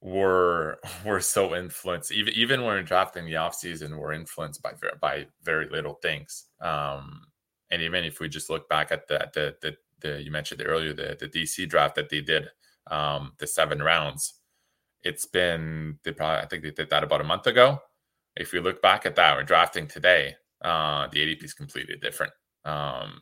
we're 0.00 0.76
we're 1.04 1.20
so 1.20 1.54
influenced. 1.54 2.12
Even 2.12 2.34
even 2.34 2.60
when 2.62 2.74
we're 2.74 2.82
drafting 2.82 3.24
the 3.26 3.34
offseason 3.34 3.96
we're 3.96 4.12
influenced 4.12 4.62
by 4.62 4.72
by 5.00 5.26
very 5.42 5.68
little 5.68 5.94
things. 5.94 6.46
Um 6.60 7.22
and 7.70 7.82
even 7.82 8.04
if 8.04 8.20
we 8.20 8.28
just 8.28 8.50
look 8.50 8.68
back 8.68 8.92
at 8.92 9.08
the 9.08 9.30
the 9.34 9.56
the, 9.62 9.76
the 10.00 10.22
you 10.22 10.30
mentioned 10.30 10.62
earlier 10.64 10.92
the 10.92 11.16
the 11.18 11.28
dc 11.28 11.68
draft 11.68 11.94
that 11.94 12.10
they 12.10 12.20
did 12.20 12.48
um 12.90 13.32
the 13.38 13.46
seven 13.46 13.82
rounds 13.82 14.34
it's 15.04 15.26
been 15.26 15.98
they 16.04 16.12
probably 16.12 16.42
i 16.42 16.46
think 16.46 16.62
they 16.62 16.70
did 16.70 16.90
that 16.90 17.04
about 17.04 17.20
a 17.20 17.24
month 17.24 17.46
ago. 17.46 17.78
If 18.36 18.52
we 18.52 18.60
look 18.60 18.80
back 18.82 19.06
at 19.06 19.16
that 19.16 19.36
we're 19.36 19.42
drafting 19.44 19.86
today 19.86 20.34
uh 20.62 21.08
the 21.08 21.20
adp 21.20 21.44
is 21.44 21.54
completely 21.54 21.96
different. 21.96 22.32
Um 22.64 23.20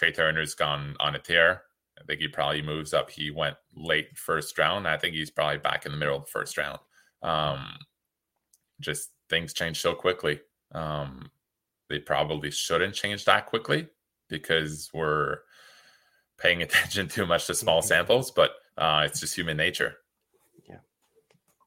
trey 0.00 0.12
turner's 0.12 0.54
gone 0.54 0.96
on 0.98 1.14
a 1.14 1.18
tear 1.18 1.62
I 2.00 2.04
think 2.04 2.20
he 2.20 2.28
probably 2.28 2.62
moves 2.62 2.94
up. 2.94 3.10
He 3.10 3.30
went 3.30 3.56
late 3.74 4.16
first 4.16 4.58
round. 4.58 4.88
I 4.88 4.96
think 4.96 5.14
he's 5.14 5.30
probably 5.30 5.58
back 5.58 5.84
in 5.84 5.92
the 5.92 5.98
middle 5.98 6.16
of 6.16 6.24
the 6.24 6.30
first 6.30 6.56
round. 6.56 6.78
Um, 7.22 7.76
just 8.80 9.10
things 9.28 9.52
change 9.52 9.80
so 9.80 9.94
quickly. 9.94 10.40
Um, 10.72 11.30
they 11.88 11.98
probably 11.98 12.50
shouldn't 12.50 12.94
change 12.94 13.24
that 13.26 13.46
quickly 13.46 13.88
because 14.28 14.88
we're 14.94 15.38
paying 16.38 16.62
attention 16.62 17.08
too 17.08 17.26
much 17.26 17.46
to 17.48 17.54
small 17.54 17.82
samples, 17.82 18.30
but 18.30 18.52
uh, 18.78 19.02
it's 19.04 19.20
just 19.20 19.34
human 19.34 19.56
nature. 19.56 19.96
Yeah. 20.66 20.78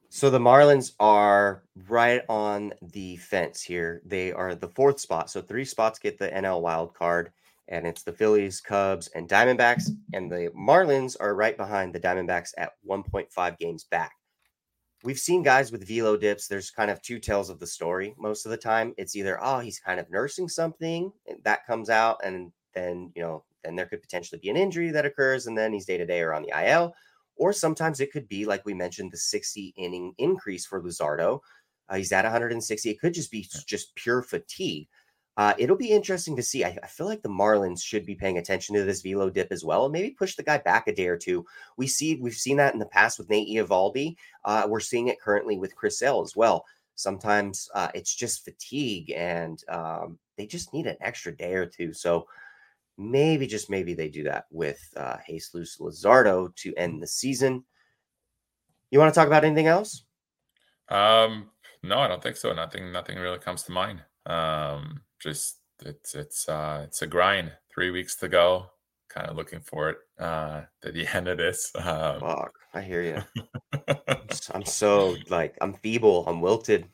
So 0.10 0.32
the 0.32 0.40
Marlins 0.40 0.94
are 1.00 1.64
right 1.88 2.22
on 2.28 2.74
the 2.82 3.18
fence 3.18 3.62
here. 3.62 4.02
They 4.04 4.32
are 4.32 4.56
the 4.56 4.70
fourth 4.70 5.00
spot. 5.00 5.30
So 5.30 5.42
three 5.42 5.66
spots 5.66 6.00
get 6.00 6.18
the 6.18 6.30
NL 6.30 6.62
wild 6.62 6.96
card. 6.96 7.32
And 7.68 7.88
it's 7.88 8.04
the 8.04 8.14
Phillies, 8.14 8.62
Cubs, 8.62 9.08
and 9.16 9.30
Diamondbacks. 9.30 9.90
And 10.14 10.32
the 10.32 10.50
Marlins 10.58 11.16
are 11.20 11.36
right 11.36 11.58
behind 11.58 11.94
the 11.94 12.00
Diamondbacks 12.00 12.52
at 12.58 12.74
1.5 12.88 13.58
games 13.58 13.86
back. 13.86 14.14
We've 15.04 15.20
seen 15.20 15.44
guys 15.44 15.72
with 15.72 15.88
velo 15.88 16.16
dips. 16.16 16.48
There's 16.48 16.72
kind 16.72 16.90
of 16.90 17.02
two 17.02 17.20
tales 17.20 17.50
of 17.50 17.60
the 17.60 17.68
story 17.68 18.16
most 18.18 18.46
of 18.46 18.52
the 18.52 18.58
time. 18.58 18.94
It's 18.98 19.16
either, 19.16 19.38
oh, 19.44 19.60
he's 19.60 19.80
kind 19.80 20.00
of 20.00 20.10
nursing 20.10 20.48
something, 20.48 21.12
and 21.28 21.40
that 21.44 21.66
comes 21.66 21.90
out, 21.90 22.22
and 22.24 22.54
then, 22.74 23.12
you 23.14 23.22
know, 23.22 23.44
then 23.64 23.76
there 23.76 23.86
could 23.86 24.02
potentially 24.02 24.40
be 24.42 24.50
an 24.50 24.58
injury 24.58 24.92
that 24.92 25.06
occurs, 25.06 25.48
and 25.48 25.58
then 25.58 25.74
he's 25.74 25.86
day 25.86 25.98
to 25.98 26.06
day 26.06 26.22
or 26.22 26.34
on 26.34 26.44
the 26.44 26.54
IL. 26.68 26.94
Or 27.36 27.52
sometimes 27.52 28.00
it 28.00 28.12
could 28.12 28.28
be, 28.28 28.46
like 28.46 28.66
we 28.66 28.74
mentioned, 28.74 29.12
the 29.12 29.18
60 29.18 29.74
inning 29.76 30.14
increase 30.18 30.66
for 30.66 30.82
Luzardo. 30.82 31.40
Uh, 31.90 31.96
he's 31.96 32.12
at 32.12 32.24
160. 32.24 32.90
It 32.90 33.00
could 33.00 33.14
just 33.14 33.32
be 33.32 33.48
just 33.66 33.94
pure 33.96 34.22
fatigue. 34.22 34.88
Uh, 35.36 35.54
it'll 35.58 35.76
be 35.76 35.90
interesting 35.90 36.36
to 36.36 36.44
see. 36.44 36.64
I, 36.64 36.78
I, 36.84 36.88
feel 36.88 37.08
like 37.08 37.24
the 37.24 37.30
Marlins 37.30 37.82
should 37.82 38.06
be 38.06 38.14
paying 38.14 38.38
attention 38.38 38.76
to 38.76 38.84
this 38.84 39.02
velo 39.02 39.32
dip 39.32 39.52
as 39.52 39.66
well, 39.66 39.86
and 39.86 39.92
maybe 39.92 40.12
push 40.12 40.36
the 40.36 40.44
guy 40.44 40.60
back 40.60 40.88
a 40.88 40.94
day 40.94 41.08
or 41.08 41.18
two. 41.18 41.44
We 41.76 41.88
see 41.88 42.18
we've 42.18 42.36
seen 42.36 42.58
that 42.58 42.74
in 42.74 42.80
the 42.80 42.86
past 42.86 43.18
with 43.18 43.30
Nate 43.30 43.50
Eovaldi. 43.50 44.16
Uh, 44.46 44.68
we're 44.70 44.80
seeing 44.80 45.08
it 45.08 45.20
currently 45.20 45.58
with 45.58 45.76
Chris 45.76 45.98
Sale 45.98 46.22
as 46.22 46.36
well. 46.36 46.66
Sometimes 46.96 47.68
uh, 47.74 47.88
it's 47.96 48.14
just 48.14 48.46
fatigue, 48.46 49.12
and 49.12 49.64
um, 49.70 50.20
they 50.38 50.46
just 50.46 50.72
need 50.72 50.86
an 50.86 50.98
extra 51.02 51.36
day 51.36 51.56
or 51.56 51.66
two. 51.66 51.94
So 51.94 52.28
maybe 52.98 53.48
just 53.48 53.72
maybe 53.72 53.96
they 53.96 54.10
do 54.10 54.24
that 54.26 54.46
with 54.52 54.82
uh, 54.96 55.18
Jesús 55.28 55.80
Luzardo 55.80 56.54
to 56.58 56.76
end 56.76 57.02
the 57.02 57.08
season. 57.08 57.64
You 58.92 59.00
want 59.00 59.12
to 59.12 59.20
talk 59.20 59.26
about 59.28 59.46
anything 59.46 59.66
else? 59.66 60.04
Um, 60.90 61.50
no, 61.82 61.98
I 61.98 62.08
don't 62.08 62.22
think 62.22 62.38
so. 62.38 62.54
Nothing. 62.54 62.92
Nothing 62.92 63.18
really 63.18 63.40
comes 63.40 63.64
to 63.64 63.72
mind. 63.72 64.04
Um, 64.28 65.02
just 65.24 65.60
it's 65.86 66.14
it's 66.14 66.48
uh 66.50 66.82
it's 66.86 67.02
a 67.02 67.08
grind. 67.08 67.52
Three 67.74 67.90
weeks 67.90 68.16
to 68.18 68.28
go. 68.28 68.68
Kind 69.10 69.28
of 69.28 69.36
looking 69.36 69.62
for 69.62 69.90
it 69.90 69.98
uh 70.20 70.62
to 70.82 70.92
the 70.92 71.08
end 71.16 71.28
of 71.28 71.38
this. 71.38 71.72
Um, 71.76 72.20
Fuck, 72.20 72.54
I 72.74 72.82
hear 72.82 73.02
you. 73.02 73.24
I'm 74.54 74.66
so 74.66 75.16
like 75.30 75.58
I'm 75.62 75.74
feeble. 75.76 76.26
I'm 76.28 76.42
wilted. 76.42 76.88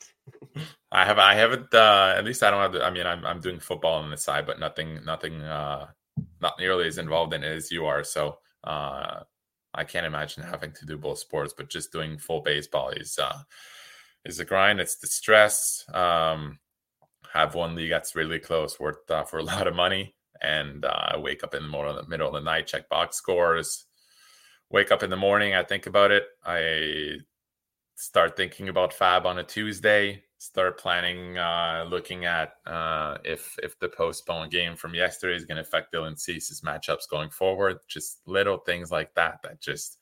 I 0.91 1.05
have 1.05 1.17
I 1.17 1.33
haven't 1.33 1.73
uh 1.73 2.13
at 2.15 2.23
least 2.23 2.43
I 2.43 2.51
don't 2.51 2.61
have 2.61 2.73
the, 2.73 2.85
I 2.85 2.91
mean 2.91 3.07
I'm 3.07 3.25
I'm 3.25 3.41
doing 3.41 3.59
football 3.59 3.95
on 3.95 4.11
the 4.11 4.17
side, 4.17 4.45
but 4.45 4.59
nothing 4.59 5.03
nothing 5.03 5.41
uh 5.41 5.87
not 6.39 6.59
nearly 6.59 6.87
as 6.87 6.97
involved 6.97 7.33
in 7.33 7.43
it 7.43 7.55
as 7.55 7.71
you 7.71 7.85
are. 7.85 8.03
So 8.03 8.37
uh 8.63 9.21
I 9.73 9.83
can't 9.83 10.05
imagine 10.05 10.43
having 10.43 10.71
to 10.73 10.85
do 10.85 10.97
both 10.97 11.19
sports, 11.19 11.53
but 11.55 11.69
just 11.69 11.91
doing 11.91 12.17
full 12.17 12.41
baseball 12.41 12.89
is 12.89 13.17
uh 13.17 13.39
is 14.25 14.39
a 14.39 14.45
grind. 14.45 14.79
It's 14.79 14.97
the 14.97 15.07
stress. 15.07 15.85
Um 15.93 16.59
have 17.33 17.55
one 17.55 17.75
league 17.75 17.91
that's 17.91 18.15
really 18.15 18.39
close, 18.39 18.79
worth 18.79 19.09
uh, 19.09 19.23
for 19.23 19.39
a 19.39 19.43
lot 19.53 19.67
of 19.67 19.75
money, 19.75 20.15
and 20.41 20.85
uh, 20.85 21.17
wake 21.17 21.43
up 21.43 21.53
in 21.53 21.63
the 21.63 21.69
middle 21.69 21.89
of 21.89 22.03
the 22.03 22.09
middle 22.09 22.27
of 22.27 22.33
the 22.33 22.41
night, 22.41 22.67
check 22.67 22.89
box 22.89 23.17
scores. 23.17 23.85
Wake 24.71 24.91
up 24.91 25.01
in 25.01 25.09
the 25.09 25.17
morning, 25.17 25.55
I 25.55 25.63
think 25.63 25.87
about 25.87 26.11
it. 26.11 26.25
I 26.45 27.17
start 27.95 28.37
thinking 28.37 28.69
about 28.69 28.93
FAAB 28.93 29.25
on 29.25 29.39
a 29.39 29.43
Tuesday. 29.43 30.23
Start 30.37 30.79
planning, 30.79 31.37
uh, 31.37 31.85
looking 31.89 32.25
at 32.25 32.53
uh, 32.65 33.17
if 33.25 33.57
if 33.61 33.77
the 33.79 33.89
postponed 33.89 34.51
game 34.51 34.75
from 34.75 34.93
yesterday 34.93 35.35
is 35.35 35.45
going 35.45 35.57
to 35.57 35.61
affect 35.61 35.93
Dylan 35.93 36.17
Cease's 36.17 36.61
matchups 36.61 37.09
going 37.09 37.29
forward. 37.29 37.79
Just 37.87 38.21
little 38.25 38.57
things 38.59 38.89
like 38.89 39.13
that 39.15 39.39
that 39.43 39.59
just 39.59 39.98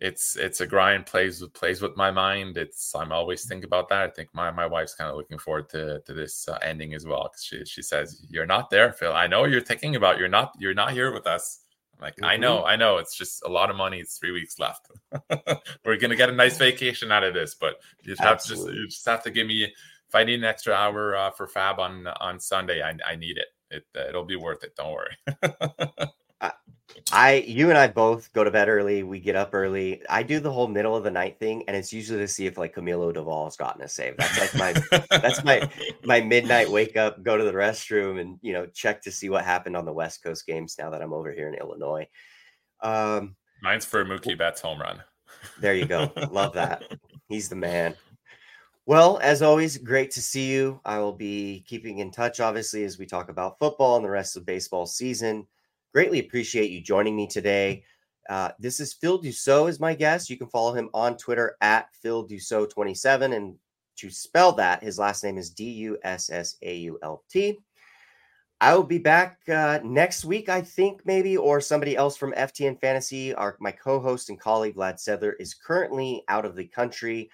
it's 0.00 0.36
it's 0.36 0.60
a 0.60 0.66
grind 0.66 1.06
plays 1.06 1.40
with 1.40 1.52
plays 1.54 1.82
with 1.82 1.96
my 1.96 2.10
mind. 2.10 2.56
It's 2.56 2.94
i'm 2.94 3.10
always 3.10 3.46
thinking 3.46 3.64
about 3.64 3.88
that. 3.88 4.04
I 4.04 4.10
think 4.10 4.28
my 4.32 4.50
my 4.50 4.66
wife's 4.66 4.94
kind 4.94 5.10
of 5.10 5.16
looking 5.16 5.38
forward 5.38 5.68
to 5.70 6.00
to 6.00 6.14
this 6.14 6.48
uh, 6.48 6.58
ending 6.62 6.94
as 6.94 7.04
well 7.04 7.24
because 7.24 7.44
she, 7.44 7.64
she 7.64 7.82
says 7.82 8.24
you're 8.28 8.46
not 8.46 8.70
there 8.70 8.92
phil. 8.92 9.12
I 9.12 9.26
know 9.26 9.44
you're 9.44 9.60
thinking 9.60 9.96
about. 9.96 10.18
You're 10.18 10.28
not 10.28 10.52
you're 10.58 10.74
not 10.74 10.92
here 10.92 11.12
with 11.12 11.26
us. 11.26 11.60
I'm 11.96 12.02
like 12.02 12.14
mm-hmm. 12.14 12.26
i 12.26 12.36
know 12.36 12.64
i 12.64 12.76
know. 12.76 12.98
It's 12.98 13.16
just 13.16 13.42
a 13.44 13.48
lot 13.48 13.70
of 13.70 13.76
money. 13.76 13.98
It's 13.98 14.18
three 14.18 14.30
weeks 14.32 14.58
left. 14.60 14.88
We're 15.84 15.96
gonna 15.96 16.16
get 16.16 16.30
a 16.30 16.32
nice 16.32 16.56
vacation 16.56 17.10
out 17.10 17.24
of 17.24 17.34
this 17.34 17.56
but 17.56 17.74
you 18.02 18.12
just 18.12 18.22
have 18.22 18.40
to 18.42 18.48
just 18.48 18.68
you 18.68 18.86
just 18.86 19.06
have 19.06 19.24
to 19.24 19.30
give 19.30 19.46
me 19.46 19.64
if 19.64 20.14
i 20.14 20.24
need 20.24 20.38
an 20.38 20.44
extra 20.44 20.72
hour 20.72 21.14
uh, 21.16 21.30
for 21.30 21.46
FAAB 21.46 21.78
on 21.78 22.06
on 22.06 22.40
sunday 22.40 22.82
i, 22.82 22.94
I 23.06 23.16
need 23.16 23.36
it. 23.36 23.48
It 23.70 23.84
uh, 23.96 24.08
it'll 24.08 24.24
be 24.24 24.36
worth 24.36 24.62
it. 24.62 24.76
Don't 24.76 24.92
worry 24.92 25.16
I, 27.12 27.44
you 27.46 27.70
and 27.70 27.78
I 27.78 27.86
both 27.88 28.32
go 28.32 28.44
to 28.44 28.50
bed 28.50 28.68
early. 28.68 29.02
We 29.02 29.20
get 29.20 29.36
up 29.36 29.50
early. 29.54 30.02
I 30.10 30.22
do 30.22 30.40
the 30.40 30.52
whole 30.52 30.66
middle 30.66 30.94
of 30.94 31.04
the 31.04 31.10
night 31.10 31.38
thing, 31.38 31.64
and 31.66 31.76
it's 31.76 31.92
usually 31.92 32.18
to 32.18 32.28
see 32.28 32.46
if 32.46 32.58
like 32.58 32.74
Camilo 32.74 33.12
Doval's 33.12 33.56
gotten 33.56 33.82
a 33.82 33.88
save. 33.88 34.16
That's 34.16 34.38
like 34.38 34.54
my, 34.90 34.98
that's 35.10 35.44
my, 35.44 35.68
my 36.04 36.20
midnight 36.20 36.70
wake 36.70 36.96
up, 36.96 37.22
go 37.22 37.36
to 37.36 37.44
the 37.44 37.52
restroom, 37.52 38.20
and 38.20 38.38
you 38.42 38.52
know 38.52 38.66
check 38.66 39.02
to 39.02 39.12
see 39.12 39.30
what 39.30 39.44
happened 39.44 39.76
on 39.76 39.84
the 39.84 39.92
West 39.92 40.22
Coast 40.22 40.46
games. 40.46 40.76
Now 40.78 40.90
that 40.90 41.02
I'm 41.02 41.12
over 41.12 41.32
here 41.32 41.48
in 41.48 41.54
Illinois, 41.54 42.06
um, 42.80 43.36
mine's 43.62 43.84
for 43.84 44.04
Mookie 44.04 44.36
Betts 44.36 44.60
home 44.60 44.80
run. 44.80 45.02
There 45.60 45.74
you 45.74 45.86
go. 45.86 46.12
Love 46.30 46.52
that. 46.54 46.84
He's 47.28 47.48
the 47.48 47.56
man. 47.56 47.94
Well, 48.86 49.18
as 49.22 49.42
always, 49.42 49.76
great 49.76 50.10
to 50.12 50.22
see 50.22 50.50
you. 50.50 50.80
I 50.84 50.98
will 50.98 51.12
be 51.12 51.62
keeping 51.66 51.98
in 51.98 52.10
touch, 52.10 52.40
obviously, 52.40 52.84
as 52.84 52.98
we 52.98 53.04
talk 53.04 53.28
about 53.28 53.58
football 53.58 53.96
and 53.96 54.04
the 54.04 54.10
rest 54.10 54.36
of 54.36 54.46
baseball 54.46 54.86
season. 54.86 55.46
Greatly 55.94 56.20
appreciate 56.20 56.70
you 56.70 56.82
joining 56.82 57.16
me 57.16 57.26
today. 57.26 57.82
Uh, 58.28 58.50
this 58.58 58.78
is 58.78 58.92
Phil 58.92 59.22
Dussault 59.22 59.70
is 59.70 59.80
my 59.80 59.94
guest. 59.94 60.28
You 60.28 60.36
can 60.36 60.48
follow 60.48 60.74
him 60.74 60.90
on 60.92 61.16
Twitter 61.16 61.56
at 61.62 61.88
Phil 61.94 62.28
Dussault27. 62.28 63.34
And 63.34 63.54
to 63.96 64.10
spell 64.10 64.52
that, 64.52 64.82
his 64.82 64.98
last 64.98 65.24
name 65.24 65.38
is 65.38 65.48
D 65.48 65.64
U 65.64 65.98
S 66.02 66.28
S 66.28 66.56
A 66.60 66.76
U 66.76 66.98
L 67.02 67.24
T. 67.30 67.58
I 68.60 68.74
will 68.74 68.84
be 68.84 68.98
back 68.98 69.38
uh, 69.48 69.78
next 69.82 70.26
week, 70.26 70.50
I 70.50 70.60
think, 70.60 71.00
maybe, 71.06 71.36
or 71.36 71.60
somebody 71.60 71.96
else 71.96 72.16
from 72.16 72.32
FTN 72.32 72.78
Fantasy. 72.80 73.32
Our 73.34 73.56
my 73.60 73.70
co-host 73.70 74.28
and 74.28 74.38
colleague 74.38 74.74
Vlad 74.74 74.96
Sedler 74.96 75.32
is 75.40 75.54
currently 75.54 76.22
out 76.28 76.44
of 76.44 76.54
the 76.54 76.66
country 76.66 77.30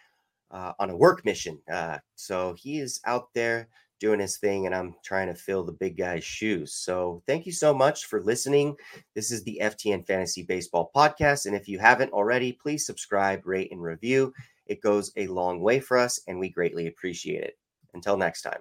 uh, 0.53 0.75
on 0.79 0.91
a 0.91 0.97
work 0.97 1.25
mission, 1.25 1.59
uh, 1.73 1.99
so 2.15 2.55
he 2.57 2.79
is 2.79 3.01
out 3.05 3.35
there 3.35 3.69
doing 4.05 4.21
his 4.21 4.37
thing 4.37 4.67
and 4.67 4.75
I'm 4.75 4.95
trying 5.03 5.29
to 5.29 5.35
fill 5.35 5.65
the 5.65 5.73
big 5.73 5.97
guy's 5.97 6.23
shoes. 6.23 6.75
So 6.75 7.23
thank 7.27 7.47
you 7.47 7.53
so 7.53 7.73
much 7.73 8.05
for 8.05 8.23
listening. 8.23 8.77
This 9.15 9.31
is 9.31 9.43
the 9.43 9.59
FTN 9.63 10.07
Fantasy 10.07 10.43
Baseball 10.43 10.91
Podcast. 10.95 11.47
And 11.47 11.57
if 11.57 11.69
you 11.69 11.79
haven't 11.79 12.13
already, 12.13 12.53
please 12.53 12.85
subscribe, 12.85 13.47
rate, 13.47 13.73
and 13.73 13.83
review. 13.83 14.35
It 14.67 14.83
goes 14.83 15.11
a 15.17 15.27
long 15.29 15.61
way 15.61 15.81
for 15.81 15.97
us 15.97 16.21
and 16.29 16.39
we 16.39 16.51
greatly 16.51 16.87
appreciate 16.87 17.45
it. 17.45 17.57
Until 17.95 18.19
next 18.19 18.43
time. 18.43 18.61